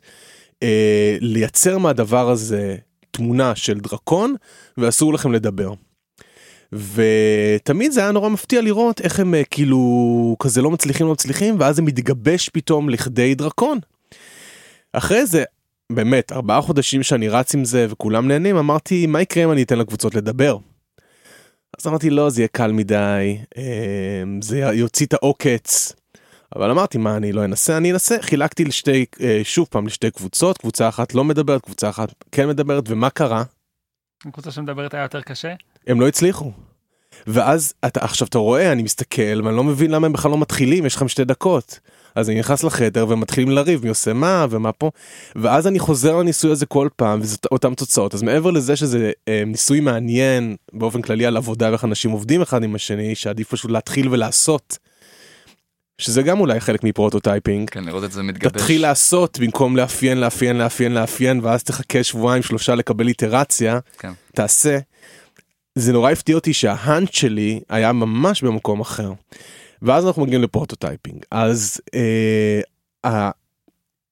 אה, 0.63 1.17
לייצר 1.21 1.77
מהדבר 1.77 2.29
הזה 2.29 2.75
תמונה 3.11 3.55
של 3.55 3.79
דרקון 3.79 4.35
ואסור 4.77 5.13
לכם 5.13 5.31
לדבר. 5.31 5.73
ותמיד 6.71 7.91
זה 7.91 8.01
היה 8.01 8.11
נורא 8.11 8.29
מפתיע 8.29 8.61
לראות 8.61 9.01
איך 9.01 9.19
הם 9.19 9.35
אה, 9.35 9.43
כאילו 9.43 10.35
כזה 10.39 10.61
לא 10.61 10.71
מצליחים 10.71 11.07
לא 11.07 11.13
מצליחים 11.13 11.55
ואז 11.59 11.75
זה 11.75 11.81
מתגבש 11.81 12.49
פתאום 12.49 12.89
לכדי 12.89 13.35
דרקון. 13.35 13.79
אחרי 14.93 15.25
זה 15.25 15.43
באמת 15.91 16.31
ארבעה 16.31 16.61
חודשים 16.61 17.03
שאני 17.03 17.29
רץ 17.29 17.55
עם 17.55 17.65
זה 17.65 17.87
וכולם 17.89 18.27
נהנים 18.27 18.57
אמרתי 18.57 19.07
מה 19.07 19.21
יקרה 19.21 19.43
אם 19.43 19.51
אני 19.51 19.63
אתן 19.63 19.77
לקבוצות 19.77 20.15
לדבר. 20.15 20.57
אז 21.79 21.87
אמרתי 21.87 22.09
לא 22.09 22.29
זה 22.29 22.41
יהיה 22.41 22.47
קל 22.47 22.71
מדי 22.71 23.37
אה, 23.57 24.23
זה 24.41 24.59
יוציא 24.59 25.05
את 25.05 25.13
העוקץ. 25.13 25.93
אבל 26.55 26.71
אמרתי 26.71 26.97
מה 26.97 27.17
אני 27.17 27.31
לא 27.31 27.45
אנסה 27.45 27.77
אני 27.77 27.91
אנסה 27.91 28.15
חילקתי 28.21 28.65
לשתי 28.65 29.05
אה, 29.21 29.41
שוב 29.43 29.67
פעם 29.69 29.87
לשתי 29.87 30.11
קבוצות 30.11 30.57
קבוצה 30.57 30.89
אחת 30.89 31.15
לא 31.15 31.23
מדברת 31.23 31.61
קבוצה 31.61 31.89
אחת 31.89 32.13
כן 32.31 32.47
מדברת 32.47 32.83
ומה 32.87 33.09
קרה 33.09 33.43
הקבוצה 34.25 34.51
שמדברת 34.51 34.93
היה 34.93 35.03
יותר 35.03 35.21
קשה? 35.21 35.53
הם 35.87 36.01
לא 36.01 36.07
הצליחו. 36.07 36.51
ואז 37.27 37.73
אתה 37.85 37.99
עכשיו 38.03 38.27
אתה 38.27 38.37
רואה 38.37 38.71
אני 38.71 38.83
מסתכל 38.83 39.41
ואני 39.43 39.55
לא 39.55 39.63
מבין 39.63 39.91
למה 39.91 40.07
הם 40.07 40.13
בכלל 40.13 40.31
לא 40.31 40.37
מתחילים 40.37 40.85
יש 40.85 40.95
לכם 40.95 41.07
שתי 41.07 41.25
דקות. 41.25 41.79
אז 42.15 42.29
אני 42.29 42.39
נכנס 42.39 42.63
לחדר 42.63 43.05
ומתחילים 43.09 43.51
לריב 43.51 43.83
מי 43.83 43.89
עושה 43.89 44.13
מה 44.13 44.45
ומה 44.49 44.71
פה 44.71 44.91
ואז 45.35 45.67
אני 45.67 45.79
חוזר 45.79 46.17
לניסוי 46.17 46.51
הזה 46.51 46.65
כל 46.65 46.89
פעם 46.95 47.19
וזה 47.21 47.37
אותם 47.51 47.73
תוצאות 47.73 48.13
אז 48.13 48.23
מעבר 48.23 48.51
לזה 48.51 48.75
שזה 48.75 49.11
אה, 49.27 49.43
ניסוי 49.45 49.79
מעניין 49.79 50.55
באופן 50.73 51.01
כללי 51.01 51.25
על 51.25 51.37
עבודה 51.37 51.69
ואיך 51.69 51.85
אנשים 51.85 52.11
עובדים 52.11 52.41
אחד 52.41 52.63
עם 52.63 52.75
השני 52.75 53.15
שעדיף 53.15 53.49
פשוט 53.49 53.71
להתחיל 53.71 54.09
ולעשות. 54.09 54.77
שזה 55.97 56.21
גם 56.21 56.39
אולי 56.39 56.59
חלק 56.59 56.83
מ 56.83 56.90
prototyping. 56.90 57.69
כן, 57.69 57.83
לראות 57.83 58.03
את 58.03 58.11
זה 58.11 58.23
מתגבש. 58.23 58.51
תתחיל 58.51 58.81
לעשות 58.81 59.39
במקום 59.39 59.77
לאפיין 59.77 60.17
לאפיין 60.17 60.57
לאפיין 60.57 60.93
לאפיין 60.93 61.39
ואז 61.43 61.63
תחכה 61.63 62.03
שבועיים 62.03 62.43
שלושה 62.43 62.75
לקבל 62.75 63.07
איטרציה 63.07 63.79
כן. 63.97 64.11
תעשה. 64.35 64.79
זה 65.75 65.93
נורא 65.93 66.11
הפתיע 66.11 66.35
אותי 66.35 66.53
שה 66.53 66.76
hunch 66.76 67.13
שלי 67.13 67.59
היה 67.69 67.91
ממש 67.91 68.43
במקום 68.43 68.79
אחר. 68.79 69.11
ואז 69.85 70.05
אנחנו 70.05 70.21
מגיעים 70.21 70.43
ל 70.43 70.50
prototyping 70.50 71.23
אז 71.31 71.81
אה, 73.05 73.29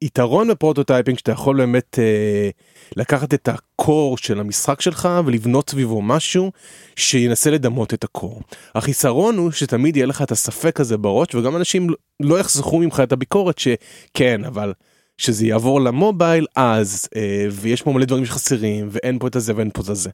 היתרון 0.01 0.47
ב 0.47 0.53
prototyping 0.53 1.17
שאתה 1.17 1.31
יכול 1.31 1.57
באמת 1.57 1.99
אה, 1.99 2.49
לקחת 2.97 3.33
את 3.33 3.47
ה 3.47 3.61
core 3.61 4.17
של 4.17 4.39
המשחק 4.39 4.81
שלך 4.81 5.09
ולבנות 5.25 5.69
סביבו 5.69 6.01
משהו 6.01 6.51
שינסה 6.95 7.51
לדמות 7.51 7.93
את 7.93 8.03
ה 8.03 8.09
core. 8.09 8.41
החיסרון 8.75 9.37
הוא 9.37 9.51
שתמיד 9.51 9.95
יהיה 9.95 10.05
לך 10.05 10.21
את 10.21 10.31
הספק 10.31 10.79
הזה 10.79 10.97
בראש 10.97 11.35
וגם 11.35 11.55
אנשים 11.55 11.87
לא 12.19 12.39
יחסכו 12.39 12.79
ממך 12.79 12.99
את 13.03 13.11
הביקורת 13.11 13.59
שכן 13.59 14.45
אבל 14.45 14.73
שזה 15.17 15.45
יעבור 15.45 15.81
למובייל 15.81 16.45
אז 16.55 17.07
אה, 17.15 17.47
ויש 17.51 17.81
פה 17.81 17.91
מלא 17.91 18.05
דברים 18.05 18.25
שחסרים 18.25 18.89
ואין 18.91 19.19
פה 19.19 19.27
את 19.27 19.35
הזה 19.35 19.53
ואין 19.55 19.69
פה 19.73 19.81
את 19.81 19.89
הזה. 19.89 20.09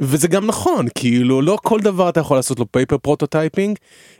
וזה 0.00 0.28
גם 0.28 0.46
נכון 0.46 0.86
כאילו 0.94 1.42
לא 1.42 1.58
כל 1.62 1.80
דבר 1.80 2.08
אתה 2.08 2.20
יכול 2.20 2.36
לעשות 2.36 2.58
לו 2.58 2.72
paper 2.72 2.98
prototyping 2.98 3.76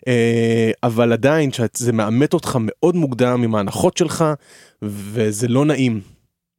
אה, 0.08 0.70
אבל 0.82 1.12
עדיין 1.12 1.50
שזה 1.52 1.92
מעמת 1.92 2.34
אותך 2.34 2.58
מאוד 2.60 2.96
מוקדם 2.96 3.42
עם 3.42 3.54
ההנחות 3.54 3.96
שלך 3.96 4.24
וזה 4.82 5.48
לא 5.48 5.64
נעים. 5.64 6.00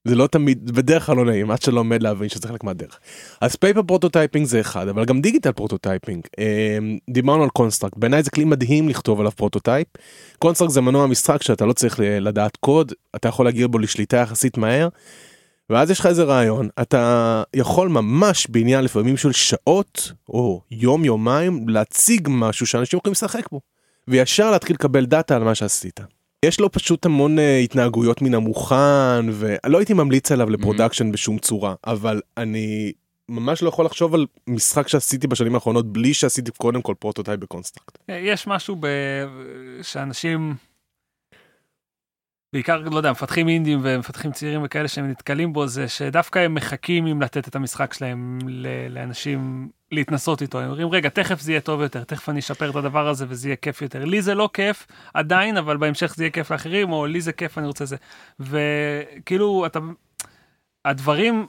זה 0.08 0.16
לא 0.16 0.28
תמיד 0.28 0.72
בדרך 0.72 1.06
כלל 1.06 1.16
לא 1.16 1.26
נעים 1.26 1.52
עד 1.52 1.62
שלא 1.62 1.80
לומד 1.80 2.04
להבין 2.04 2.30
שזה 2.30 2.48
חלק 2.48 2.64
מהדרך. 2.64 3.00
אז 3.42 3.56
paper 3.56 3.84
prototyping 3.84 4.46
זה 4.46 4.62
אחד 4.62 4.88
אבל 4.88 5.06
גם 5.06 5.22
digital 5.22 5.52
prototyping 5.52 6.28
אה, 6.40 6.78
דיברנו 7.10 7.44
על 7.44 7.50
Construct 7.50 7.98
בעיניי 7.98 8.24
זה 8.24 8.32
כלי 8.32 8.44
מדהים 8.44 8.90
לכתוב 8.90 9.20
עליו 9.20 9.32
prototype. 9.32 9.88
Construct 10.40 10.72
זה 10.72 10.82
מנוע 10.82 11.08
משחק 11.08 11.44
שאתה 11.44 11.66
לא 11.66 11.74
צריך 11.74 12.00
לדעת 12.04 12.58
קוד 12.58 12.94
אתה 13.16 13.28
יכול 13.28 13.46
להגיע 13.46 13.68
בו 13.68 13.80
לשליטה 13.80 14.18
יחסית 14.18 14.58
מהר. 14.58 14.88
ואז 15.70 15.92
יש 15.92 16.00
לך 16.00 16.06
איזה 16.06 16.24
רעיון 16.24 16.70
אתה 16.82 17.44
יכול 17.54 17.90
ממש 17.90 18.48
בעניין 18.50 18.84
לפעמים 18.84 19.18
של 19.18 19.32
שעות 19.32 20.12
או 20.30 20.62
יום 20.72 21.06
יומיים 21.06 21.70
להציג 21.70 22.28
משהו 22.32 22.68
שאנשים 22.68 22.98
יכולים 22.98 23.12
לשחק 23.12 23.50
בו 23.52 23.62
וישר 24.08 24.52
להתחיל 24.52 24.76
לקבל 24.76 25.06
דאטה 25.06 25.36
על 25.36 25.44
מה 25.44 25.56
שעשית. 25.56 26.00
יש 26.46 26.60
לו 26.60 26.72
פשוט 26.72 27.06
המון 27.06 27.38
אה, 27.38 27.42
התנהגויות 27.64 28.22
מן 28.22 28.34
המוכן 28.34 29.26
ולא 29.34 29.78
הייתי 29.78 29.94
ממליץ 29.94 30.32
עליו 30.32 30.50
ל 30.50 30.55
production 30.55 31.12
בשום 31.12 31.38
צורה 31.38 31.74
אבל 31.88 32.22
אני 32.38 32.92
ממש 33.30 33.64
לא 33.64 33.70
יכול 33.70 33.86
לחשוב 33.86 34.14
על 34.14 34.26
משחק 34.48 34.88
שעשיתי 34.88 35.28
בשנים 35.28 35.56
האחרונות 35.56 35.94
בלי 35.94 36.14
שעשיתי 36.14 36.52
קודם 36.52 36.82
כל 36.82 36.94
prototype 37.00 37.40
ב 37.40 37.45
Construct. 37.45 37.98
יש 38.08 38.48
משהו 38.48 38.76
ב... 38.80 38.88
שאנשים, 39.82 40.56
בעיקר, 42.54 42.78
לא 42.78 42.98
יודע, 42.98 43.12
מפתחים 43.12 43.48
אינדים 43.48 43.80
ומפתחים 43.84 44.32
צעירים 44.32 44.62
וכאלה 44.64 44.88
שהם 44.88 45.10
נתקלים 45.10 45.54
בו, 45.54 45.68
זה 45.68 45.88
שדווקא 45.88 46.40
הם 46.40 46.54
מחכים 46.54 47.06
עם 47.06 47.22
לתת 47.22 47.48
את 47.48 47.56
המשחק 47.56 47.94
שלהם 47.94 48.40
לאנשים 48.90 49.70
להתנסות 49.92 50.42
איתו. 50.42 50.60
הם 50.60 50.66
אומרים, 50.70 50.90
רגע, 50.90 51.10
תכף 51.10 51.42
זה 51.42 51.52
יהיה 51.52 51.62
טוב 51.62 51.82
יותר, 51.82 52.04
תכף 52.04 52.30
אני 52.30 52.40
אשפר 52.40 52.70
את 52.70 52.76
הדבר 52.76 53.08
הזה 53.08 53.26
וזה 53.30 53.48
יהיה 53.48 53.56
כיף 53.56 53.82
יותר. 53.82 54.06
לי 54.06 54.22
זה 54.22 54.36
לא 54.36 54.50
כיף 54.54 54.88
עדיין, 55.14 55.58
אבל 55.58 55.78
בהמשך 55.78 56.14
זה 56.16 56.24
יהיה 56.24 56.32
כיף 56.32 56.52
לאחרים, 56.52 56.92
או 56.92 57.06
לי 57.06 57.22
זה 57.22 57.32
כיף, 57.32 57.58
אני 57.58 57.68
רוצה 57.68 57.86
זה. 57.86 57.96
וכאילו, 58.40 59.66
אתה... 59.66 59.80
הדברים, 60.86 61.48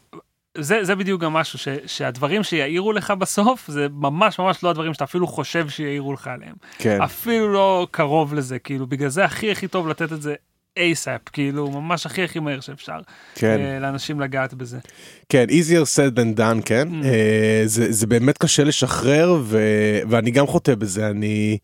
זה, 0.59 0.85
זה 0.85 0.95
בדיוק 0.95 1.21
גם 1.21 1.33
משהו 1.33 1.59
ש, 1.59 1.69
שהדברים 1.87 2.43
שיעירו 2.43 2.93
לך 2.93 3.11
בסוף 3.11 3.69
זה 3.69 3.87
ממש 3.93 4.39
ממש 4.39 4.65
לא 4.65 4.71
הדברים 4.71 4.95
שאתה 4.95 5.05
אפילו 5.05 5.27
חושב 5.27 5.69
שיעירו 5.69 6.13
לך 6.13 6.27
עליהם. 6.27 6.55
כן. 6.79 7.03
אפילו 7.03 7.53
לא 7.53 7.87
קרוב 7.91 8.35
לזה 8.35 8.59
כאילו 8.59 8.87
בגלל 8.87 9.09
זה 9.09 9.25
הכי 9.25 9.53
הכי 9.53 9.69
טוב 9.69 9.89
לתת 9.89 10.13
את 10.13 10.23
זה 10.23 10.35
ASAP 10.79 11.31
כאילו 11.33 11.71
ממש 11.71 12.07
הכי 12.07 12.25
הכי 12.25 12.39
מהר 12.39 12.61
שאפשר 12.61 12.99
כן. 13.35 13.61
אה, 13.61 13.79
לאנשים 13.79 14.21
לגעת 14.21 14.55
בזה. 14.55 14.79
כן, 15.29 15.47
easier 15.49 15.85
said 15.97 16.17
than 16.17 16.39
done, 16.39 16.63
כן? 16.65 16.89
Mm. 16.91 17.05
אה, 17.05 17.63
זה, 17.65 17.93
זה 17.93 18.07
באמת 18.07 18.39
קשה 18.39 18.65
לשחרר, 18.65 19.39
ו, 19.43 19.59
ואני 20.09 20.31
גם 20.31 20.47
חוטא 20.47 20.75
בזה, 20.75 21.11
אני... 21.11 21.59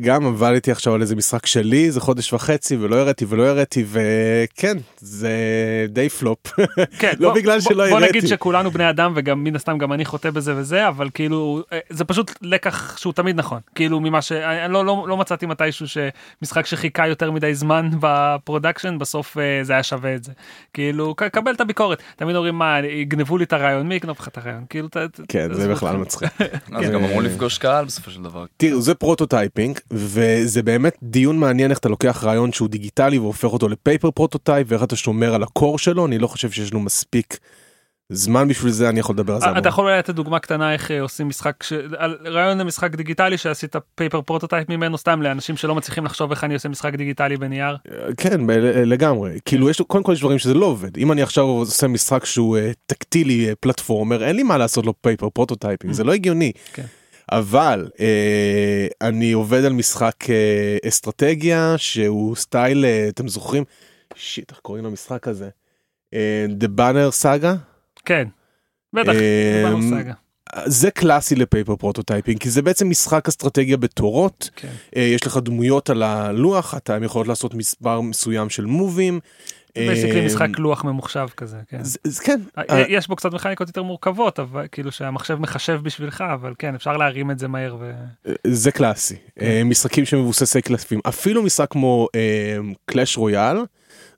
גם 0.00 0.26
עבדתי 0.26 0.70
עכשיו 0.70 0.94
על 0.94 1.00
איזה 1.02 1.16
משחק 1.16 1.46
שלי 1.46 1.90
זה 1.90 2.00
חודש 2.00 2.32
וחצי 2.32 2.76
ולא 2.76 2.96
הראתי 2.96 3.24
ולא 3.28 3.46
הראתי 3.46 3.84
וכן 3.88 4.76
זה 4.98 5.30
די 5.88 6.08
פלופ 6.08 6.38
כן, 6.98 7.12
לא 7.18 7.28
בוא- 7.28 7.36
בגלל 7.38 7.58
בוא- 7.60 7.72
שלא 7.72 7.88
בוא 7.90 8.00
נגיד. 8.00 8.26
שכולנו 8.26 8.70
בני 8.70 8.90
אדם 8.90 9.12
וגם 9.16 9.44
מן 9.44 9.56
הסתם 9.56 9.78
גם 9.78 9.92
אני 9.92 10.04
חוטא 10.04 10.30
בזה 10.30 10.56
וזה 10.56 10.88
אבל 10.88 11.08
כאילו 11.14 11.62
אה, 11.72 11.78
זה 11.90 12.04
פשוט 12.04 12.30
לקח 12.42 12.98
שהוא 12.98 13.12
תמיד 13.12 13.36
נכון 13.36 13.60
כאילו 13.74 14.00
ממה 14.00 14.22
שאני 14.22 14.72
לא, 14.72 14.84
לא, 14.84 15.04
לא 15.08 15.16
מצאתי 15.16 15.46
מתישהו 15.46 15.86
שמשחק 15.88 16.66
שחיכה 16.66 17.06
יותר 17.08 17.30
מדי 17.30 17.54
זמן 17.54 17.90
ב 18.00 18.09
production 18.09 18.98
בסוף 18.98 19.38
אה, 19.38 19.60
זה 19.62 19.72
היה 19.72 19.82
שווה 19.82 20.14
את 20.14 20.24
זה 20.24 20.32
כאילו 20.74 21.14
קבל 21.14 21.52
את 21.52 21.60
הביקורת 21.60 22.02
תמיד 22.16 22.36
אומרים 22.36 22.54
מה 22.54 22.78
יגנבו 22.80 23.38
לי 23.38 23.44
את 23.44 23.52
הרעיון 23.52 23.88
מי 23.88 23.94
יגנוב 23.94 24.16
לך 24.20 24.28
את 24.28 24.38
הרעיון 24.38 24.64
כאילו 24.70 24.88
ת- 24.88 24.96
ת- 24.96 25.20
כן 25.28 25.54
זה 25.54 25.68
בכלל 25.68 25.88
אתכם. 25.90 26.00
מצחיק. 26.00 26.28
אז 26.76 26.90
גם 26.90 27.04
אמרו 27.04 27.20
לפגוש 27.20 27.58
קהל 27.58 27.84
בסופו 27.84 28.10
של 28.10 28.22
דבר. 28.22 28.44
תראו 28.56 28.80
זה 28.80 28.94
prototyping 28.94 29.77
וזה 29.90 30.62
באמת 30.62 30.96
דיון 31.02 31.38
מעניין 31.38 31.70
איך 31.70 31.78
אתה 31.78 31.88
לוקח 31.88 32.24
רעיון 32.24 32.52
שהוא 32.52 32.68
דיגיטלי 32.68 33.18
והופך 33.18 33.44
אותו 33.44 33.68
ל 33.68 33.75
paper 33.75 34.10
prototype 34.10 34.66
ואיך 34.70 34.82
אתה 34.82 34.96
שומר 34.96 35.34
על 35.34 35.42
ה 35.42 35.49
core 35.49 35.78
שלו 35.78 36.06
אני 36.06 36.18
לא 36.18 36.26
חושב 36.26 36.50
שיש 36.50 36.72
לנו 36.72 36.80
מספיק 36.80 37.38
זמן 38.12 38.48
בשביל 38.48 38.72
זה 38.72 38.88
אני 38.88 39.00
יכול 39.00 39.14
לדבר 39.14 39.34
על 39.34 39.40
זה. 39.40 39.46
אה, 39.46 39.58
אתה. 39.58 39.68
יכול 39.68 39.84
אולי 39.84 39.98
לתת 39.98 40.14
דוגמה 40.14 40.38
קטנה 40.38 40.72
איך 40.72 40.90
אה, 40.90 41.00
עושים 41.00 41.28
משחק 41.28 41.62
ש... 41.62 41.72
על 41.96 42.18
רעיון 42.24 42.58
למשחק 42.58 42.94
דיגיטלי 42.94 43.38
שעשית 43.38 43.76
paper 43.94 44.22
prototype 44.22 44.68
ממנו 44.68 44.98
סתם 44.98 45.22
לאנשים 45.22 45.56
שלא 45.56 45.74
מצליחים 45.74 46.04
לחשוב 46.04 46.30
איך 46.30 46.44
אני 46.44 46.54
עושה 46.54 46.68
משחק 46.68 46.94
דיגיטלי 46.94 47.36
בנייר. 47.36 47.76
כן 48.16 48.46
ב- 48.46 48.50
לגמרי 48.84 49.38
כאילו 49.44 49.70
יש 49.70 49.80
קודם 49.80 50.04
כל 50.04 50.12
יש 50.12 50.20
דברים 50.20 50.38
שזה 50.38 50.54
לא 50.54 50.66
עובד 50.66 50.98
אם 50.98 51.12
אני 51.12 51.22
עכשיו 51.22 51.44
עושה 51.44 51.88
משחק 51.88 52.24
שהוא 52.24 52.58
אה, 52.58 52.70
טקטילי 52.86 53.48
אה, 53.48 53.54
platformer 53.60 54.24
אין 54.24 54.36
לי 54.36 54.42
מה 54.42 54.58
לעשות 54.58 54.86
לו 54.86 54.94
paper 55.00 55.30
prototyping 55.30 55.92
זה 55.94 56.04
לא 56.04 56.12
הגיוני. 56.12 56.52
אבל 57.32 57.88
אה, 58.00 58.86
אני 59.00 59.32
עובד 59.32 59.64
על 59.64 59.72
משחק 59.72 60.30
אה, 60.30 60.88
אסטרטגיה 60.88 61.74
שהוא 61.76 62.36
style 62.36 62.84
אה, 62.84 63.08
אתם 63.08 63.28
זוכרים 63.28 63.64
shit 64.14 64.50
איך 64.50 64.58
קוראים 64.58 64.84
למשחק 64.84 65.28
הזה 65.28 65.48
אה, 66.14 66.46
The 66.60 66.78
Banner 66.78 67.22
Saga 67.22 67.56
כן. 68.04 68.28
בטח. 68.92 69.12
אה, 69.12 69.62
The 69.64 69.73
Banner 69.73 69.90
Saga. 69.90 70.12
זה 70.64 70.90
קלאסי 70.90 71.34
ל 71.34 71.41
paper 71.41 71.76
prototyping 71.76 72.40
כי 72.40 72.50
זה 72.50 72.62
בעצם 72.62 72.90
משחק 72.90 73.28
אסטרטגיה 73.28 73.76
בתורות 73.76 74.50
כן. 74.56 74.68
אה, 74.96 75.02
יש 75.02 75.26
לך 75.26 75.36
דמויות 75.36 75.90
על 75.90 76.02
הלוח 76.02 76.74
אתה 76.76 76.98
יכול 77.04 77.28
לעשות 77.28 77.54
מספר 77.54 78.00
מסוים 78.00 78.50
של 78.50 78.64
מובים. 78.64 79.20
basically 79.76 80.20
אה, 80.20 80.26
משחק 80.26 80.48
לוח 80.58 80.84
ממוחשב 80.84 81.26
כזה. 81.36 81.56
כן. 81.68 81.80
כן 82.24 82.40
אה, 82.58 82.84
יש 82.88 83.08
בו 83.08 83.16
קצת 83.16 83.32
מכניקות 83.32 83.68
יותר 83.68 83.82
מורכבות 83.82 84.40
אבל 84.40 84.66
כאילו 84.72 84.92
שהמחשב 84.92 85.34
מחשב 85.34 85.80
בשבילך 85.82 86.24
אבל 86.34 86.54
כן 86.58 86.74
אפשר 86.74 86.96
להרים 86.96 87.30
את 87.30 87.38
זה 87.38 87.48
מהר 87.48 87.76
ו... 87.80 87.92
זה 88.46 88.72
קלאסי 88.72 89.16
אה, 89.40 89.62
משחקים 89.64 90.04
שמבוססי 90.04 90.62
קלפים 90.62 91.00
אפילו 91.08 91.42
משחק 91.42 91.70
כמו 91.70 92.08
Clash 92.86 93.16
Royale 93.16 93.58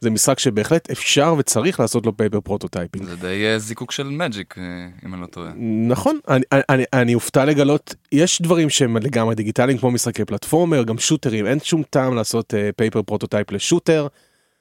זה 0.00 0.10
משחק 0.10 0.38
שבהחלט 0.38 0.90
אפשר 0.90 1.34
וצריך 1.38 1.80
לעשות 1.80 2.06
לו 2.06 2.16
paper 2.16 2.40
prototyping. 2.40 3.04
זה 3.04 3.16
די 3.16 3.46
אה, 3.46 3.58
זיקוק 3.58 3.92
של 3.92 4.06
Magic 4.06 4.54
אה, 4.58 4.64
אם 5.06 5.14
אני 5.14 5.22
לא 5.22 5.26
טועה. 5.26 5.52
נכון 5.88 6.18
אני, 6.28 6.44
אני, 6.68 6.84
אני 6.92 7.14
אופתע 7.14 7.44
לגלות 7.44 7.94
יש 8.12 8.42
דברים 8.42 8.70
שהם 8.70 8.96
לגמרי 8.96 9.34
דיגיטליים 9.34 9.78
כמו 9.78 9.90
משחקי 9.90 10.24
פלטפורמר 10.24 10.82
גם 10.82 10.98
שוטרים 10.98 11.46
אין 11.46 11.60
שום 11.60 11.82
טעם 11.90 12.14
לעשות 12.14 12.54
paper 12.76 13.02
prototype 13.02 13.52
ל 13.52 13.59
shooter 13.59 14.06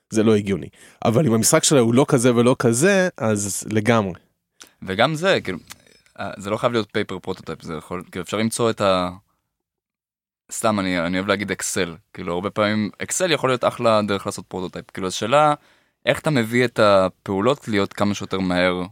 זה 0.10 0.24
לא 0.24 0.36
הגיוני 0.36 0.68
אבל 1.06 1.26
אם 1.26 1.34
המשחק 1.34 1.64
שלו 1.64 1.80
הוא 1.80 1.94
לא 1.94 2.06
כזה 2.08 2.36
ולא 2.36 2.56
כזה 2.60 3.10
אז 3.18 3.64
לגמרי. 3.72 4.14
וגם 4.82 5.16
זה 5.16 5.42
כאילו 5.44 5.58
אה, 6.20 6.32
זה 6.38 6.50
לא 6.50 6.58
חייב 6.58 6.74
להיות 6.74 6.90
paper 6.92 7.20
prototype 7.20 7.62
זה 7.62 7.74
יכול 7.74 8.04
כאילו 8.12 8.24
אפשר 8.24 8.38
למצוא 8.38 8.70
את 8.70 8.82
ה... 8.82 9.10
סתם 10.52 10.80
אני 10.80 11.00
אני 11.00 11.18
אוהב 11.18 11.28
להגיד 11.28 11.52
אקסל 11.52 11.96
כאילו 12.14 12.34
הרבה 12.34 12.50
פעמים 12.50 12.90
אקסל 13.04 13.32
יכול 13.32 13.50
להיות 13.50 13.64
אחלה 13.64 14.02
דרך 14.02 14.26
לעשות 14.26 14.46
prototype 14.48 14.92
כאילו 14.92 15.08
השאלה 15.08 15.54
איך 16.06 16.20
אתה 16.20 16.30
מביא 16.30 16.66
את 16.66 16.80
הפעולות 16.80 17.68
להיות 17.68 17.94
כמה 17.94 18.14
שיותר 18.14 18.40
מהר 18.40 18.84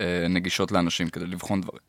אה, 0.00 0.26
נגישות 0.28 0.72
לאנשים 0.72 1.08
כדי 1.08 1.26
לבחון 1.26 1.60
דברים. 1.60 1.80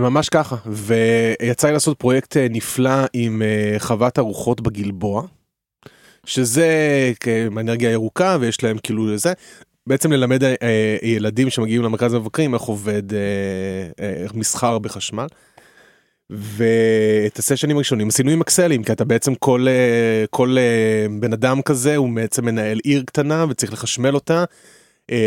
ממש 0.00 0.28
ככה 0.28 0.56
ויצא 0.66 1.66
לי 1.66 1.72
לעשות 1.72 1.98
פרויקט 1.98 2.36
אה, 2.36 2.46
נפלא 2.50 3.04
עם 3.12 3.42
חוות 3.78 4.18
הרוחות 4.18 4.60
בגלבוע. 4.60 5.22
שזה 6.26 7.12
אנרגיה 7.60 7.90
ירוקה 7.90 8.36
ויש 8.40 8.62
להם 8.62 8.78
כאילו 8.82 9.16
זה 9.18 9.32
בעצם 9.86 10.12
ללמד 10.12 10.44
אה, 10.44 10.96
ילדים 11.02 11.50
שמגיעים 11.50 11.82
למרכז 11.82 12.14
המבקרים 12.14 12.54
איך 12.54 12.62
עובד 12.62 13.14
אה, 13.14 13.18
אה, 14.00 14.26
מסחר 14.34 14.78
בחשמל. 14.78 15.26
ואת 16.30 17.38
הסשנים 17.38 17.76
הראשונים 17.76 18.08
עשינו 18.08 18.30
עם 18.30 18.40
אקסלים 18.40 18.84
כי 18.84 18.92
אתה 18.92 19.04
בעצם 19.04 19.34
כל 19.34 19.66
אה, 19.68 20.24
כל 20.30 20.56
בן 21.20 21.32
אדם 21.32 21.62
כזה 21.62 21.96
הוא 21.96 22.14
בעצם 22.14 22.44
מנהל 22.44 22.78
עיר 22.84 23.02
קטנה 23.06 23.44
וצריך 23.48 23.72
לחשמל 23.72 24.14
אותה. 24.14 24.44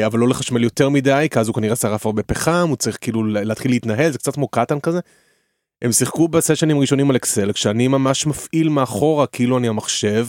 אבל 0.05 0.19
לא 0.19 0.27
לחשמל 0.27 0.63
יותר 0.63 0.89
מדי 0.89 1.27
כי 1.31 1.39
אז 1.39 1.47
הוא 1.47 1.55
כנראה 1.55 1.75
שרף 1.75 2.05
הרבה 2.05 2.23
פחם 2.23 2.65
הוא 2.69 2.77
צריך 2.77 2.97
כאילו 3.01 3.23
להתחיל 3.23 3.71
להתנהל 3.71 4.11
זה 4.11 4.17
קצת 4.17 4.35
כמו 4.35 4.47
קטן 4.47 4.79
כזה. 4.79 4.99
הם 5.81 5.91
שיחקו 5.91 6.27
בסשנים 6.27 6.77
הראשונים 6.77 7.09
על 7.09 7.15
אקסל 7.15 7.51
כשאני 7.51 7.87
ממש 7.87 8.25
מפעיל 8.25 8.69
מאחורה 8.69 9.27
כאילו 9.27 9.57
אני 9.57 9.67
המחשב. 9.67 10.27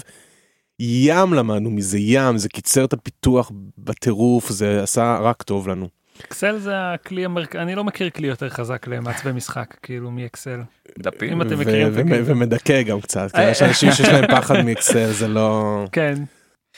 ים 0.81 1.35
למדנו 1.35 1.71
מזה 1.71 1.99
ים 1.99 2.39
זה 2.39 2.49
קיצר 2.49 2.85
את 2.85 2.93
הפיתוח 2.93 3.53
בטירוף 3.79 4.51
זה 4.51 4.83
עשה 4.83 5.19
רק 5.23 5.43
טוב 5.43 5.69
לנו. 5.69 5.89
אקסל 6.25 6.59
זה 6.59 6.73
הכלי 6.77 7.25
המרכזי 7.25 7.59
אני 7.63 7.75
לא 7.75 7.85
מכיר 7.85 8.11
כלי 8.11 8.29
יותר 8.29 8.49
חזק 8.49 8.87
למעצבי 8.87 9.33
משחק 9.33 9.77
כאילו 9.83 10.11
מאקסל. 10.11 10.61
דפים. 10.99 11.33
אם 11.33 11.43
אתם 11.43 11.55
ו- 11.55 11.61
מכירים 11.61 11.87
את 11.89 11.93
ו- 11.95 12.01
הקטע. 12.01 12.23
ומדכא 12.27 12.83
גם 12.83 13.01
קצת 13.01 13.31
כי 13.33 13.39
אה, 13.41 13.51
יש 13.51 13.63
אנשים 13.63 13.93
שיש 13.93 14.09
להם 14.09 14.25
פחד 14.31 14.63
מאקסל 14.65 15.13
זה 15.13 15.29
לא 15.29 15.85
כן. 15.93 16.15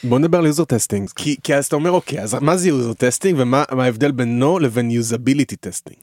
בוא 0.04 0.18
נדבר 0.18 0.38
על 0.38 0.46
user 0.46 0.64
testing 0.64 1.08
כי 1.16 1.36
כי 1.42 1.54
אז 1.54 1.66
אתה 1.66 1.76
אומר 1.76 1.90
אוקיי 1.90 2.20
אז 2.22 2.34
מה 2.34 2.56
זה 2.56 2.68
user 2.68 2.92
testing 2.92 3.36
ומה 3.38 3.64
מה 3.72 3.84
ההבדל 3.84 4.10
בינו 4.12 4.58
לבין 4.58 4.90
usability 4.90 5.56
testing. 5.56 5.98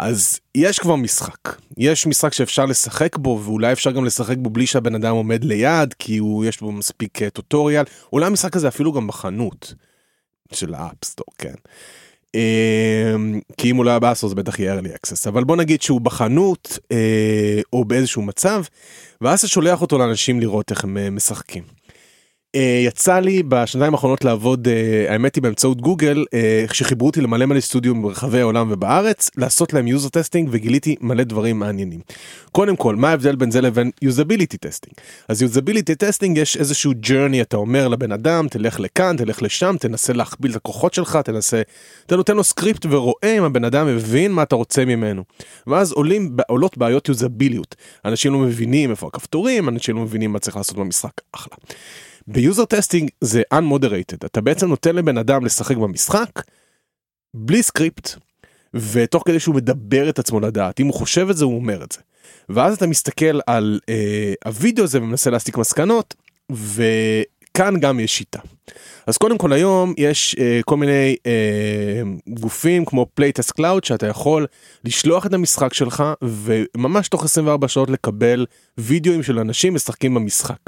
אז 0.00 0.40
יש 0.54 0.78
כבר 0.78 0.96
משחק 0.96 1.56
יש 1.78 2.06
משחק 2.06 2.32
שאפשר 2.32 2.66
לשחק 2.66 3.16
בו 3.16 3.40
ואולי 3.44 3.72
אפשר 3.72 3.90
גם 3.90 4.04
לשחק 4.04 4.36
בו 4.36 4.50
בלי 4.50 4.66
שהבן 4.66 4.94
אדם 4.94 5.14
עומד 5.14 5.44
ליד 5.44 5.94
כי 5.98 6.18
הוא 6.18 6.44
יש 6.44 6.60
בו 6.60 6.72
מספיק 6.72 7.22
אה, 7.22 7.30
tutorial 7.30 7.84
אולי 8.12 8.26
המשחק 8.26 8.56
הזה 8.56 8.68
אפילו 8.68 8.92
גם 8.92 9.06
בחנות 9.06 9.74
של 10.52 10.74
ה 10.74 10.80
App 10.80 10.97
Store 10.97 11.26
כן. 11.38 11.54
אמ, 12.34 13.40
כי 13.56 13.70
אם 13.70 13.76
הוא 13.76 13.84
לא 13.84 13.90
היה 13.90 13.98
ב 13.98 14.01
App 14.01 14.11
Store 14.11 14.28
זה 14.28 14.34
בטח 14.34 14.58
יהיה 14.58 14.78
early 14.78 14.88
access 14.88 15.28
אבל 15.28 15.44
בוא 15.44 15.56
נגיד 15.56 15.82
שהוא 15.82 16.00
בחנות 16.00 16.78
אה, 16.92 17.60
או 17.72 17.84
באיזשהו 17.84 18.22
מצב 18.22 18.62
ואז 19.20 19.38
אתה 19.38 19.48
שולח 19.48 19.82
אותו 19.82 19.98
לאנשים 19.98 20.40
לראות 20.40 20.70
איך 20.70 20.84
הם 20.84 20.98
אה, 20.98 21.10
משחקים. 21.10 21.83
אה, 22.54 22.82
יצא 22.86 23.18
לי 23.18 23.42
בשנתיים 23.42 23.94
האחרונות 23.94 24.24
לעבוד 24.24 24.68
אה, 24.68 25.12
האמת 25.12 25.34
היא 25.34 25.42
באמצעות 25.42 25.80
גוגל 25.80 26.24
אה, 26.34 26.64
שחיברו 26.72 27.06
אותי 27.06 27.20
למלא 27.20 27.46
מלא 27.46 27.60
סטודיו 27.60 28.02
ברחבי 28.02 28.40
העולם 28.40 28.68
ובארץ 28.70 29.30
לעשות 29.36 29.72
להם 29.72 29.86
user 29.86 30.08
testing 30.08 30.48
וגיליתי 30.52 30.96
מלא 31.00 31.24
דברים 31.24 31.58
מעניינים. 31.58 32.00
קודם 32.52 32.76
כל 32.76 32.96
מה 32.96 33.10
ההבדל 33.10 33.36
בין 33.36 33.50
זה 33.50 33.60
לבין 33.60 33.90
usability 34.02 34.56
testing 34.56 34.94
אז 35.28 35.42
usability 35.42 35.94
testing 35.94 36.38
יש 36.38 36.56
איזשהו 36.56 36.92
journey 36.92 37.42
אתה 37.42 37.56
אומר 37.56 37.88
לבן 37.88 38.12
אדם 38.12 38.48
תלך 38.48 38.80
לכאן 38.80 39.16
תלך 39.16 39.42
לשם 39.42 39.76
תנסה 39.80 40.12
להכפיל 40.12 40.50
את 40.50 40.56
הכוחות 40.56 40.94
שלך 40.94 41.18
תנסה 41.24 41.62
אתה 42.06 42.16
נותן 42.16 42.36
לו 42.36 42.44
סקריפט 42.44 42.86
ורואה 42.90 43.38
אם 43.38 43.42
הבן 43.42 43.64
אדם 43.64 43.86
מבין 43.86 44.32
מה 44.32 44.42
אתה 44.42 44.56
רוצה 44.56 44.84
ממנו. 44.84 45.22
ואז 45.66 45.92
עולים 45.92 46.36
עולות 46.48 46.78
בעיות 46.78 47.08
יוזביליות 47.08 47.74
אנשים 48.04 48.32
לא 48.32 48.38
מבינים 48.38 48.90
איפה 48.90 49.06
הכפתורים 49.06 49.68
אנשים 49.68 49.96
לא 49.96 50.02
מבינים 50.02 50.32
מה 50.32 50.38
צריך 50.38 50.56
לעשות 50.56 50.76
במשחק 50.76 51.12
אחלה. 51.32 51.56
ב 52.28 52.35
user 52.35 52.64
testing 52.64 53.10
זה 53.20 53.42
unmoderated 53.54 54.26
אתה 54.26 54.40
בעצם 54.40 54.68
נותן 54.68 54.96
לבן 54.96 55.18
אדם 55.18 55.44
לשחק 55.44 55.76
במשחק 55.76 56.42
בלי 57.34 57.62
סקריפט 57.62 58.10
ותוך 58.74 59.22
כדי 59.26 59.40
שהוא 59.40 59.54
מדבר 59.54 60.08
את 60.08 60.18
עצמו 60.18 60.40
לדעת 60.40 60.80
אם 60.80 60.86
הוא 60.86 60.94
חושב 60.94 61.30
את 61.30 61.36
זה 61.36 61.44
הוא 61.44 61.56
אומר 61.56 61.84
את 61.84 61.92
זה. 61.92 61.98
ואז 62.48 62.76
אתה 62.76 62.86
מסתכל 62.86 63.40
על 63.46 63.80
אה, 63.88 64.32
הוידאו 64.44 64.84
הזה 64.84 64.98
ומנסה 64.98 65.30
להסיק 65.30 65.58
מסקנות 65.58 66.14
וכאן 66.52 67.80
גם 67.80 68.00
יש 68.00 68.16
שיטה. 68.16 68.38
אז 69.06 69.16
קודם 69.16 69.38
כל 69.38 69.52
היום 69.52 69.94
יש 69.96 70.36
אה, 70.38 70.60
כל 70.64 70.76
מיני 70.76 71.16
אה, 71.26 72.02
גופים 72.28 72.84
כמו 72.84 73.06
PlaytestCloud 73.14 73.84
שאתה 73.84 74.06
יכול 74.06 74.46
לשלוח 74.84 75.26
את 75.26 75.32
המשחק 75.32 75.74
שלך 75.74 76.04
וממש 76.22 77.08
תוך 77.08 77.24
24 77.24 77.68
שעות 77.68 77.90
לקבל 77.90 78.46
וידאוים 78.78 79.22
של 79.22 79.38
אנשים 79.38 79.74
משחקים 79.74 80.14
במשחק. 80.14 80.58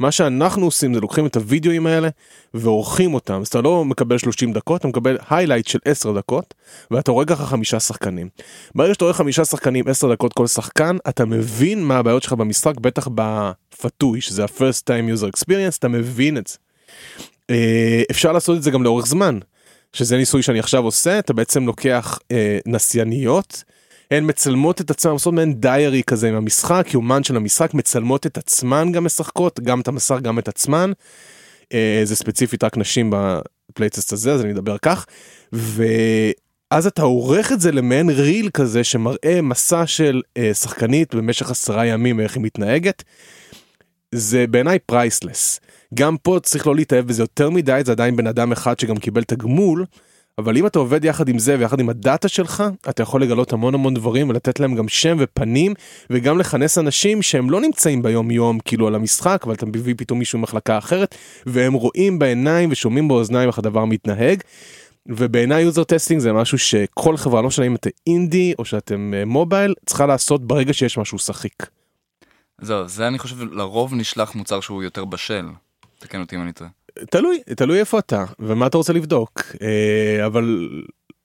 מה 0.00 0.12
שאנחנו 0.12 0.64
עושים 0.64 0.94
זה 0.94 1.00
לוקחים 1.00 1.26
את 1.26 1.36
הוידאוים 1.36 1.86
האלה 1.86 2.08
ועורכים 2.54 3.14
אותם 3.14 3.40
אז 3.40 3.46
אתה 3.46 3.60
לא 3.60 3.84
מקבל 3.84 4.18
30 4.18 4.52
דקות 4.52 4.80
אתה 4.80 4.88
מקבל 4.88 5.18
highlight 5.30 5.66
של 5.66 5.78
10 5.84 6.12
דקות 6.12 6.54
ואתה 6.90 7.12
רואה 7.12 7.26
ככה 7.26 7.46
חמישה 7.46 7.80
שחקנים. 7.80 8.28
ברגע 8.74 8.94
שאתה 8.94 9.04
רואה 9.04 9.14
חמישה 9.14 9.44
שחקנים 9.44 9.88
10 9.88 10.12
דקות 10.12 10.32
כל 10.32 10.46
שחקן 10.46 10.96
אתה 11.08 11.24
מבין 11.24 11.84
מה 11.84 11.96
הבעיות 11.96 12.22
שלך 12.22 12.32
במשחק 12.32 12.76
בטח 12.80 13.08
ב 13.14 13.35
FTUE 13.35 14.20
שזה 14.20 14.44
ה-first 14.44 14.82
time 14.84 15.18
user 15.18 15.26
experience 15.36 15.76
אתה 15.78 15.88
מבין 15.88 16.36
את 16.36 16.46
זה. 16.46 16.56
אה, 17.50 18.02
אפשר 18.10 18.32
לעשות 18.32 18.56
את 18.56 18.62
זה 18.62 18.70
גם 18.70 18.82
לאורך 18.82 19.06
זמן 19.06 19.38
שזה 19.92 20.16
ניסוי 20.16 20.42
שאני 20.42 20.58
עכשיו 20.58 20.84
עושה 20.84 21.18
אתה 21.18 21.32
בעצם 21.32 21.66
לוקח 21.66 22.18
אה, 22.30 22.58
נסייניות 22.66 23.64
הן 24.10 24.24
מצלמות 24.28 24.80
את 24.80 24.90
עצמן, 24.90 25.12
עושות 25.12 25.34
מעין 25.34 25.54
diary 25.54 26.02
כזה 26.02 26.28
עם 26.28 26.34
המשחק, 26.34 26.86
יומן 26.94 27.24
של 27.24 27.36
המשחק, 27.36 27.74
מצלמות 27.74 28.26
את 28.26 28.38
עצמן 28.38 28.92
גם 28.92 29.04
משחקות, 29.04 29.60
גם 29.60 29.80
את 29.80 29.88
המסך, 29.88 30.18
גם 30.22 30.38
את 30.38 30.48
עצמן. 30.48 30.92
אה, 31.72 32.00
זה 32.04 32.16
ספציפית 32.16 32.64
רק 32.64 32.76
נשים 32.76 33.12
ב 33.12 33.23
playtest 33.23 34.12
הזה, 34.12 34.32
אז 34.32 34.40
אני 34.40 34.52
אדבר 34.52 34.78
כך. 34.78 35.06
ואז 35.52 36.86
אתה 36.86 37.02
עורך 37.02 37.52
את 37.52 37.60
זה 37.60 37.72
למעין 37.72 38.10
reel 38.10 38.50
כזה 38.54 38.84
שמראה 38.84 39.40
מסע 39.42 39.86
של 39.86 40.22
אה, 40.36 40.54
שחקנית 40.54 41.14
במשך 41.14 41.50
עשרה 41.50 41.86
ימים, 41.86 42.20
איך 42.20 42.34
היא 42.34 42.42
מתנהגת. 42.42 43.02
זה 44.14 44.46
בעיניי 44.46 44.78
priceless. 44.78 45.60
גם 45.94 46.16
פה 46.16 46.38
צריך 46.42 46.66
לא 46.66 46.76
להתאהב 46.76 47.06
בזה 47.06 47.22
יותר 47.22 47.50
מדי, 47.50 47.80
זה 47.84 47.92
עדיין 47.92 48.16
בן 48.16 48.26
אדם 48.26 48.52
אחד 48.52 48.78
שגם 48.78 48.96
קיבל 48.96 49.24
תגמול, 49.24 49.84
אבל 50.38 50.56
אם 50.56 50.66
אתה 50.66 50.78
עובד 50.78 51.04
יחד 51.04 51.28
עם 51.28 51.38
זה 51.38 51.56
ויחד 51.58 51.80
עם 51.80 51.88
הדאטה 51.88 52.28
שלך, 52.28 52.64
אתה 52.88 53.02
יכול 53.02 53.22
לגלות 53.22 53.52
המון 53.52 53.74
המון 53.74 53.94
דברים 53.94 54.28
ולתת 54.28 54.60
להם 54.60 54.74
גם 54.74 54.88
שם 54.88 55.16
ופנים, 55.20 55.74
וגם 56.10 56.38
לכנס 56.38 56.78
אנשים 56.78 57.22
שהם 57.22 57.50
לא 57.50 57.60
נמצאים 57.60 58.02
ביום 58.02 58.30
יום 58.30 58.58
כאילו 58.64 58.86
על 58.86 58.94
המשחק, 58.94 59.42
אבל 59.44 59.54
אתה 59.54 59.66
מביא 59.66 59.94
פתאום 59.96 60.18
מישהו 60.18 60.38
ממחלקה 60.38 60.78
אחרת, 60.78 61.14
והם 61.46 61.72
רואים 61.72 62.18
בעיניים 62.18 62.68
ושומעים 62.72 63.08
באוזניים 63.08 63.48
איך 63.48 63.58
הדבר 63.58 63.84
מתנהג. 63.84 64.42
ובעיניי 65.06 65.62
user 65.62 65.84
testing 65.84 66.20
זה 66.20 66.32
משהו 66.32 66.58
שכל 66.58 67.16
חברה, 67.16 67.42
לא 67.42 67.48
משנה 67.48 67.66
אם 67.66 67.74
אתה 67.74 67.90
אינדי 68.06 68.54
או 68.58 68.64
שאתם 68.64 69.14
אה, 69.14 69.24
mobile, 69.24 69.74
צריכה 69.86 70.06
לעשות 70.06 70.46
ברגע 70.46 70.72
שיש 70.72 70.98
משהו 70.98 71.18
שחיק. 71.18 71.66
זהו, 72.60 72.88
זה 72.88 73.08
אני 73.08 73.18
חושב 73.18 73.42
לרוב 73.52 73.94
נשלח 73.94 74.34
מוצר 74.34 74.60
שהוא 74.60 74.82
יותר 74.82 75.04
בשל. 75.04 75.46
תקן 75.98 76.20
אותי 76.20 76.36
אם 76.36 76.42
אני 76.42 76.52
טועה. 76.52 76.70
תלוי, 77.10 77.40
תלוי 77.56 77.80
איפה 77.80 77.98
אתה 77.98 78.24
ומה 78.38 78.66
אתה 78.66 78.76
רוצה 78.76 78.92
לבדוק, 78.92 79.42
אה, 79.62 80.26
אבל 80.26 80.68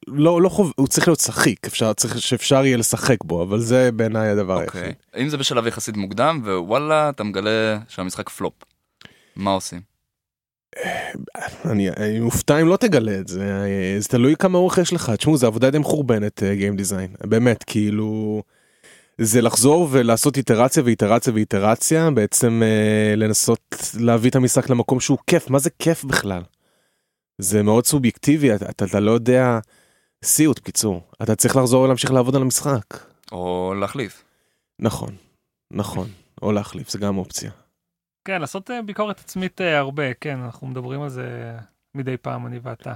לא, 0.08 0.42
לא 0.42 0.50
חובה, 0.50 0.74
הוא 0.76 0.88
צריך 0.88 1.08
להיות 1.08 1.20
שחיק, 1.20 1.66
אפשר, 1.68 1.94
צריך 1.94 2.22
שאפשר 2.22 2.66
יהיה 2.66 2.78
לשחק 2.78 3.24
בו, 3.24 3.44
אבל 3.44 3.60
זה 3.60 3.92
בעיניי 3.92 4.30
הדבר 4.30 4.64
אוקיי. 4.64 4.82
היחיד. 4.82 4.96
אם 5.18 5.30
זה 5.30 5.38
בשלב 5.38 5.68
יחסית 5.68 5.98
מוקדם, 5.98 6.42
ווואלה, 6.46 7.10
אתה 7.10 7.24
מגלה 7.24 7.80
שהמשחק 7.88 8.30
פלופ. 8.30 8.54
מה 9.36 9.52
עושים? 9.52 9.82
אני, 11.66 11.90
אני 11.90 12.20
מופתע 12.20 12.62
אם 12.62 12.68
לא 12.68 12.78
תגלה 12.78 13.20
את 13.20 13.28
זה, 13.28 13.44
אה, 13.44 13.96
זה 14.00 14.08
תלוי 14.08 14.36
כמה 14.36 14.58
אורך 14.58 14.78
יש 14.78 14.94
לך, 14.94 15.10
תשמעו, 15.10 15.38
זה 15.38 15.48
עבודה 15.48 15.70
די 15.70 15.78
מחורבנת, 15.78 16.44
גיים 16.44 16.76
דיזיין, 16.76 17.16
באמת, 17.24 17.64
כאילו... 17.64 18.44
זה 19.18 19.42
לחזור 19.42 19.88
ולעשות 19.92 20.38
איטרציה 20.38 20.84
ואיטרציה 20.84 21.34
ואיטרציה, 21.34 22.12
בעצם 22.12 22.62
אה, 22.64 23.16
לנסות 23.16 23.76
להביא 24.00 24.30
את 24.30 24.36
המשחק 24.36 24.70
למקום 24.70 25.00
שהוא 25.00 25.18
כיף, 25.28 25.50
מה 25.50 25.60
זה 25.60 25.70
כיף 25.80 26.04
בכלל? 26.04 26.42
זה 27.38 27.64
מאוד 27.64 27.86
סובייקטיבי, 27.86 28.56
אתה, 28.56 28.70
אתה, 28.70 28.86
אתה 28.86 29.00
לא 29.00 29.12
יודע, 29.12 29.60
סיוט 30.24 30.60
קיצור, 30.60 31.02
אתה 31.24 31.36
צריך 31.36 31.56
לחזור 31.56 31.84
ולהמשיך 31.84 32.12
לעבוד 32.12 32.36
על 32.36 32.42
המשחק. 32.42 32.86
או 33.32 33.74
להחליף. 33.80 34.24
נכון, 34.80 35.16
נכון, 35.72 36.08
או 36.42 36.52
להחליף, 36.52 36.90
זה 36.90 37.00
גם 37.00 37.18
אופציה. 37.18 37.52
כן, 38.26 38.42
לעשות 38.42 38.72
אה, 38.72 38.82
ביקורת 38.82 39.20
עצמית 39.20 39.62
אה, 39.62 39.78
הרבה, 39.78 40.14
כן, 40.14 40.40
אנחנו 40.40 40.68
מדברים 40.68 41.02
על 41.02 41.10
זה 41.10 41.58
מדי 41.96 42.18
פעם, 42.18 42.48
אני 42.48 42.60
ואתה. 42.64 42.94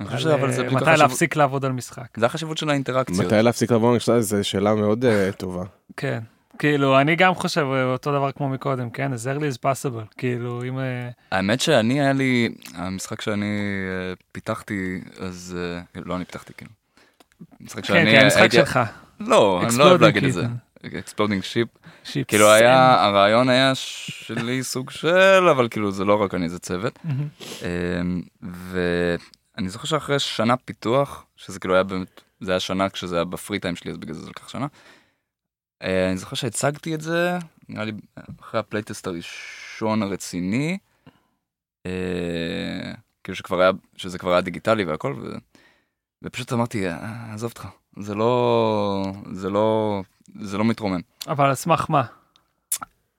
אני 0.00 0.08
חושב 0.08 0.28
אבל 0.28 0.52
זה 0.52 0.60
אה, 0.62 0.66
בדיוק 0.66 0.82
מתי 0.82 0.90
החשיבות- 0.90 0.98
להפסיק 1.08 1.36
לעבוד 1.36 1.64
על 1.64 1.72
משחק. 1.72 2.06
זה 2.16 2.26
החשיבות 2.26 2.58
של 2.58 2.70
האינטראקציות. 2.70 3.26
מתי 3.26 3.42
להפסיק 3.42 3.70
לעבור 3.70 3.96
על 4.08 4.20
זו 4.20 4.36
שאלה 4.44 4.74
מאוד 4.74 5.04
אה, 5.04 5.30
טובה. 5.32 5.64
כן. 5.96 6.18
כאילו, 6.58 7.00
אני 7.00 7.16
גם 7.16 7.34
חושב 7.34 7.66
אה, 7.72 7.84
אותו 7.84 8.12
דבר 8.12 8.32
כמו 8.32 8.48
מקודם, 8.48 8.90
כן? 8.90 9.10
as 9.12 9.16
early 9.16 9.54
as 9.54 9.66
possible. 9.66 10.14
כאילו, 10.18 10.62
אם... 10.68 10.78
האמת 11.32 11.60
שאני 11.60 12.00
היה 12.00 12.12
לי, 12.12 12.48
המשחק 12.74 13.20
שאני 13.20 13.60
פיתחתי, 14.32 15.00
אז 15.20 15.56
לא 15.96 16.16
אני 16.16 16.24
פיתחתי 16.24 16.52
כאילו. 16.56 16.70
משחק 17.60 17.80
כן, 17.84 17.86
שאני 17.86 18.10
כן, 18.10 18.24
המשחק 18.24 18.52
שלך. 18.52 18.80
לא, 19.20 19.62
אני 19.68 19.78
לא 19.78 19.84
אוהב 19.84 20.00
Exploding 20.00 20.04
להגיד 20.04 20.24
את 20.24 20.32
זה. 20.32 20.44
Exploding 20.98 21.42
Ship. 21.42 21.68
Ships. 22.04 22.28
כאילו 22.28 22.50
היה, 22.52 23.04
הרעיון 23.04 23.48
היה 23.48 23.72
שלי 23.74 24.62
סוג 24.62 24.90
של, 24.90 25.48
אבל 25.50 25.68
כאילו 25.68 25.90
זה 25.92 26.04
לא 26.04 26.22
רק 26.22 26.34
אני, 26.34 26.48
זה 26.48 26.58
צוות. 26.58 26.98
ואני 29.58 29.68
זוכר 29.68 29.84
שאחרי 29.86 30.18
שנה 30.18 30.56
פיתוח, 30.56 31.26
שזה 31.36 31.60
כאילו 31.60 31.74
היה 31.74 31.82
באמת, 31.82 32.20
זה 32.40 32.50
היה 32.50 32.60
שנה 32.60 32.88
כשזה 32.88 33.16
היה 33.16 33.24
ב 33.24 33.31
free 33.31 33.58
time 33.58 33.76
שלי, 33.76 33.90
אז 33.90 33.96
בגלל 33.98 34.14
זה 34.14 34.20
זה 34.20 34.30
לקח 34.30 34.48
שנה. 34.48 34.66
אה, 35.82 36.08
אני 36.08 36.16
זוכר 36.18 36.36
שהצגתי 36.36 36.94
את 36.94 37.00
זה, 37.00 37.38
נראה 37.68 37.84
לי 37.84 37.92
אחרי 38.40 38.60
ה 38.60 38.65
playtest 38.65 39.06
הראשון 39.06 40.02
הרציני, 40.02 40.78
אה, 41.86 42.92
כאילו 43.24 43.36
שכבר 43.36 43.60
היה, 43.60 43.70
שזה 43.96 44.18
כבר 44.18 44.32
היה 44.32 44.40
דיגיטלי 44.40 44.84
והכל, 44.84 45.14
ו... 45.22 45.36
ופשוט 46.22 46.52
אמרתי, 46.52 46.88
"אה, 46.88 47.34
עזוב 47.34 47.50
אותך, 47.50 47.68
זה 47.98 48.14
לא, 48.14 49.12
זה 49.32 49.50
לא, 49.50 50.00
זה 50.40 50.58
לא 50.58 50.64
מתרומם. 50.64 51.00
אבל 51.26 51.48
על 51.48 51.54
סמך 51.54 51.90
מה? 51.90 52.04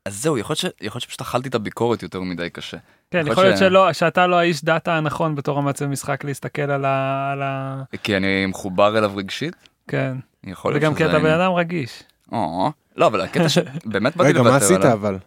אז 0.09 0.21
זהו, 0.21 0.37
יכול 0.37 0.55
להיות, 0.81 0.97
ש... 0.97 1.03
שפשוט 1.03 1.21
אכלתי 1.21 1.49
את 1.49 1.55
הביקורת 1.55 2.03
יותר 2.03 2.21
מדי 2.21 2.49
קשה. 2.49 2.77
כן, 3.11 3.27
יכול 3.27 3.43
להיות 3.43 3.57
ש- 3.57 3.59
שלא, 3.59 3.93
שאתה 3.93 4.27
לא 4.27 4.35
האיש 4.35 4.63
דאטה 4.63 4.93
הנכון 4.93 5.35
בתור 5.35 5.57
המעצב 5.57 5.85
משחק 5.85 6.23
להסתכל 6.23 6.61
על 6.61 6.85
ה... 6.85 7.29
על 7.31 7.41
ה... 7.41 7.81
כי 8.03 8.17
אני 8.17 8.45
מחובר 8.45 8.97
אליו 8.97 9.11
רגשית, 9.15 9.55
כן. 9.87 10.17
יכול 10.43 10.71
להיות 10.71 10.83
וגם 10.83 10.93
כי 10.93 11.03
שזה 11.03 11.09
אתה 11.09 11.19
בן. 11.19 11.31
אדם 11.31 11.51
רגיש. 11.53 12.03
או, 12.31 12.71
לא, 12.97 13.07
אבל 13.07 13.21
הקטע 13.21 13.49
שבאמת 13.49 14.15
באתי 14.17 14.29
רגע, 14.29 14.39
לוותר 14.39 14.49
מה 14.51 14.55
עליו. 14.55 14.77
עשית 14.77 14.85
אבל? 14.85 15.17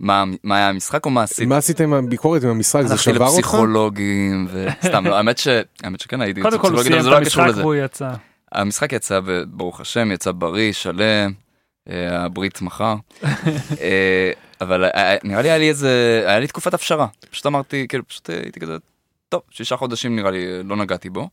מה, 0.00 0.24
מה 0.44 0.56
היה 0.56 0.68
המשחק 0.68 1.06
או 1.06 1.10
מה 1.10 1.22
עשית? 1.22 1.48
מה 1.48 1.56
עשית 1.56 1.80
עם 1.80 1.92
הביקורת, 1.94 2.42
עם 2.44 2.50
המשחק, 2.50 2.82
זה 2.82 2.92
הלכתי 2.92 3.14
שבר 3.14 3.26
אותך? 3.26 3.38
לפסיכולוגים 3.38 4.48
וסתם, 4.52 5.06
לא, 5.08 5.16
האמת 5.16 5.38
ש... 5.38 5.48
האמת 5.82 6.00
שכן 6.00 6.20
הייתי 6.20 6.42
קודם 6.42 6.58
כל 6.58 6.72
הוא 6.72 6.82
סיים 6.82 7.00
את 7.00 7.04
לא 7.04 7.20
קשור 7.24 7.42
המשחק. 7.44 7.60
והוא 7.60 7.74
יצא. 7.74 8.10
המשחק 8.52 8.92
יצא, 8.92 9.20
ברוך 9.46 9.80
השם, 9.80 10.12
יצא 10.12 10.32
בריא, 10.32 10.72
שלם, 10.72 11.32
הברית 11.86 12.62
מחר. 12.62 12.94
אה, 13.80 14.32
אבל 14.60 14.84
אה, 14.84 15.16
נראה 15.24 15.42
לי 15.42 15.48
היה 15.48 15.58
לי 15.58 15.68
איזה, 15.68 16.22
היה 16.26 16.38
לי 16.38 16.46
תקופת 16.46 16.74
הפשרה. 16.74 17.06
פשוט 17.30 17.46
אמרתי, 17.46 17.88
כאילו, 17.88 18.06
פשוט 18.08 18.30
הייתי 18.30 18.60
כזה, 18.60 18.76
טוב, 19.28 19.42
שישה 19.50 19.76
חודשים 19.76 20.16
נראה 20.16 20.30
לי 20.30 20.62
לא 20.62 20.76
נגעתי 20.76 21.10
בו. 21.10 21.28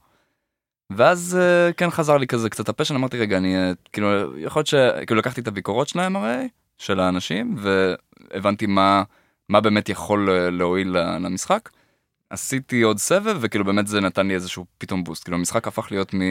ואז 0.89 1.37
אה, 1.41 1.73
כן 1.73 1.89
חזר 1.89 2.17
לי 2.17 2.27
כזה 2.27 2.49
קצת 2.49 2.69
הפשן, 2.69 2.95
אמרתי 2.95 3.17
רגע, 3.17 3.37
אני 3.37 3.55
אה, 3.55 3.71
כאילו, 3.93 4.37
יכול 4.39 4.59
להיות 4.59 4.67
ש... 4.67 4.75
כאילו 5.07 5.19
לקחתי 5.19 5.41
את 5.41 5.47
הביקורות 5.47 5.87
שלהם 5.87 6.15
הרי, 6.15 6.47
של 6.77 6.99
האנשים, 6.99 7.55
והבנתי 7.57 8.65
מה, 8.65 9.03
מה 9.49 9.61
באמת 9.61 9.89
יכול 9.89 10.29
אה, 10.29 10.49
להועיל 10.49 10.97
למשחק. 10.97 11.69
עשיתי 12.29 12.81
עוד 12.81 12.97
סבב, 12.97 13.37
וכאילו 13.41 13.65
באמת 13.65 13.87
זה 13.87 14.01
נתן 14.01 14.27
לי 14.27 14.33
איזשהו 14.33 14.65
פתאום 14.77 15.03
בוסט. 15.03 15.23
כאילו 15.23 15.37
המשחק 15.37 15.67
הפך 15.67 15.87
להיות 15.91 16.13
מ... 16.13 16.21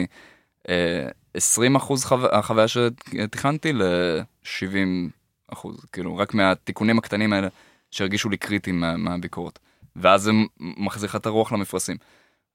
אה, 0.69 1.07
20 1.37 1.75
אחוז 1.75 2.05
חו... 2.05 2.15
החוויה 2.31 2.67
שתכננתי 2.67 3.73
ל-70 3.73 5.11
אחוז, 5.53 5.85
כאילו 5.91 6.17
רק 6.17 6.33
מהתיקונים 6.33 6.97
הקטנים 6.97 7.33
האלה 7.33 7.47
שהרגישו 7.91 8.29
לי 8.29 8.37
קריטיים 8.37 8.79
מה, 8.79 8.97
מהביקורת. 8.97 9.59
ואז 9.95 10.21
זה 10.21 10.31
מחזיר 10.59 11.09
לך 11.09 11.15
את 11.15 11.25
הרוח 11.25 11.51
למפרשים. 11.51 11.97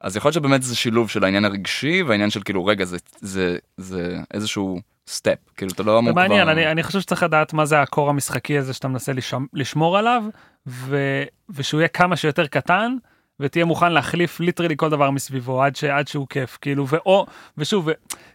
אז 0.01 0.17
יכול 0.17 0.29
להיות 0.29 0.35
שבאמת 0.35 0.63
זה 0.63 0.77
שילוב 0.77 1.11
של 1.11 1.25
העניין 1.25 1.45
הרגשי 1.45 2.03
והעניין 2.03 2.31
של 2.31 2.43
כאילו 2.43 2.67
רגע 2.67 2.85
זה 2.85 2.97
זה 3.21 3.59
זה 3.77 4.19
איזשהו 4.35 4.81
סטפ 5.07 5.39
כאילו 5.57 5.73
אתה 5.73 5.83
לא 5.83 5.99
אמור 5.99 6.11
זה 6.11 6.15
מעניין, 6.15 6.43
כבר... 6.43 6.53
אני, 6.53 6.71
אני 6.71 6.83
חושב 6.83 7.01
שצריך 7.01 7.23
לדעת 7.23 7.53
מה 7.53 7.65
זה 7.65 7.83
ה 7.83 7.88
core 7.88 8.11
המשחקי 8.11 8.59
הזה 8.59 8.73
שאתה 8.73 8.89
מנסה 8.89 9.13
לשמ, 9.13 9.47
לשמור 9.53 9.99
עליו, 9.99 10.23
ו, 10.67 11.23
ושהוא 11.51 11.81
יהיה 11.81 11.89
כמה 11.89 12.17
שיותר 12.17 12.47
קטן, 12.47 12.97
ותהיה 13.43 13.65
מוכן 13.65 13.93
להחליף 13.93 14.41
literally 14.41 14.75
כל 14.77 14.91
דבר 14.91 15.11
מסביבו 15.11 15.63
עד, 15.63 15.77
ש, 15.77 15.85
עד 15.85 16.09
שהוא 16.09 16.27
כיף, 16.31 16.59
כאילו, 16.61 16.87
ואו, 16.89 17.27
ושוב, 17.59 17.87
ו, 17.87 17.91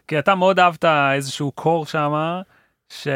כי 0.08 0.18
אתה 0.18 0.34
מאוד 0.34 0.58
אהבת 0.58 0.84
איזשהו 1.14 1.52
core 1.52 1.86
שם, 1.86 2.12
ש, 2.92 3.08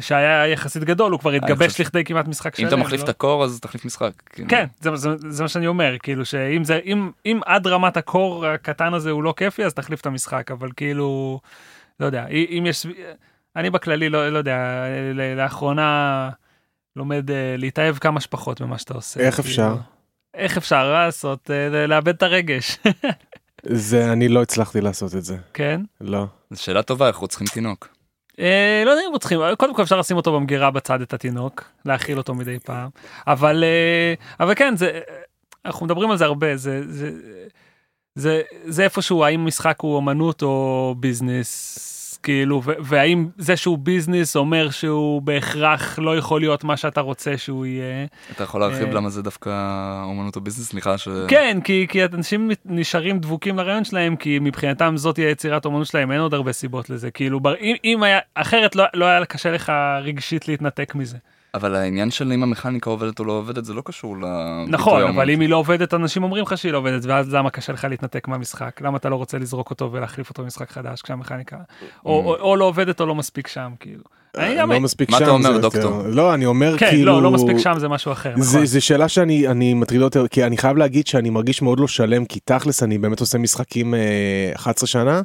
שהיה 0.00 0.46
יחסית 0.48 0.84
גדול, 0.84 1.12
הוא 1.12 1.20
כבר 1.20 1.30
התגבש 1.32 1.70
חושב- 1.72 1.82
לכדי 1.84 2.04
כמעט 2.04 2.28
משחק 2.28 2.56
שלם. 2.56 2.64
אם 2.66 2.68
אתה 2.68 2.76
מחליף 2.76 3.00
לא? 3.00 3.04
את 3.04 3.08
ה 3.08 3.15
core 3.15 3.44
אז 3.44 3.60
תחליף 3.60 3.84
משחק. 3.84 4.10
כאילו. 4.30 4.48
כן, 4.48 4.66
זה, 4.80 4.96
זה, 4.96 5.10
זה 5.28 5.42
מה 5.42 5.48
שאני 5.48 5.66
אומר, 5.66 5.96
כאילו 6.02 6.24
שאם 6.24 6.64
זה, 6.64 6.80
אם, 6.84 7.10
אם 7.26 7.40
עד 7.46 7.66
רמת 7.66 7.96
ה 7.96 8.06
core 8.06 8.46
הקטן 8.46 8.94
הזה 8.94 9.10
הוא 9.10 9.22
לא 9.22 9.34
כיפי, 9.36 9.64
אז 9.64 9.74
תחליף 9.74 10.00
את 10.00 10.06
המשחק, 10.06 10.50
אבל 10.50 10.68
כאילו, 10.76 11.40
לא 12.00 12.06
יודע, 12.06 12.26
אם 12.28 12.64
יש, 12.68 12.86
אני 13.56 13.70
בכללי 13.70 14.08
לא, 14.08 14.28
לא 14.28 14.38
יודע, 14.38 14.84
לאחרונה 15.36 16.30
לומד 16.96 17.30
אה, 17.30 17.54
להתאהב 17.58 17.96
כמה 17.98 18.20
שפחות 18.20 18.60
ממה 18.60 18.78
שאתה 18.78 18.94
עושה. 18.94 19.20
איך 19.20 19.34
כאילו. 19.34 19.48
אפשר? 19.48 19.76
איך 20.34 20.56
אפשר 20.56 20.92
לעשות, 20.92 21.50
אה, 21.50 21.86
לאבד 21.86 22.08
את 22.14 22.22
הרגש, 22.22 22.78
זה, 23.62 24.12
אני 24.12 24.28
לא 24.28 24.42
הצלחתי 24.42 24.80
לעשות 24.80 25.14
את 25.14 25.24
זה, 25.24 25.36
כן? 25.54 25.80
לא. 26.00 26.26
זו 26.50 26.62
שאלה 26.62 26.82
טובה 26.82 27.08
איך 27.08 27.16
רוצחים 27.16 27.46
תינוק. 27.46 27.88
אה, 28.40 28.82
לא 28.86 28.90
יודע 28.90 29.02
אם 29.06 29.12
רוצחים, 29.12 29.40
קודם 29.58 29.74
כל 29.74 29.82
אפשר 29.82 29.98
לשים 29.98 30.16
אותו 30.16 30.32
במגירה 30.32 30.70
בצד 30.70 31.00
את 31.00 31.14
התינוק, 31.14 31.64
להאכיל 31.84 32.18
אותו 32.18 32.34
מדי 32.34 32.58
פעם, 32.58 32.90
אבל, 33.26 33.64
אה, 33.64 34.14
אבל 34.40 34.54
כן, 34.54 34.76
זה, 34.76 35.00
אנחנו 35.64 35.86
מדברים 35.86 36.10
על 36.10 36.16
זה 36.16 36.24
הרבה, 36.24 36.56
זה, 36.56 36.82
זה, 36.92 37.10
זה, 38.14 38.42
זה 38.64 38.84
איפשהו 38.84 39.24
האם 39.24 39.46
משחק 39.46 39.80
הוא 39.80 39.98
אמנות 39.98 40.42
או 40.42 40.94
business, 41.00 41.78
כאילו, 42.22 42.62
והאם 42.64 43.28
זה 43.38 43.56
שהוא 43.56 43.78
business 43.78 44.36
אומר 44.36 44.70
שהוא 44.70 45.22
בהכרח 45.22 45.98
לא 45.98 46.16
יכול 46.16 46.40
להיות 46.40 46.64
מה 46.64 46.76
שאתה 46.76 47.00
רוצה 47.00 47.38
שהוא 47.38 47.66
יהיה. 47.66 48.06
אתה 48.30 48.44
יכול 48.44 48.60
להרחיב 48.60 48.88
אה, 48.88 48.94
למה 48.94 49.08
זה 49.08 49.22
דווקא 49.22 49.50
אומנות 50.04 50.36
ה 50.36 50.39
business? 50.39 50.68
סליחה 50.68 50.98
ש... 50.98 51.08
כן, 51.28 51.58
כי, 51.64 51.86
כי 51.88 52.04
אנשים 52.04 52.50
נשארים 52.64 53.18
דבוקים 53.18 53.56
לרעיון 53.56 53.84
שלהם, 53.84 54.16
כי 54.16 54.38
מבחינתם 54.38 54.96
זאת 54.96 55.14
תהיה 55.14 55.30
יצירת 55.30 55.64
אומנות 55.64 55.86
שלהם, 55.86 56.12
אין 56.12 56.20
עוד 56.20 56.34
הרבה 56.34 56.52
סיבות 56.52 56.90
לזה. 56.90 57.10
כאילו, 57.10 57.40
אם, 57.60 57.74
אם 57.84 58.02
היה, 58.02 58.18
אחרת 58.34 58.76
לא, 58.76 58.84
לא 58.94 59.04
היה 59.04 59.24
קשה 59.24 59.50
לך 59.50 59.72
רגשית 60.02 60.48
להתנתק 60.48 60.94
מזה. 60.94 61.16
אבל 61.54 61.74
העניין 61.74 62.10
של 62.10 62.32
אם 62.32 62.42
המכניקה 62.42 62.90
עובדת 62.90 63.18
או 63.18 63.24
לא 63.24 63.32
עובדת 63.32 63.64
זה 63.64 63.74
לא 63.74 63.82
קשור 63.84 64.16
ל... 64.16 64.24
נכון, 64.68 65.02
אבל 65.02 65.30
אם 65.30 65.40
היא 65.40 65.48
לא 65.48 65.56
עובדת, 65.56 65.94
אנשים 65.94 66.22
אומרים 66.22 66.42
לך 66.42 66.58
שהיא 66.58 66.72
לא 66.72 66.78
עובדת, 66.78 67.04
ואז 67.04 67.34
למה 67.34 67.50
קשה 67.50 67.72
לך 67.72 67.86
להתנתק 67.90 68.28
מהמשחק? 68.28 68.80
למה 68.80 68.96
אתה 68.96 69.08
לא 69.08 69.16
רוצה 69.16 69.38
לזרוק 69.38 69.70
אותו 69.70 69.92
ולהחליף 69.92 70.28
אותו 70.28 70.42
במשחק 70.42 70.70
חדש 70.70 71.02
כשהמכניקה... 71.02 71.56
או, 72.06 72.12
או, 72.12 72.34
או 72.34 72.56
לא 72.56 72.64
עובדת 72.64 73.00
או 73.00 73.06
לא 73.06 73.14
מספיק 73.14 73.46
שם, 73.46 73.70
כאילו. 73.80 74.02
אני 74.38 74.56
גם... 74.56 74.72
לא 74.72 74.80
מספיק 74.80 75.10
מה 75.10 75.18
שם. 75.18 75.24
אתה 75.24 75.32
אומר, 75.32 75.58
דוקטור? 75.58 76.02
לא, 76.06 76.34
אני 76.34 76.46
אומר 76.46 76.78
כן, 76.78 76.90
כאילו... 76.90 77.12
לא, 77.12 77.22
לא 77.22 77.30
מספיק 77.30 77.58
שם 77.58 77.74
זה 77.78 77.88
משהו 77.88 78.12
אחר, 78.12 78.30
נכון. 78.30 78.42
זה, 78.44 78.64
זה 78.64 78.80
שאלה 78.80 79.08
שאני 79.08 79.48
אני 79.48 79.74
מטריד 79.74 80.00
יותר 80.00 80.28
כי 80.28 80.44
אני 80.44 80.56
חייב 80.56 80.76
להגיד 80.76 81.06
שאני 81.06 81.30
מרגיש 81.30 81.62
מאוד 81.62 81.80
לא 81.80 81.88
שלם 81.88 82.24
כי 82.24 82.40
תכלס 82.44 82.82
אני 82.82 82.98
באמת 82.98 83.20
עושה 83.20 83.38
משחקים 83.38 83.94
אה, 83.94 84.52
11 84.54 84.86
שנה 84.86 85.22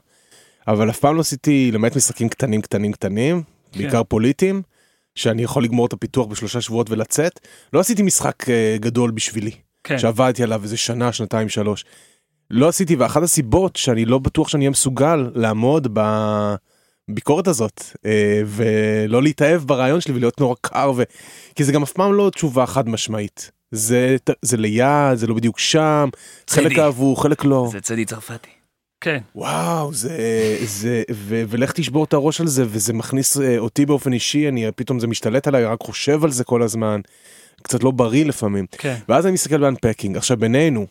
אבל 0.68 0.90
אף 0.90 1.00
פעם 1.00 1.16
לא 1.16 1.20
עשיתי 1.20 1.72
למעט 1.74 1.96
משחקים 1.96 2.30
קטנים 2.30 2.62
קטנים 2.62 2.92
קטנים 2.92 3.44
כן. 3.72 3.80
בעיקר 3.80 4.04
פוליטיים 4.04 4.62
שאני 5.18 5.43
יכול 5.43 5.63
לגמור 5.63 5.86
את 5.86 5.93
הפיתוח 5.93 6.28
בשלושה 6.28 6.61
שבועות 6.61 6.89
ולצאת 6.89 7.39
לא 7.74 7.80
עשיתי 7.80 8.01
משחק 8.01 8.49
אה, 8.49 8.78
גדול 8.80 9.11
בשבילי 9.11 9.51
כן. 9.84 9.99
שעבדתי 9.99 10.43
עליו 10.43 10.63
איזה 10.63 10.78
שנה 10.78 11.11
שנתיים 11.11 11.49
שלוש. 11.49 11.86
לא 12.51 12.68
עשיתי 12.68 12.95
ואחת 12.95 13.24
הסיבות 13.24 13.76
שאני 13.76 14.05
לא 14.05 14.18
בטוח 14.20 14.47
שאני 14.47 14.63
אהיה 14.63 14.70
מסוגל 14.70 15.30
לעמוד 15.36 15.97
בביקורת 17.09 17.47
הזאת 17.47 17.84
אה, 18.05 18.41
ולא 18.45 19.24
להתאהב 19.24 19.61
ברעיון 19.61 20.01
שלי 20.01 20.13
ולהיות 20.13 20.39
נורא 20.39 20.55
קר 20.61 20.91
ו... 20.95 21.03
כי 21.55 21.63
זה 21.63 21.72
גם 21.72 21.84
אף 21.84 21.91
פעם 21.91 22.13
לא 22.13 22.32
תשובה 22.36 22.65
חד 22.65 22.89
משמעית. 22.89 23.51
זה 23.72 24.15
זה 24.41 24.57
ליד 24.57 25.15
זה 25.15 25.28
לא 25.28 25.36
בדיוק 25.36 25.59
שם 25.59 26.09
חלק 26.49 26.72
צדי. 26.72 26.82
אהבו 26.82 27.15
חלק 27.15 27.45
לא 27.45 27.70
זה 27.72 27.82
צדי 27.82 28.05
צרפתי. 28.05 28.57
כן, 29.02 29.20
וואו 29.36 29.93
זה 29.93 30.58
זה 30.66 31.04
ו, 31.12 31.43
ולך 31.48 31.72
תשבור 31.72 32.04
את 32.04 32.14
הראש 32.14 32.41
על 32.41 32.48
זה 32.48 32.64
וזה 32.68 32.93
מכניס 32.93 33.38
אה, 33.38 33.58
אותי 33.58 33.86
באופן 33.86 34.14
אישי 34.14 34.48
אני 34.48 34.72
פתאום 34.76 35.00
זה 35.00 35.08
משתלט 35.08 35.48
עליי 35.48 35.66
רק 35.66 35.82
חושב 35.82 36.24
על 36.24 36.32
זה 36.32 36.43
כל 36.43 36.62
הזמן. 36.62 37.02
קצת 37.62 37.84
לא 37.84 37.91
בריא 37.91 38.26
לפעמים 38.26 38.66
כן. 38.72 38.95
ואז 39.10 39.26
אני 39.26 39.34
מסתכל 39.34 39.58
באנפקינג 39.58 40.18
עכשיו 40.18 40.38
בינינו. 40.38 40.88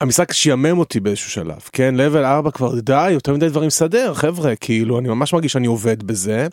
המשחק 0.00 0.32
שיאמם 0.32 0.78
אותי 0.78 1.00
באיזשהו 1.00 1.30
שלב 1.30 1.60
כן 1.72 1.94
לבל 1.94 2.24
4 2.24 2.50
כבר 2.50 2.80
די 2.80 3.10
יותר 3.10 3.34
מדי 3.34 3.48
דברים 3.48 3.66
לסדר 3.66 4.14
חבר'ה 4.14 4.56
כאילו 4.56 4.98
אני 4.98 5.08
ממש 5.08 5.32
מרגיש 5.32 5.52
שאני 5.52 5.66
עובד 5.66 6.02
בזה. 6.02 6.46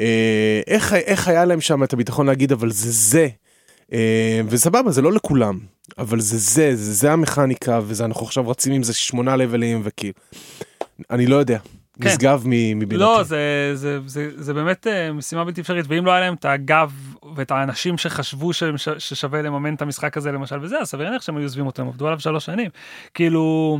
אה, 0.00 0.60
איך 0.66 0.92
איך 0.92 1.28
היה 1.28 1.44
להם 1.44 1.60
שם 1.60 1.84
את 1.84 1.92
הביטחון 1.92 2.26
להגיד 2.26 2.52
אבל 2.52 2.70
זה 2.70 2.90
זה. 2.90 3.28
אה, 3.92 4.40
וסבבה 4.48 4.90
זה 4.90 5.02
לא 5.02 5.12
לכולם 5.12 5.58
אבל 5.98 6.20
זה 6.20 6.38
זה 6.38 6.76
זה 6.76 6.92
זה 6.92 7.12
המכניקה 7.12 7.80
וזה 7.86 8.04
אנחנו 8.04 8.26
עכשיו 8.26 8.48
רצים 8.48 8.72
עם 8.72 8.82
זה 8.82 8.94
שמונה 8.94 9.36
לבלים 9.36 9.80
וכאילו. 9.84 10.14
אני 11.10 11.26
לא 11.26 11.36
יודע. 11.36 11.58
כן. 12.00 12.08
נשגב 12.08 12.42
מבינתי. 12.46 12.96
לא, 12.96 13.22
זה, 13.22 13.70
זה, 13.74 13.98
זה, 14.06 14.30
זה 14.36 14.54
באמת 14.54 14.86
אה, 14.86 15.12
משימה 15.12 15.44
בלתי 15.44 15.60
אפשרית, 15.60 15.84
ואם 15.88 16.06
לא 16.06 16.10
היה 16.10 16.20
להם 16.20 16.34
את 16.34 16.44
הגב 16.44 16.92
ואת 17.36 17.50
האנשים 17.50 17.98
שחשבו 17.98 18.52
ש- 18.52 18.62
ששווה 18.98 19.42
לממן 19.42 19.74
את 19.74 19.82
המשחק 19.82 20.16
הזה 20.16 20.32
למשל 20.32 20.58
וזה, 20.62 20.78
אז 20.78 20.88
סביר 20.88 21.06
להניח 21.06 21.22
שהם 21.22 21.36
היו 21.36 21.44
עוזבים 21.44 21.66
אותו, 21.66 21.82
הם 21.82 21.88
עבדו 21.88 22.06
עליו 22.06 22.20
שלוש 22.20 22.44
שנים. 22.44 22.70
כאילו, 23.14 23.78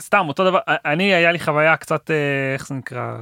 סתם, 0.00 0.24
אותו 0.28 0.44
דבר, 0.44 0.58
אני, 0.68 1.14
היה 1.14 1.32
לי 1.32 1.38
חוויה 1.38 1.76
קצת, 1.76 2.10
אה, 2.10 2.16
איך 2.54 2.66
זה 2.66 2.74
נקרא, 2.74 3.16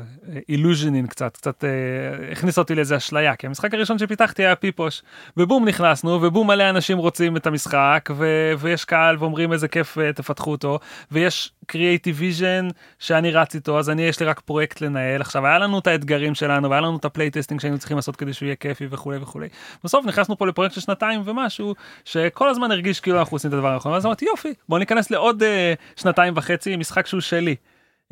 אילוז'נין 0.48 1.06
קצת, 1.06 1.36
קצת 1.36 1.64
אה, 1.64 2.32
הכניס 2.32 2.58
אותי 2.58 2.74
לאיזה 2.74 2.96
אשליה, 2.96 3.36
כי 3.36 3.46
המשחק 3.46 3.74
הראשון 3.74 3.98
שפיתחתי 3.98 4.44
היה 4.44 4.56
פיפוש, 4.56 5.02
ובום 5.36 5.68
נכנסנו, 5.68 6.10
ובום 6.22 6.46
מלא 6.46 6.70
אנשים 6.70 6.98
רוצים 6.98 7.36
את 7.36 7.46
המשחק, 7.46 8.08
ו- 8.16 8.52
ויש 8.58 8.84
קהל 8.84 9.16
ואומרים 9.18 9.52
איזה 9.52 9.68
כיף 9.68 9.98
אה, 9.98 10.12
תפתחו 10.12 10.50
אותו, 10.50 10.78
ויש 11.10 11.52
creative 11.66 12.16
vision 12.18 12.68
שאני 12.98 13.30
רץ 13.30 13.54
איתו, 13.54 13.78
אז 13.78 13.90
אני 13.90 14.02
יש 14.02 14.20
לי 14.20 14.26
רק 14.26 14.40
פרויקט 14.40 14.80
לנהל. 14.80 15.20
עכשיו, 15.20 15.46
היה 15.46 15.58
לנו 15.58 15.78
את 15.78 15.86
האתגרים 15.86 16.34
שלנו, 16.34 16.70
והיה 16.70 16.80
לנו 16.80 16.96
את 16.96 17.04
ה 17.04 17.09
playtesting 17.09 17.60
שהיינו 17.60 17.78
צריכים 17.78 17.96
לעשות 17.96 18.16
כדי 18.16 18.32
שהוא 18.32 18.46
יהיה 18.46 18.56
כיפי 18.56 18.86
וכולי 18.90 19.18
וכולי. 19.18 19.48
בסוף 19.84 20.06
נכנסנו 20.06 20.38
פה 20.38 20.46
לפרויקט 20.46 20.74
של 20.74 20.80
שנתיים 20.80 21.22
ומשהו, 21.24 21.74
שכל 22.04 22.48
הזמן 22.48 22.70
הרגיש 22.70 23.00
כאילו 23.00 23.18
אנחנו 23.18 23.34
עושים 23.34 23.48
את 23.48 23.54
הדבר 23.54 23.72
הנכון, 23.72 23.92
ואז 23.92 24.06
אמרתי 24.06 24.24
יופי, 24.24 24.54
בוא 24.68 24.78
ניכנס 24.78 25.10
לעוד 25.10 25.42
אה, 25.42 25.74
שנתיים 25.96 26.34
וחצי 26.46 26.76
משחק 26.76 27.06
שהוא 27.06 27.20
שלי. 27.20 27.56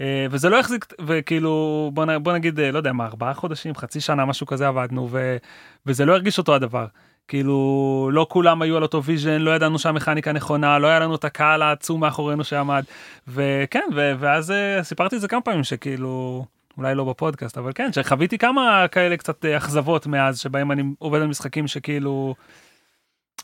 אה, 0.01 0.26
וזה 0.30 0.49
לא 0.49 0.61
החזיק, 0.61 0.87
וכאילו, 1.07 1.91
בוא, 1.95 2.05
נ- 2.05 2.22
בוא 2.22 2.32
נגיד, 2.32 2.61
אה, 2.61 2.70
לא 2.72 2.78
יודע 2.78 2.93
מה, 2.93 3.07
ארבעה 3.07 3.35
חודשים, 3.35 3.74
חצי 3.74 4.01
שנה, 4.01 4.24
משהו 4.24 4.47
כזה 4.47 4.68
עבדנו, 4.68 5.09
ו, 5.11 5.37
וזה 5.87 6.05
לא 6.05 6.12
הרגיש 6.12 6.39
אותו 6.39 6.55
הדבר. 6.55 6.87
כאילו, 7.28 8.11
לא 8.12 8.26
כולם 8.30 8.62
היו 8.62 8.76
על 8.76 8.82
אותו 8.82 9.05
vision, 9.05 9.41
לא 9.41 9.51
ידענו 9.51 9.78
שהמכניקה 9.78 10.32
נכונה, 10.32 10.78
לא 10.78 10.87
היה 10.87 10.99
לנו 10.99 11.14
את 11.14 11.24
הקהל 11.24 11.62
העצום 11.62 12.01
מאחורינו 12.01 12.45
שעמד. 12.45 12.85
וכן, 13.28 13.85
ו- 13.95 14.12
ואז 14.18 14.51
אה, 14.51 14.82
סיפרתי 14.82 15.16
את 15.16 15.20
זה 15.20 15.28
כמה 15.28 15.41
פעמים, 15.41 15.64
שכאילו, 15.64 16.45
אולי 16.78 16.95
לא 16.95 17.05
בפודקאסט, 17.05 17.59
אבל 17.59 17.72
כן, 17.74 17.93
שחוויתי 17.93 18.39
כמה 18.39 18.87
כאלה 18.91 19.16
קצת 19.16 19.45
אכזבות 19.45 20.07
מאז, 20.07 20.39
שבהם 20.39 20.72
אני 20.72 20.82
עובד 20.99 21.20
על 21.20 21.26
משחקים 21.26 21.66
שכאילו... 21.66 22.35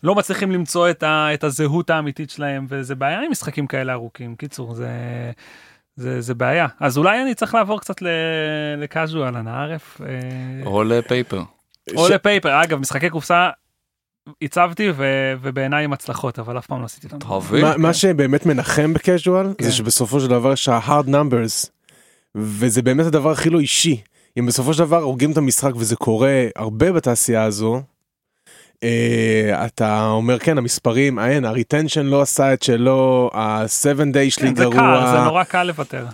לא 0.03 0.15
מצליחים 0.15 0.53
למצוא 0.53 0.91
את, 0.91 1.03
ה, 1.03 1.35
את 1.35 1.45
הזהות 1.45 1.91
האמיתית 1.91 2.31
שלהם, 2.31 2.67
וזה 2.69 2.95
בעיה 2.95 3.21
עם 3.21 3.31
משחקים 3.31 3.67
כאלה 3.67 3.93
ארוכים. 3.93 4.37
קיצור, 4.37 4.75
זה, 4.75 4.89
זה, 5.97 6.21
זה 6.21 6.35
בעיה. 6.35 6.67
אז 6.81 6.99
אולי 6.99 7.23
אני 7.23 7.35
צריך 7.35 7.55
לעבור 7.55 7.81
קצת 7.81 8.03
לקאז'ואל, 8.79 9.37
אנא 9.37 9.51
ערף. 9.51 10.01
אה, 10.01 10.67
או 10.67 10.85
לפייפר. 10.85 11.43
או 11.97 12.09
ש- 12.09 12.11
לפייפר, 12.11 12.63
אגב, 12.63 12.79
משחקי 12.79 13.11
קופסה 13.11 13.51
הצבתי 14.43 14.91
ו- 14.97 15.35
ובעיניי 15.43 15.85
עם 15.85 15.93
הצלחות, 15.93 16.39
אבל 16.39 16.59
אף 16.59 16.67
פעם 16.67 16.81
לא 16.81 16.85
עשיתי 16.85 17.07
אותם. 17.07 17.19
תאהבי. 17.19 17.63
מה, 17.63 17.77
מה 17.77 17.95
שבאמת 17.95 18.47
מנחם 18.47 18.95
בקז'ואל 18.95 19.47
כן. 19.59 19.65
זה 19.65 19.73
שבסופו 19.73 20.21
של 20.21 20.29
דבר 20.29 20.53
יש 20.53 20.69
ה-hard 20.69 21.07
numbers 21.07 21.69
וזה 22.35 22.83
באמת 22.83 23.07
הדבר 23.07 23.31
הכי 23.31 23.51
לא 23.51 23.61
אישי. 23.61 24.01
אם 24.39 24.47
בסופו 24.47 24.75
של 24.75 24.79
דבר 24.85 25.03
הורגים 25.03 25.33
את 25.33 25.37
המשחק 25.37 25.77
וזה 25.77 25.97
קורה 25.97 26.47
הרבה 26.57 26.93
בתעשייה 26.93 27.45
הזו, 27.45 27.83
אתה 29.67 30.07
אומר 30.11 30.39
כן 30.39 30.59
המספרים, 30.59 31.19
אין, 31.19 31.45
הריטנשן 31.45 32.07
לא 32.07 32.21
עשה 32.23 32.53
את 32.53 32.63
שלו, 32.63 33.31
ה-7 33.35 33.67
day 34.15 34.31
שלי 34.31 34.49
כן, 34.49 34.57
זה 34.57 34.65
גרוע, 34.65 35.11
זה 35.13 35.25
נורא 35.25 35.45
קל 35.45 35.63
לוותר. 35.63 36.05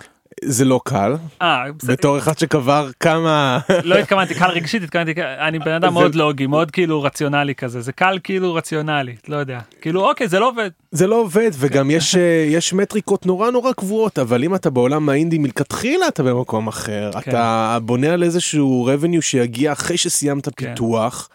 זה 0.45 0.65
לא 0.65 0.79
קל, 0.85 1.15
אה, 1.41 1.63
בסדר, 1.77 1.93
בתור 1.93 2.17
אחד 2.17 2.37
שקבר 2.37 2.89
כמה, 2.99 3.59
לא 3.83 3.95
התכוונתי 3.95 4.35
קל 4.35 4.49
רגשית, 4.49 4.83
התכוונתי, 4.83 5.11
אני 5.47 5.59
בן 5.59 5.71
אדם 5.71 5.87
זה- 5.89 5.93
מאוד 5.93 6.15
לוגי, 6.15 6.47
מאוד 6.47 6.71
כאילו 6.71 7.01
רציונלי 7.03 7.55
כזה, 7.55 7.81
זה 7.81 7.91
קל 7.91 8.19
כאילו 8.23 8.53
רציונלי, 8.53 9.15
לא 9.27 9.35
יודע. 9.35 9.59
כאילו 9.81 10.09
אוקיי, 10.09 10.27
זה 10.27 10.39
לא 10.39 10.49
עובד. 10.49 10.69
זה 10.91 11.07
לא 11.07 11.15
עובד 11.15 11.51
וגם 11.53 11.91
יש 11.91 12.15
אה, 12.15 12.21
יש 12.49 12.73
מטריקות 12.73 13.25
נורא 13.25 13.51
נורא 13.51 13.71
קבועות 13.73 14.19
אבל 14.19 14.43
אם 14.43 14.55
אתה 14.55 14.69
בעולם 14.69 15.09
האינדי 15.09 15.37
מלכתחילה 15.37 16.07
אתה 16.07 16.23
במקום 16.23 16.67
אחר 16.67 17.11
כן. 17.21 17.31
אתה 17.31 17.77
בונה 17.81 18.13
על 18.13 18.23
איזשהו 18.23 18.89
revenue 18.89 19.21
שיגיע 19.21 19.71
אחרי 19.71 19.97
שסיימת 19.97 20.49
כן. 20.49 20.51
פיתוח. 20.69 21.29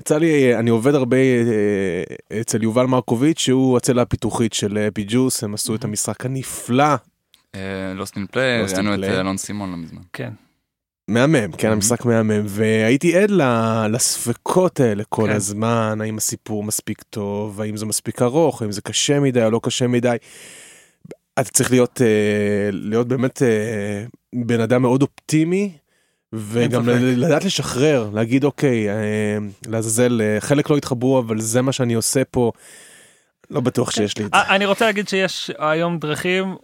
יצא 0.00 0.18
לי 0.18 0.56
אני 0.56 0.70
עובד 0.70 0.94
הרבה 0.94 1.16
אה, 1.16 2.40
אצל 2.40 2.62
יובל 2.62 2.86
מרקוביץ' 2.86 3.38
שהוא 3.38 3.76
הצלע 3.76 4.02
הפיתוחית 4.02 4.52
של 4.52 4.78
אפי 4.78 5.04
ג'וס 5.08 5.44
הם 5.44 5.54
עשו 5.54 5.74
את 5.74 5.84
המשחק 5.84 6.26
הנפלא 6.26 6.94
לוסט 7.94 8.16
אין 8.16 8.26
פליי, 8.30 8.62
ראינו 8.62 8.94
את. 8.94 9.04
אה, 9.04 9.20
אלון 9.20 9.36
סימון 9.36 9.70
לא 9.70 9.76
מזמן. 9.76 10.02
כן. 10.12 10.30
מהמם 11.08 11.52
כן. 11.52 11.70
המשחק 11.72 12.04
מהמם 12.04 12.44
והייתי 12.46 13.18
עד 13.18 13.30
לספקות 13.90 14.80
האלה 14.80 15.04
כל 15.08 15.26
כן. 15.26 15.36
הזמן 15.36 15.98
האם 16.00 16.16
הסיפור 16.16 16.64
מספיק 16.64 17.02
טוב 17.02 17.60
האם 17.60 17.76
זה 17.76 17.86
מספיק 17.86 18.22
ארוך 18.22 18.62
האם 18.62 18.72
זה 18.72 18.80
קשה 18.80 19.20
מדי 19.20 19.44
או 19.44 19.50
לא 19.50 19.60
קשה 19.62 19.86
מדי. 19.86 20.16
אתה 21.40 21.50
צריך 21.50 21.70
להיות 21.70 22.02
אה, 22.02 22.68
להיות 22.72 23.08
באמת 23.08 23.42
אה, 23.42 24.04
בן 24.34 24.60
אדם 24.60 24.82
מאוד 24.82 25.02
אופטימי 25.02 25.72
וגם 26.34 26.88
לדעת 26.88 27.44
לשחרר 27.44 28.10
להגיד 28.14 28.44
אוקיי 28.44 28.88
אה, 28.88 28.94
לעזאזל 29.66 30.20
אה, 30.20 30.40
חלק 30.40 30.70
לא 30.70 30.76
התחברו 30.76 31.18
אבל 31.18 31.40
זה 31.40 31.62
מה 31.62 31.72
שאני 31.72 31.94
עושה 31.94 32.22
פה. 32.30 32.52
לא 33.50 33.60
בטוח 33.60 33.90
שיש 33.90 34.18
לי 34.18 34.24
את 34.24 34.30
זה. 34.30 34.36
אה, 34.36 34.54
אני 34.54 34.66
רוצה 34.66 34.86
להגיד 34.86 35.08
שיש 35.08 35.50
היום 35.58 35.98
דרכים, 35.98 36.56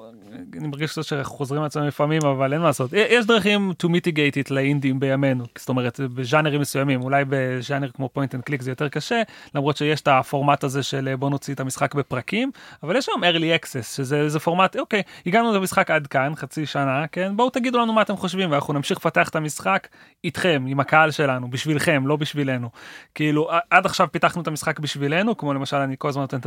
אני 0.58 0.68
מרגיש 0.68 0.90
קצת 0.90 1.04
שאנחנו 1.04 1.36
חוזרים 1.36 1.62
לעצמם 1.62 1.82
לפעמים, 1.82 2.22
אבל 2.24 2.52
אין 2.52 2.60
מה 2.60 2.66
לעשות. 2.66 2.92
יש 2.92 3.26
דרכים 3.26 3.72
to 3.82 3.86
mitigate 3.86 4.46
it 4.46 4.54
לאינדים 4.54 5.00
בימינו, 5.00 5.44
זאת 5.58 5.68
אומרת 5.68 6.00
בז'אנרים 6.00 6.60
מסוימים, 6.60 7.02
אולי 7.02 7.24
בז'אנר 7.28 7.90
כמו 7.90 8.10
point 8.18 8.34
and 8.34 8.50
click 8.50 8.62
זה 8.62 8.70
יותר 8.70 8.88
קשה, 8.88 9.22
למרות 9.54 9.76
שיש 9.76 10.00
את 10.00 10.08
הפורמט 10.08 10.64
הזה 10.64 10.82
של 10.82 11.16
בוא 11.16 11.30
נוציא 11.30 11.54
את 11.54 11.60
המשחק 11.60 11.94
בפרקים, 11.94 12.50
אבל 12.82 12.96
יש 12.96 13.08
היום 13.08 13.24
early 13.24 13.62
access, 13.62 13.82
שזה 13.82 14.40
פורמט, 14.40 14.76
אוקיי, 14.76 15.02
הגענו 15.26 15.54
למשחק 15.54 15.90
עד 15.90 16.06
כאן, 16.06 16.32
חצי 16.36 16.66
שנה, 16.66 17.04
כן, 17.12 17.36
בואו 17.36 17.50
תגידו 17.50 17.78
לנו 17.78 17.92
מה 17.92 18.02
אתם 18.02 18.16
חושבים, 18.16 18.50
ואנחנו 18.50 18.74
נמשיך 18.74 18.98
לפתח 18.98 19.28
את 19.28 19.36
המשחק 19.36 19.88
איתכם, 20.24 20.64
עם 20.68 20.80
הקהל 20.80 21.10
שלנו, 21.10 21.50
בשבילכם, 21.50 22.06
לא 22.06 22.16
בשבילנו. 22.16 22.68
כאילו, 23.14 23.50
עד 23.70 23.86
עכשיו 23.86 24.08
פיתחנו 24.12 24.42
את 24.42 24.46
המשחק 24.46 24.78
בשבילנו, 24.78 25.36
כמו 25.36 25.54
למשל, 25.54 25.76
אני 25.76 25.94
כל 25.98 26.08
הזמן 26.08 26.22
נותן 26.22 26.38
את 26.38 26.46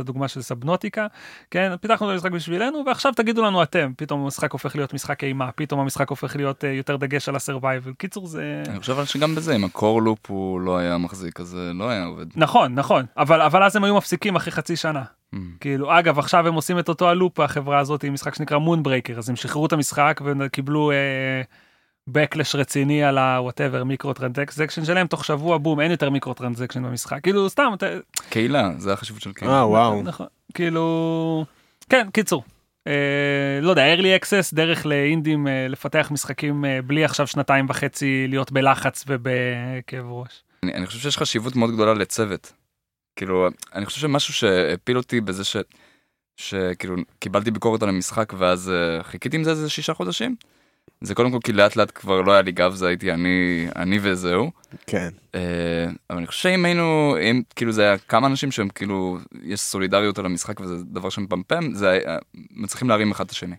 אתם, 3.76 3.92
פתאום 3.96 4.24
המשחק 4.24 4.52
הופך 4.52 4.76
להיות 4.76 4.94
משחק 4.94 5.24
אימה, 5.24 5.52
פתאום 5.52 5.80
המשחק 5.80 6.10
הופך 6.10 6.36
להיות 6.36 6.64
אה, 6.64 6.70
יותר 6.70 6.96
דגש 6.96 7.28
על 7.28 7.36
הסרווייבל. 7.36 7.92
קיצור 7.98 8.26
זה... 8.26 8.62
אני 8.68 8.80
חושב 8.80 8.92
אבל 8.92 9.04
שגם 9.04 9.34
בזה, 9.34 9.56
אם 9.56 9.64
ה 9.64 9.72
core 9.72 10.02
loop 10.02 10.30
הוא 10.30 10.60
לא 10.60 10.78
היה 10.78 10.98
מחזיק, 10.98 11.40
אז 11.40 11.46
זה 11.46 11.70
לא 11.74 11.88
היה 11.88 12.04
עובד. 12.04 12.26
נכון, 12.36 12.74
נכון, 12.74 13.04
אבל, 13.16 13.42
אבל 13.42 13.62
אז 13.62 13.76
הם 13.76 13.84
היו 13.84 13.96
מפסיקים 13.96 14.36
אחרי 14.36 14.52
חצי 14.52 14.76
שנה. 14.76 15.02
Mm. 15.34 15.38
כאילו, 15.60 15.98
אגב, 15.98 16.18
עכשיו 16.18 16.48
הם 16.48 16.54
עושים 16.54 16.78
את 16.78 16.88
אותו 16.88 17.08
הלופ, 17.08 17.40
החברה 17.40 17.78
הזאת, 17.78 18.04
עם 18.04 18.12
משחק 18.12 18.34
שנקרא 18.34 18.58
Moonbreaker, 18.58 19.18
אז 19.18 19.28
הם 19.28 19.36
שחררו 19.36 19.66
את 19.66 19.72
המשחק 19.72 20.20
וקיבלו 20.24 20.90
אה, 20.90 21.42
backlash 22.10 22.56
רציני 22.58 23.04
על 23.04 23.18
ה-whatever 23.18 23.84
micro 23.84 24.12
transaction 24.12 24.84
שלהם, 24.84 25.06
תוך 25.06 25.24
שבוע 25.24 25.58
בום, 25.58 25.80
אין 25.80 25.90
יותר 25.90 26.10
micro 26.10 26.34
transaction 26.34 26.82
במשחק. 26.82 27.18
כאילו, 27.22 27.50
סתם, 27.50 27.70
אתה... 27.74 27.86
קהילה, 28.28 28.70
זה 28.78 28.92
החשיבות 28.92 29.22
של 29.22 29.32
קהילה. 29.32 29.54
אה 29.54 29.68
וואו. 29.68 30.02
נכון, 30.02 30.26
כאילו, 30.54 31.44
כן, 31.88 32.08
קיצור. 32.12 32.42
אה, 32.86 33.60
לא 33.62 33.70
יודע, 33.70 33.94
early 33.94 34.22
access, 34.22 34.54
דרך 34.54 34.86
לאינדים 34.86 35.48
אה, 35.48 35.68
לפתח 35.68 36.08
משחקים 36.10 36.64
אה, 36.64 36.82
בלי 36.82 37.04
עכשיו 37.04 37.26
שנתיים 37.26 37.66
וחצי 37.68 38.26
להיות 38.28 38.52
בלחץ 38.52 39.04
ובכאב 39.06 40.04
ראש. 40.08 40.42
אני, 40.62 40.74
אני 40.74 40.86
חושב 40.86 40.98
שיש 40.98 41.18
חשיבות 41.18 41.56
מאוד 41.56 41.70
גדולה 41.70 41.94
לצוות. 41.94 42.52
כאילו, 43.16 43.48
אני 43.74 43.86
חושב 43.86 44.00
שמשהו 44.00 44.34
שהפיל 44.34 44.96
אותי 44.96 45.20
בזה 45.20 45.44
ש... 45.44 45.56
שכאילו 46.36 46.96
קיבלתי 47.18 47.50
ביקורת 47.50 47.82
על 47.82 47.88
המשחק 47.88 48.32
ואז 48.38 48.72
חיכיתי 49.02 49.36
עם 49.36 49.44
זה 49.44 49.50
איזה 49.50 49.70
שישה 49.70 49.94
חודשים. 49.94 50.36
זה 51.04 51.14
קודם 51.14 51.30
כל 51.30 51.38
כי 51.44 51.52
לאט 51.52 51.76
לאט 51.76 51.92
כבר 51.94 52.20
לא 52.20 52.32
היה 52.32 52.42
לי 52.42 52.52
גב 52.52 52.74
זה 52.74 52.88
הייתי 52.88 53.12
אני 53.12 53.66
אני 53.76 53.98
וזהו. 54.02 54.50
כן. 54.86 55.08
Uh, 55.32 55.36
אבל 56.10 56.18
אני 56.18 56.26
חושב 56.26 56.42
שאם 56.42 56.64
היינו 56.64 57.16
אם 57.30 57.42
כאילו 57.56 57.72
זה 57.72 57.82
היה 57.82 57.98
כמה 57.98 58.26
אנשים 58.26 58.50
שהם 58.50 58.68
כאילו 58.68 59.18
יש 59.42 59.60
סולידריות 59.60 60.18
על 60.18 60.26
המשחק 60.26 60.60
וזה 60.60 60.74
דבר 60.84 61.08
שמפמפם 61.08 61.74
זה 61.74 61.90
היה, 61.90 62.18
מצליחים 62.50 62.88
להרים 62.88 63.10
אחד 63.10 63.24
את 63.24 63.30
השני. 63.30 63.56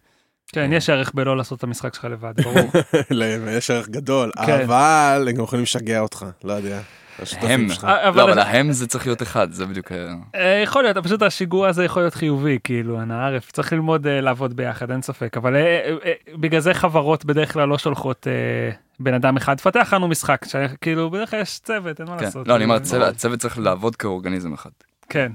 כן, 0.48 0.74
יש 0.74 0.90
ערך 0.90 1.12
בלא 1.14 1.38
לעשות 1.38 1.58
את 1.58 1.64
המשחק 1.64 1.94
שלך 1.94 2.06
לבד, 2.06 2.34
ברור. 2.44 2.72
יש 3.58 3.72
ערך 3.72 3.90
גדול, 3.90 4.32
כן. 4.46 4.62
אבל 4.62 5.28
הם 5.30 5.36
גם 5.36 5.44
יכולים 5.44 5.64
לשגע 5.64 6.00
אותך, 6.00 6.26
לא 6.44 6.54
יודע. 6.54 6.82
הם. 7.42 7.68
אבל- 7.84 8.18
לא 8.18 8.24
אבל 8.24 8.40
ההם 8.40 8.72
זה 8.72 8.88
צריך 8.88 9.06
להיות 9.08 9.22
אחד 9.22 9.52
זה 9.52 9.66
בדיוק. 9.66 9.92
אה, 10.36 10.62
יכול 10.64 10.84
להיות, 10.84 10.98
פשוט 10.98 11.22
השיגוע 11.22 11.68
הזה 11.68 11.84
יכול 11.86 12.02
להיות 12.02 12.14
חיובי, 12.16 12.58
כאילו, 12.64 13.02
אנא 13.02 13.14
ערף, 13.14 13.52
צריך 13.52 13.74
ללמוד 13.74 14.08
אה, 14.08 14.22
לעבוד 14.22 14.56
ביחד, 14.56 14.92
אין 14.92 15.02
ספק, 15.02 15.38
אבל 15.38 15.56
אה, 15.56 15.62
אה, 15.62 15.96
אה, 16.06 16.12
בגלל 16.38 16.60
זה 16.60 16.74
חברות 16.74 17.26
בדרך 17.26 17.54
כלל 17.54 17.68
לא 17.68 17.78
שולחות 17.78 18.28
אה, 18.28 18.32
בן 19.00 19.14
אדם 19.14 19.38
אחד, 19.38 19.60
פתח 19.60 19.94
לנו 19.94 20.08
משחק, 20.08 20.46
כאילו, 20.82 21.10
בדרך 21.10 21.32
כלל 21.32 21.42
יש 21.42 21.60
צוות, 21.60 22.00
אין 22.00 22.08
מה 22.10 22.18
כן. 22.18 22.26
לעשות. 22.26 22.48
לא 22.48 22.56
אני 22.56 22.64
אומר 22.64 22.76
אה, 23.02 23.08
הצוות- 23.08 23.40
צריך 23.40 23.60
לעבוד 23.60 23.96
כאורגניזם 23.96 24.54
אחד. 24.54 24.70
כן. 25.10 25.32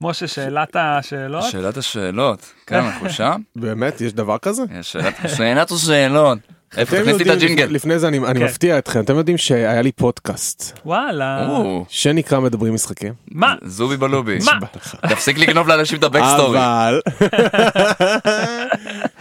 משה, 0.00 0.26
שאלת 0.26 0.76
השאלות? 0.78 1.44
שאלת 1.44 1.76
השאלות, 1.76 2.52
כן 2.66 2.76
אנחנו 2.76 3.10
שם? 3.10 3.40
באמת, 3.56 4.00
יש 4.00 4.12
דבר 4.12 4.38
כזה? 4.38 4.62
יש 4.80 4.92
שאלת 5.26 5.70
השאלות. 5.70 6.38
איפה 6.76 6.96
אתם 6.96 7.04
תכניס 7.04 7.16
לי 7.18 7.22
את 7.22 7.28
יודעים, 7.28 7.52
הג'ינגל? 7.52 7.74
לפני 7.74 7.98
זה 7.98 8.08
אני 8.08 8.18
אני 8.18 8.40
כן. 8.40 8.44
מפתיע 8.44 8.78
אתכם, 8.78 9.00
אתם 9.00 9.16
יודעים 9.16 9.38
שהיה 9.38 9.82
לי 9.82 9.92
פודקאסט 9.92 10.78
וואלה. 10.86 11.48
או, 11.48 11.84
שנקרא 11.88 12.40
מדברים 12.40 12.74
משחקים. 12.74 13.12
מה? 13.30 13.54
זובי 13.64 13.96
בלובי. 13.96 14.38
מה? 14.44 14.52
תפסיק 15.08 15.38
לגנוב 15.38 15.68
לאנשים 15.68 15.98
את 15.98 16.04
הבקסטורי. 16.04 16.58
אבל 16.58 17.00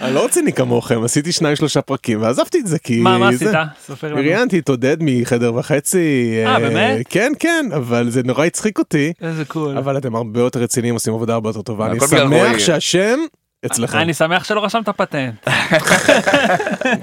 אני 0.02 0.16
לא 0.16 0.26
רציני 0.26 0.54
כמוכם 0.54 1.04
עשיתי 1.04 1.32
שניים 1.32 1.56
שלושה 1.56 1.82
פרקים 1.82 2.22
ועזבתי 2.22 2.60
את 2.60 2.68
זה 2.68 2.80
כי 2.80 3.00
מה, 3.00 3.30
עשית? 3.30 3.48
ספר 3.86 4.08
לנו. 4.08 4.16
ראיינתי 4.16 4.60
את 4.60 4.70
עודד 4.70 4.98
מחדר 5.00 5.56
וחצי 5.56 6.34
אה, 6.46 6.60
באמת? 6.60 7.06
כן 7.10 7.32
כן 7.40 7.66
אבל 7.76 8.10
זה 8.10 8.22
נורא 8.24 8.46
הצחיק 8.46 8.80
אותי 8.80 9.14
איזה 9.22 9.46
קול. 9.46 9.78
אבל 9.78 9.98
אתם 9.98 10.16
הרבה 10.16 10.40
יותר 10.40 10.60
רציניים 10.60 10.94
עושים 10.94 11.14
עבודה 11.14 11.34
הרבה 11.34 11.50
יותר 11.50 11.62
טובה 11.62 11.86
אני 11.86 12.00
שמח. 12.00 12.60
שהשם 12.60 13.20
אצלכם 13.66 13.98
אני 13.98 14.14
שמח 14.14 14.44
שלא 14.44 14.66
רשמת 14.66 14.90
פטנט. 14.90 15.48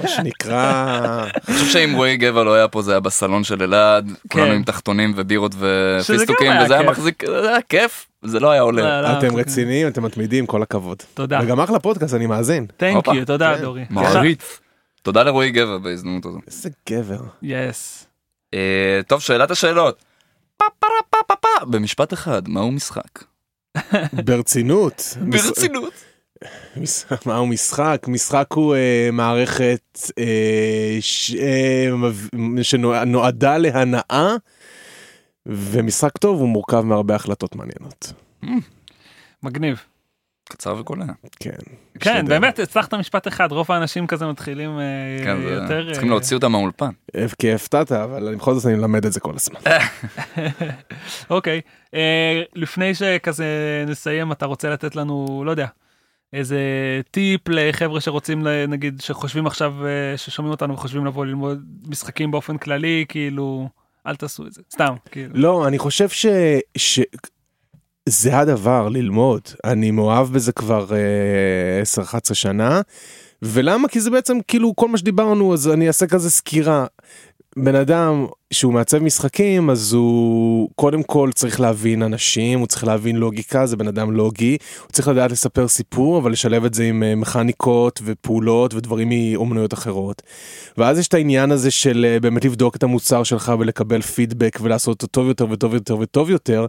מה 0.02 0.08
שנקרא 0.08 1.24
אני 1.48 1.56
חושב 1.56 1.66
שאם 1.66 1.94
רועי 1.96 2.16
גבע 2.16 2.44
לא 2.44 2.54
היה 2.54 2.68
פה 2.68 2.82
זה 2.82 2.90
היה 2.90 3.00
בסלון 3.00 3.44
של 3.44 3.62
אלעד, 3.62 4.10
כולנו 4.32 4.46
כן. 4.46 4.54
עם 4.54 4.62
תחתונים 4.62 5.12
ובירות 5.16 5.54
ופיסטוקים 5.58 6.52
וזה 6.64 6.74
היה. 6.78 6.90
מחזיק, 6.90 7.22
זה 7.26 7.48
היה 7.48 7.62
כיף, 7.62 8.06
זה 8.22 8.40
לא 8.40 8.50
היה 8.50 8.62
עולה. 8.62 8.82
לא, 8.82 9.00
לא, 9.12 9.18
אתם 9.18 9.36
רציניים 9.36 9.88
אתם 9.88 10.02
מתמידים 10.02 10.46
כל 10.46 10.62
הכבוד 10.62 11.02
תודה. 11.14 11.40
וגם 11.42 11.60
אחלה 11.60 11.78
פודקאסט 11.78 12.14
אני 12.14 12.26
מאזין 12.26 12.66
תנק 12.76 13.08
יו, 13.08 13.26
תודה 13.26 13.54
כן. 13.56 13.60
דורי. 13.62 13.84
מעריץ. 13.90 14.60
תודה 15.02 15.22
לרועי 15.22 15.50
גבע 15.50 15.78
בהזדמנות 15.78 16.26
הזו. 16.26 16.38
איזה 16.46 16.68
גבר 16.90 17.20
יס. 17.42 18.06
אה, 18.54 19.00
טוב 19.06 19.20
שאלת 19.20 19.50
השאלות. 19.50 20.04
במשפט 21.62 22.12
אחד 22.12 22.48
מהו 22.48 22.72
משחק? 22.72 23.24
ברצינות 24.12 25.16
ברצינות. 25.20 26.09
מש- 26.76 27.04
מהו 27.26 27.46
משחק? 27.46 28.04
משחק 28.08 28.46
הוא 28.50 28.74
אה, 28.74 29.08
מערכת 29.12 29.98
אה, 30.18 30.24
ש- 31.00 31.34
אה, 31.34 31.88
שנועדה 32.62 33.58
להנאה 33.58 34.34
ומשחק 35.46 36.18
טוב 36.18 36.40
הוא 36.40 36.48
מורכב 36.48 36.80
מהרבה 36.80 37.14
החלטות 37.14 37.56
מעניינות. 37.56 38.12
מגניב. 39.42 39.80
קצר 40.50 40.76
וקולע. 40.80 41.04
כן. 41.40 41.50
כן, 42.00 42.16
משתדל. 42.16 42.28
באמת, 42.28 42.58
הצלחת 42.58 42.94
משפט 42.94 43.28
אחד, 43.28 43.52
רוב 43.52 43.72
האנשים 43.72 44.06
כזה 44.06 44.26
מתחילים 44.26 44.70
אה, 44.78 44.84
כן, 45.24 45.36
זה- 45.42 45.48
יותר... 45.48 45.86
צריכים 45.92 46.08
אה, 46.08 46.14
להוציא 46.14 46.36
אותם 46.36 46.52
מהאולפן. 46.52 46.90
אה, 47.16 47.26
כי 47.38 47.52
הפתעת 47.52 47.92
אבל 47.92 48.26
אני 48.28 48.36
בכל 48.36 48.54
זאת 48.54 48.66
אני 48.66 48.74
מלמד 48.74 49.06
את 49.06 49.12
זה 49.12 49.20
כל 49.20 49.32
הזמן. 49.36 49.60
אוקיי, 51.30 51.60
אה, 51.94 52.42
לפני 52.54 52.94
שכזה 52.94 53.44
נסיים, 53.86 54.32
אתה 54.32 54.46
רוצה 54.46 54.70
לתת 54.70 54.96
לנו, 54.96 55.42
לא 55.46 55.50
יודע, 55.50 55.66
איזה 56.32 56.60
טיפ 57.10 57.40
לחבר'ה 57.48 58.00
שרוצים, 58.00 58.46
נגיד, 58.68 59.00
שחושבים 59.00 59.46
עכשיו, 59.46 59.86
אה, 59.86 60.16
ששומעים 60.16 60.50
אותנו 60.50 60.74
וחושבים 60.74 61.06
לבוא 61.06 61.26
ללמוד 61.26 61.64
משחקים 61.88 62.30
באופן 62.30 62.58
כללי, 62.58 63.04
כאילו, 63.08 63.68
אל 64.06 64.16
תעשו 64.16 64.46
את 64.46 64.52
זה, 64.52 64.62
סתם, 64.72 64.94
כאילו. 65.10 65.30
לא 65.34 65.68
אני 65.68 65.78
חושב 65.78 66.08
ש... 66.08 66.26
ש... 66.76 67.00
זה 68.08 68.38
הדבר 68.38 68.88
ללמוד 68.88 69.42
אני 69.64 69.90
מאוהב 69.90 70.32
בזה 70.32 70.52
כבר 70.52 70.86
אה, 70.92 71.82
10-11 72.30 72.34
שנה 72.34 72.80
ולמה 73.42 73.88
כי 73.88 74.00
זה 74.00 74.10
בעצם 74.10 74.38
כאילו 74.48 74.76
כל 74.76 74.88
מה 74.88 74.98
שדיברנו 74.98 75.54
אז 75.54 75.68
אני 75.68 75.88
אעשה 75.88 76.06
כזה 76.06 76.30
סקירה. 76.30 76.86
בן 77.56 77.74
אדם 77.74 78.26
שהוא 78.52 78.72
מעצב 78.72 78.98
משחקים 78.98 79.70
אז 79.70 79.92
הוא 79.92 80.68
קודם 80.74 81.02
כל 81.02 81.30
צריך 81.34 81.60
להבין 81.60 82.02
אנשים 82.02 82.58
הוא 82.58 82.66
צריך 82.66 82.84
להבין 82.84 83.16
לוגיקה 83.16 83.66
זה 83.66 83.76
בן 83.76 83.88
אדם 83.88 84.10
לוגי 84.10 84.56
הוא 84.82 84.92
צריך 84.92 85.08
לדעת 85.08 85.30
לספר 85.30 85.68
סיפור 85.68 86.18
אבל 86.18 86.32
לשלב 86.32 86.64
את 86.64 86.74
זה 86.74 86.84
עם 86.84 87.02
אה, 87.02 87.14
מכניקות 87.14 88.00
ופעולות 88.04 88.74
ודברים 88.74 89.08
מאומנויות 89.08 89.74
אחרות. 89.74 90.22
ואז 90.78 90.98
יש 90.98 91.08
את 91.08 91.14
העניין 91.14 91.50
הזה 91.50 91.70
של 91.70 92.06
אה, 92.08 92.20
באמת 92.20 92.44
לבדוק 92.44 92.76
את 92.76 92.82
המוצר 92.82 93.22
שלך 93.22 93.52
ולקבל 93.58 94.02
פידבק 94.02 94.58
ולעשות 94.62 95.02
אותו 95.02 95.06
טוב 95.06 95.28
יותר 95.28 95.46
וטוב 95.50 95.74
יותר 95.74 95.98
וטוב 95.98 96.30
יותר. 96.30 96.66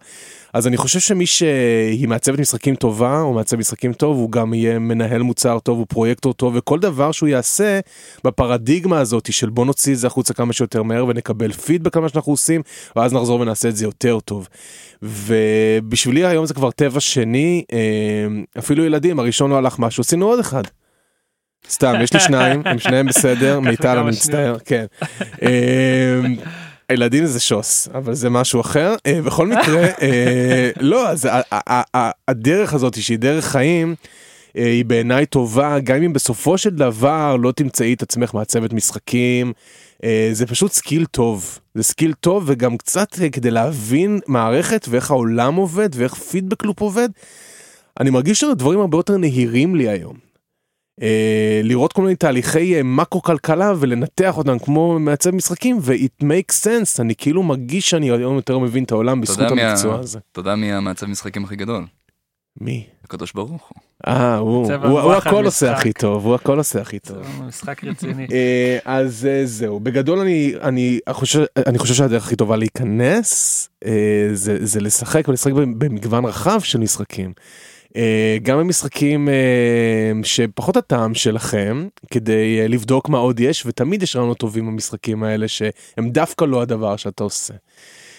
אז 0.54 0.68
אני 0.68 0.78
חושב 0.78 1.00
שמי 1.00 1.26
שהיא 1.26 2.08
מעצבת 2.08 2.40
משחקים 2.40 2.76
טובה 2.76 3.22
או 3.22 3.34
מעצב 3.34 3.58
משחקים 3.58 3.94
טוב 3.94 4.18
הוא 4.18 4.32
גם 4.32 4.54
יהיה 4.54 4.80
מנהל 4.80 5.22
מוצר 5.22 5.60
טוב 5.60 5.78
הוא 5.78 5.86
פרויקטור 5.90 6.34
טוב 6.34 6.54
וכל 6.58 6.80
דבר 6.80 7.12
שהוא 7.12 7.30
יעשה 7.30 7.80
בפרדיגמה 8.24 9.00
הזאת 9.00 9.34
של 9.34 9.50
בוא 9.50 9.66
נוציא 9.66 9.94
את 9.94 9.98
זה 9.98 10.08
החוצה 10.08 10.34
כמה 10.34 10.54
שיותר 10.54 10.84
מהר 10.84 11.06
ונקבל 11.06 11.52
פידבק 11.52 11.71
על 11.96 12.02
מה 12.02 12.10
שאנחנו 12.10 12.34
עושים 12.34 12.62
ואז 12.96 13.14
נחזור 13.14 13.40
ונעשה 13.40 13.70
את 13.70 13.76
זה 13.76 13.86
יותר 13.86 14.20
טוב. 14.20 14.48
ובשבילי 15.02 16.26
היום 16.26 16.46
זה 16.46 16.54
כבר 16.54 16.72
טבע 16.72 17.00
שני 17.00 17.64
אה, 17.74 18.28
אפילו 18.60 18.86
ילדים 18.86 19.20
הראשון 19.20 19.52
לא 19.52 19.58
הלך 19.58 19.80
משהו 19.80 20.02
עשינו 20.02 20.26
עוד 20.26 20.40
אחד. 20.40 20.64
סתם 21.70 21.94
יש 22.04 22.14
לי 22.14 22.20
שניים 22.20 22.62
הם 22.66 22.80
שניהם 22.80 23.06
בסדר 23.06 23.60
מיטל 23.60 23.98
אני 23.98 24.10
מצטער 24.10 24.58
כן. 24.66 24.86
אה, 25.44 26.22
הילדים 26.90 27.26
זה 27.26 27.40
שוס 27.40 27.88
אבל 27.94 28.14
זה 28.14 28.30
משהו 28.30 28.62
אחר 28.62 28.96
אה, 29.06 29.22
בכל 29.22 29.48
מקרה 29.48 29.88
אה, 30.02 30.70
לא 30.80 31.10
אז 31.10 31.30
הדרך 32.28 32.74
הזאת 32.74 33.02
שהיא 33.02 33.20
דרך 33.20 33.46
חיים. 33.46 33.96
אה, 34.58 34.66
היא 34.66 34.86
בעיניי 34.86 35.26
טובה 35.26 35.80
גם 35.80 36.04
אם 36.04 36.14
בסופו 36.14 36.58
של 36.58 36.70
דבר 36.70 37.36
לא 37.36 37.52
תמצאי 37.52 37.94
את 37.94 38.02
עצמך 38.02 38.34
מעצבת 38.34 38.74
משחקים 38.74 39.54
אה, 40.04 40.30
זה 40.32 40.48
פשוט 40.48 40.72
skill 40.72 41.06
טוב 41.06 41.60
זה 41.74 41.84
skill 41.84 42.14
טוב 42.14 42.44
וגם 42.48 42.78
קצת 42.78 43.22
אה, 43.22 43.30
כדי 43.30 43.52
להבין 43.52 44.20
מערכת 44.28 44.86
ואיך 44.90 45.12
העולם 45.12 45.56
עובד 45.56 45.90
ואיך 45.94 46.14
feedback 46.14 46.64
loop 46.64 46.82
עובד. 46.82 47.10
אני 48.00 48.10
מרגיש 48.10 48.40
שהדברים 48.40 48.80
הרבה 48.80 48.98
יותר 48.98 49.18
נהירים 49.18 49.76
לי 49.76 49.90
היום. 49.90 50.32
לראות 51.64 51.94
כל 51.94 52.02
מיני 52.02 52.16
תהליכי 52.16 52.76
אה, 52.76 52.84
מקרו 52.84 53.22
כלכלה 53.22 53.74
ולנתח 53.80 54.38
אותם 54.38 54.60
כמו 54.60 55.00
מעצב 55.00 55.32
משחקים 55.36 55.78
ו-it 55.82 56.24
makes 56.24 56.64
sense 56.64 57.02
אני 57.02 57.16
כאילו 57.16 57.44
מרגיש 57.44 57.90
שאני 57.90 58.12
היום 58.12 58.36
יותר 58.36 58.60
מבין 58.60 58.84
את 58.84 58.92
העולם 58.92 59.22
בזכות 59.22 59.52
המקצוע 59.52 60.00
הזה. 60.00 60.20
אתה 60.32 60.40
יודע 60.40 60.56
מי 60.56 60.74
המעצב 60.74 61.06
משחקים 61.06 61.44
הכי 61.44 61.56
גדול? 61.56 61.86
מי? 62.62 62.86
הקדוש 63.12 63.34
ברוך 63.34 63.50
הוא. 63.52 63.60
אה 64.08 64.38
הוא 64.38 64.74
הוא- 64.74 65.00
הוא 65.00 65.14
הכל 65.14 65.46
עושה. 65.46 65.72
הכי 65.72 65.94
טוב 65.94 66.26
הוא 66.26 66.36
הכל 66.36 66.58
עושה 66.58 66.82
הכי 66.82 67.00
טוב. 67.00 67.18
זה 67.24 67.44
משחק 67.48 67.84
רציני. 67.84 68.28
אה, 68.32 68.78
אז 68.86 69.28
אה, 69.32 69.46
זהו 69.46 69.80
בגדול 69.80 70.20
אני 70.20 70.54
אני 70.62 71.00
חושב 71.10 71.44
אני 71.68 71.78
חושב 71.78 71.94
שהדרך 71.94 72.26
הכי 72.26 72.36
טובה 72.36 72.56
להיכנס 72.56 73.70
אה, 73.86 73.92
זה 74.34 74.58
זה 74.66 74.80
לשחק 74.82 75.28
ולשחק 75.28 75.52
במגוון 75.54 76.26
רחב 76.26 76.60
של 76.62 76.80
משחקים. 76.80 77.34
גם 78.44 78.58
במשחקים 78.60 79.30
שפחות 80.24 80.78
הטעם 80.78 81.14
שלכם, 81.14 81.88
כדי 82.12 82.68
לבדוק 82.68 83.10
מה 83.10 83.18
עוד 83.18 83.40
יש, 83.40 83.66
ותמיד 83.66 84.04
יש 84.04 84.16
רעיונות 84.16 84.38
טובים 84.38 84.68
במשחקים 84.68 85.24
האלה 85.24 85.48
שהם 85.48 86.10
דווקא 86.10 86.46
לא 86.46 86.62
הדבר 86.62 86.96
שאתה 86.96 87.24
עושה. 87.24 87.54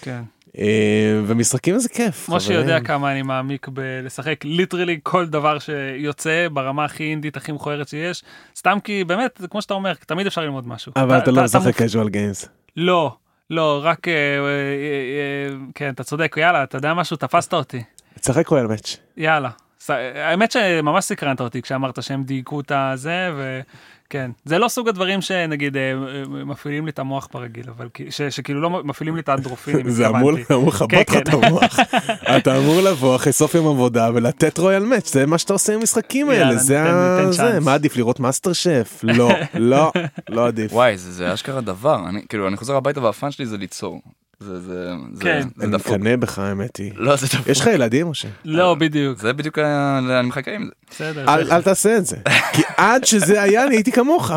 כן. 0.02 0.22
אה, 0.58 1.20
ומשחקים 1.26 1.78
זה 1.78 1.88
כיף. 1.88 2.28
משה. 2.28 2.54
יודע 2.54 2.80
כמה 2.80 3.12
אני 3.12 3.22
מעמיק 3.22 3.68
בלשחק 3.68 4.44
ליטרלי 4.44 5.00
כל 5.02 5.26
דבר 5.26 5.58
שיוצא 5.58 6.46
ברמה 6.52 6.84
הכי 6.84 7.04
אינדית 7.04 7.36
הכי 7.36 7.52
מכוערת 7.52 7.88
שיש 7.88 8.24
סתם 8.56 8.78
כי 8.84 9.04
באמת 9.04 9.40
כמו 9.50 9.62
שאתה 9.62 9.74
אומר 9.74 9.94
תמיד 9.94 10.26
אפשר 10.26 10.40
ללמוד 10.40 10.68
משהו. 10.68 10.92
אבל 10.96 11.18
אתה 11.18 11.30
לא 11.30 11.44
משחק 11.44 11.80
casual 11.80 12.08
games. 12.08 12.48
לא 12.76 13.16
לא 13.50 13.80
רק 13.84 14.08
אה, 14.08 14.12
אה, 14.12 15.56
כן 15.74 15.92
אתה 15.94 16.04
צודק 16.04 16.36
יאללה 16.36 16.62
אתה 16.62 16.76
יודע 16.76 16.94
משהו 16.94 17.16
תפסת 17.16 17.54
אותי 17.54 17.82
תשחק 18.20 18.48
רויאל 18.48 18.66
מאץ'. 18.66 18.96
יאללה. 19.16 19.50
האמת 19.88 20.52
שממש 20.52 21.04
סקרנת 21.04 21.40
אותי 21.40 21.62
כשאמרת 21.62 22.02
שהם 22.02 22.22
דייקו 22.22 22.60
את 22.60 22.72
הזה 22.74 23.30
וכן 24.12 24.30
זה 24.44 24.58
לא 24.58 24.68
סוג 24.68 24.88
הדברים 24.88 25.20
שנגיד 25.20 25.76
אה, 25.76 25.90
אה, 25.92 25.94
מפעילים 26.44 26.84
לי 26.84 26.90
את 26.90 26.98
המוח 26.98 27.28
ברגיל 27.32 27.64
אבל 27.76 27.88
שכאילו 28.30 28.60
לא 28.60 28.70
מפעילים 28.84 29.14
לי 29.14 29.20
את 29.20 29.28
האנדורפינים. 29.28 29.90
זה 29.90 30.08
אמור. 30.08 30.18
אמור 30.18 30.32
לכבות 30.32 30.92
לך 30.92 31.10
כן, 31.10 31.18
את 31.18 31.28
המוח. 31.28 31.78
אתה 32.36 32.58
אמור 32.58 32.80
לבוא 32.80 33.16
אחרי 33.16 33.32
סוף 33.32 33.54
יום 33.54 33.66
עבודה 33.68 34.10
ולתת 34.14 34.58
Royal 34.58 34.84
Match 34.84 35.12
זה 35.12 35.26
מה 35.26 35.38
שאתה 35.38 35.52
עושה 35.52 35.72
עם 35.74 35.80
המשחקים 35.80 36.30
האלה 36.30 36.56
זה 36.56 36.82
ה- 36.82 37.32
זה. 37.32 37.60
מה 37.60 37.74
עדיף 37.74 37.96
לראות 37.96 38.20
מאסטר 38.20 38.52
שף 38.52 39.00
לא 39.02 39.30
לא 39.54 39.92
לא 40.28 40.46
עדיף. 40.46 40.72
וואי, 40.74 40.96
זה, 40.98 41.12
זה 41.12 41.34
אשכרה 41.34 41.60
דבר, 41.60 42.08
אני, 42.08 42.22
כאילו, 42.28 42.48
אני 42.48 42.56
חוזר 42.56 42.76
הביתה 42.76 43.00
וה 43.00 43.12
fun 43.12 43.30
שלי 43.30 43.46
זה 43.46 43.56
ליצור. 43.56 44.00
זה, 44.42 44.60
זה, 44.60 44.90
זה, 45.14 45.22
כן. 45.22 45.42
זה 45.56 45.64
אני 45.64 45.72
דפוק. 45.72 45.92
מקנא 45.92 46.16
בך 46.16 46.38
האמת 46.38 46.76
היא. 46.76 46.92
לא, 46.96 47.16
זה 47.16 47.26
דפוק. 47.26 47.46
יש 47.46 47.60
לך 47.60 47.66
ילדים 47.66 48.06
משה? 48.06 48.28
לא 48.44 48.74
בדיוק 48.74 49.18
זה 49.20 49.32
בדיוק, 49.32 49.58
אני 49.58 50.28
מחכה 50.28 50.50
עם 50.54 50.64
זה. 50.64 50.70
בסדר. 50.90 51.24
אל 51.28 51.52
אל 51.52 51.62
תעשה 51.62 51.96
את 51.96 52.06
זה 52.06 52.16
כי 52.52 52.62
עד 52.76 53.04
שזה 53.04 53.42
היה 53.42 53.66
אני 53.66 53.76
הייתי 53.76 53.92
כמוך 53.92 54.30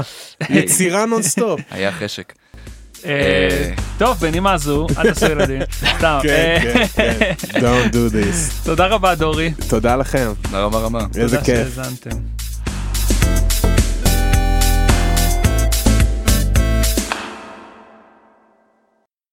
יצירה 0.50 1.06
נונסטופ. 1.06 1.60
היה 1.72 1.92
חשק. 1.92 2.34
אה, 3.06 3.72
טוב 3.98 4.18
בנימה 4.20 4.58
זו 4.58 4.88
אל 4.98 5.14
תעשו 5.14 5.26
ילדים. 5.32 5.62
סתם. 5.98 6.20
כן 6.24 6.30
אה, 6.30 6.88
כן 6.88 7.34
כן. 7.48 7.60
Don't 7.60 7.92
do 7.94 8.14
this. 8.14 8.66
תודה 8.66 8.88
רבה 8.88 9.16
דורי. 9.16 9.54
תודה 9.70 9.96
לכם 9.96 10.32
תודה 10.42 10.60
רבה 10.64 10.80
רבה. 10.80 11.00
איזה 11.18 11.36
תודה 11.38 11.46
כיף. 11.46 11.76
שהאזנתם. 11.76 12.35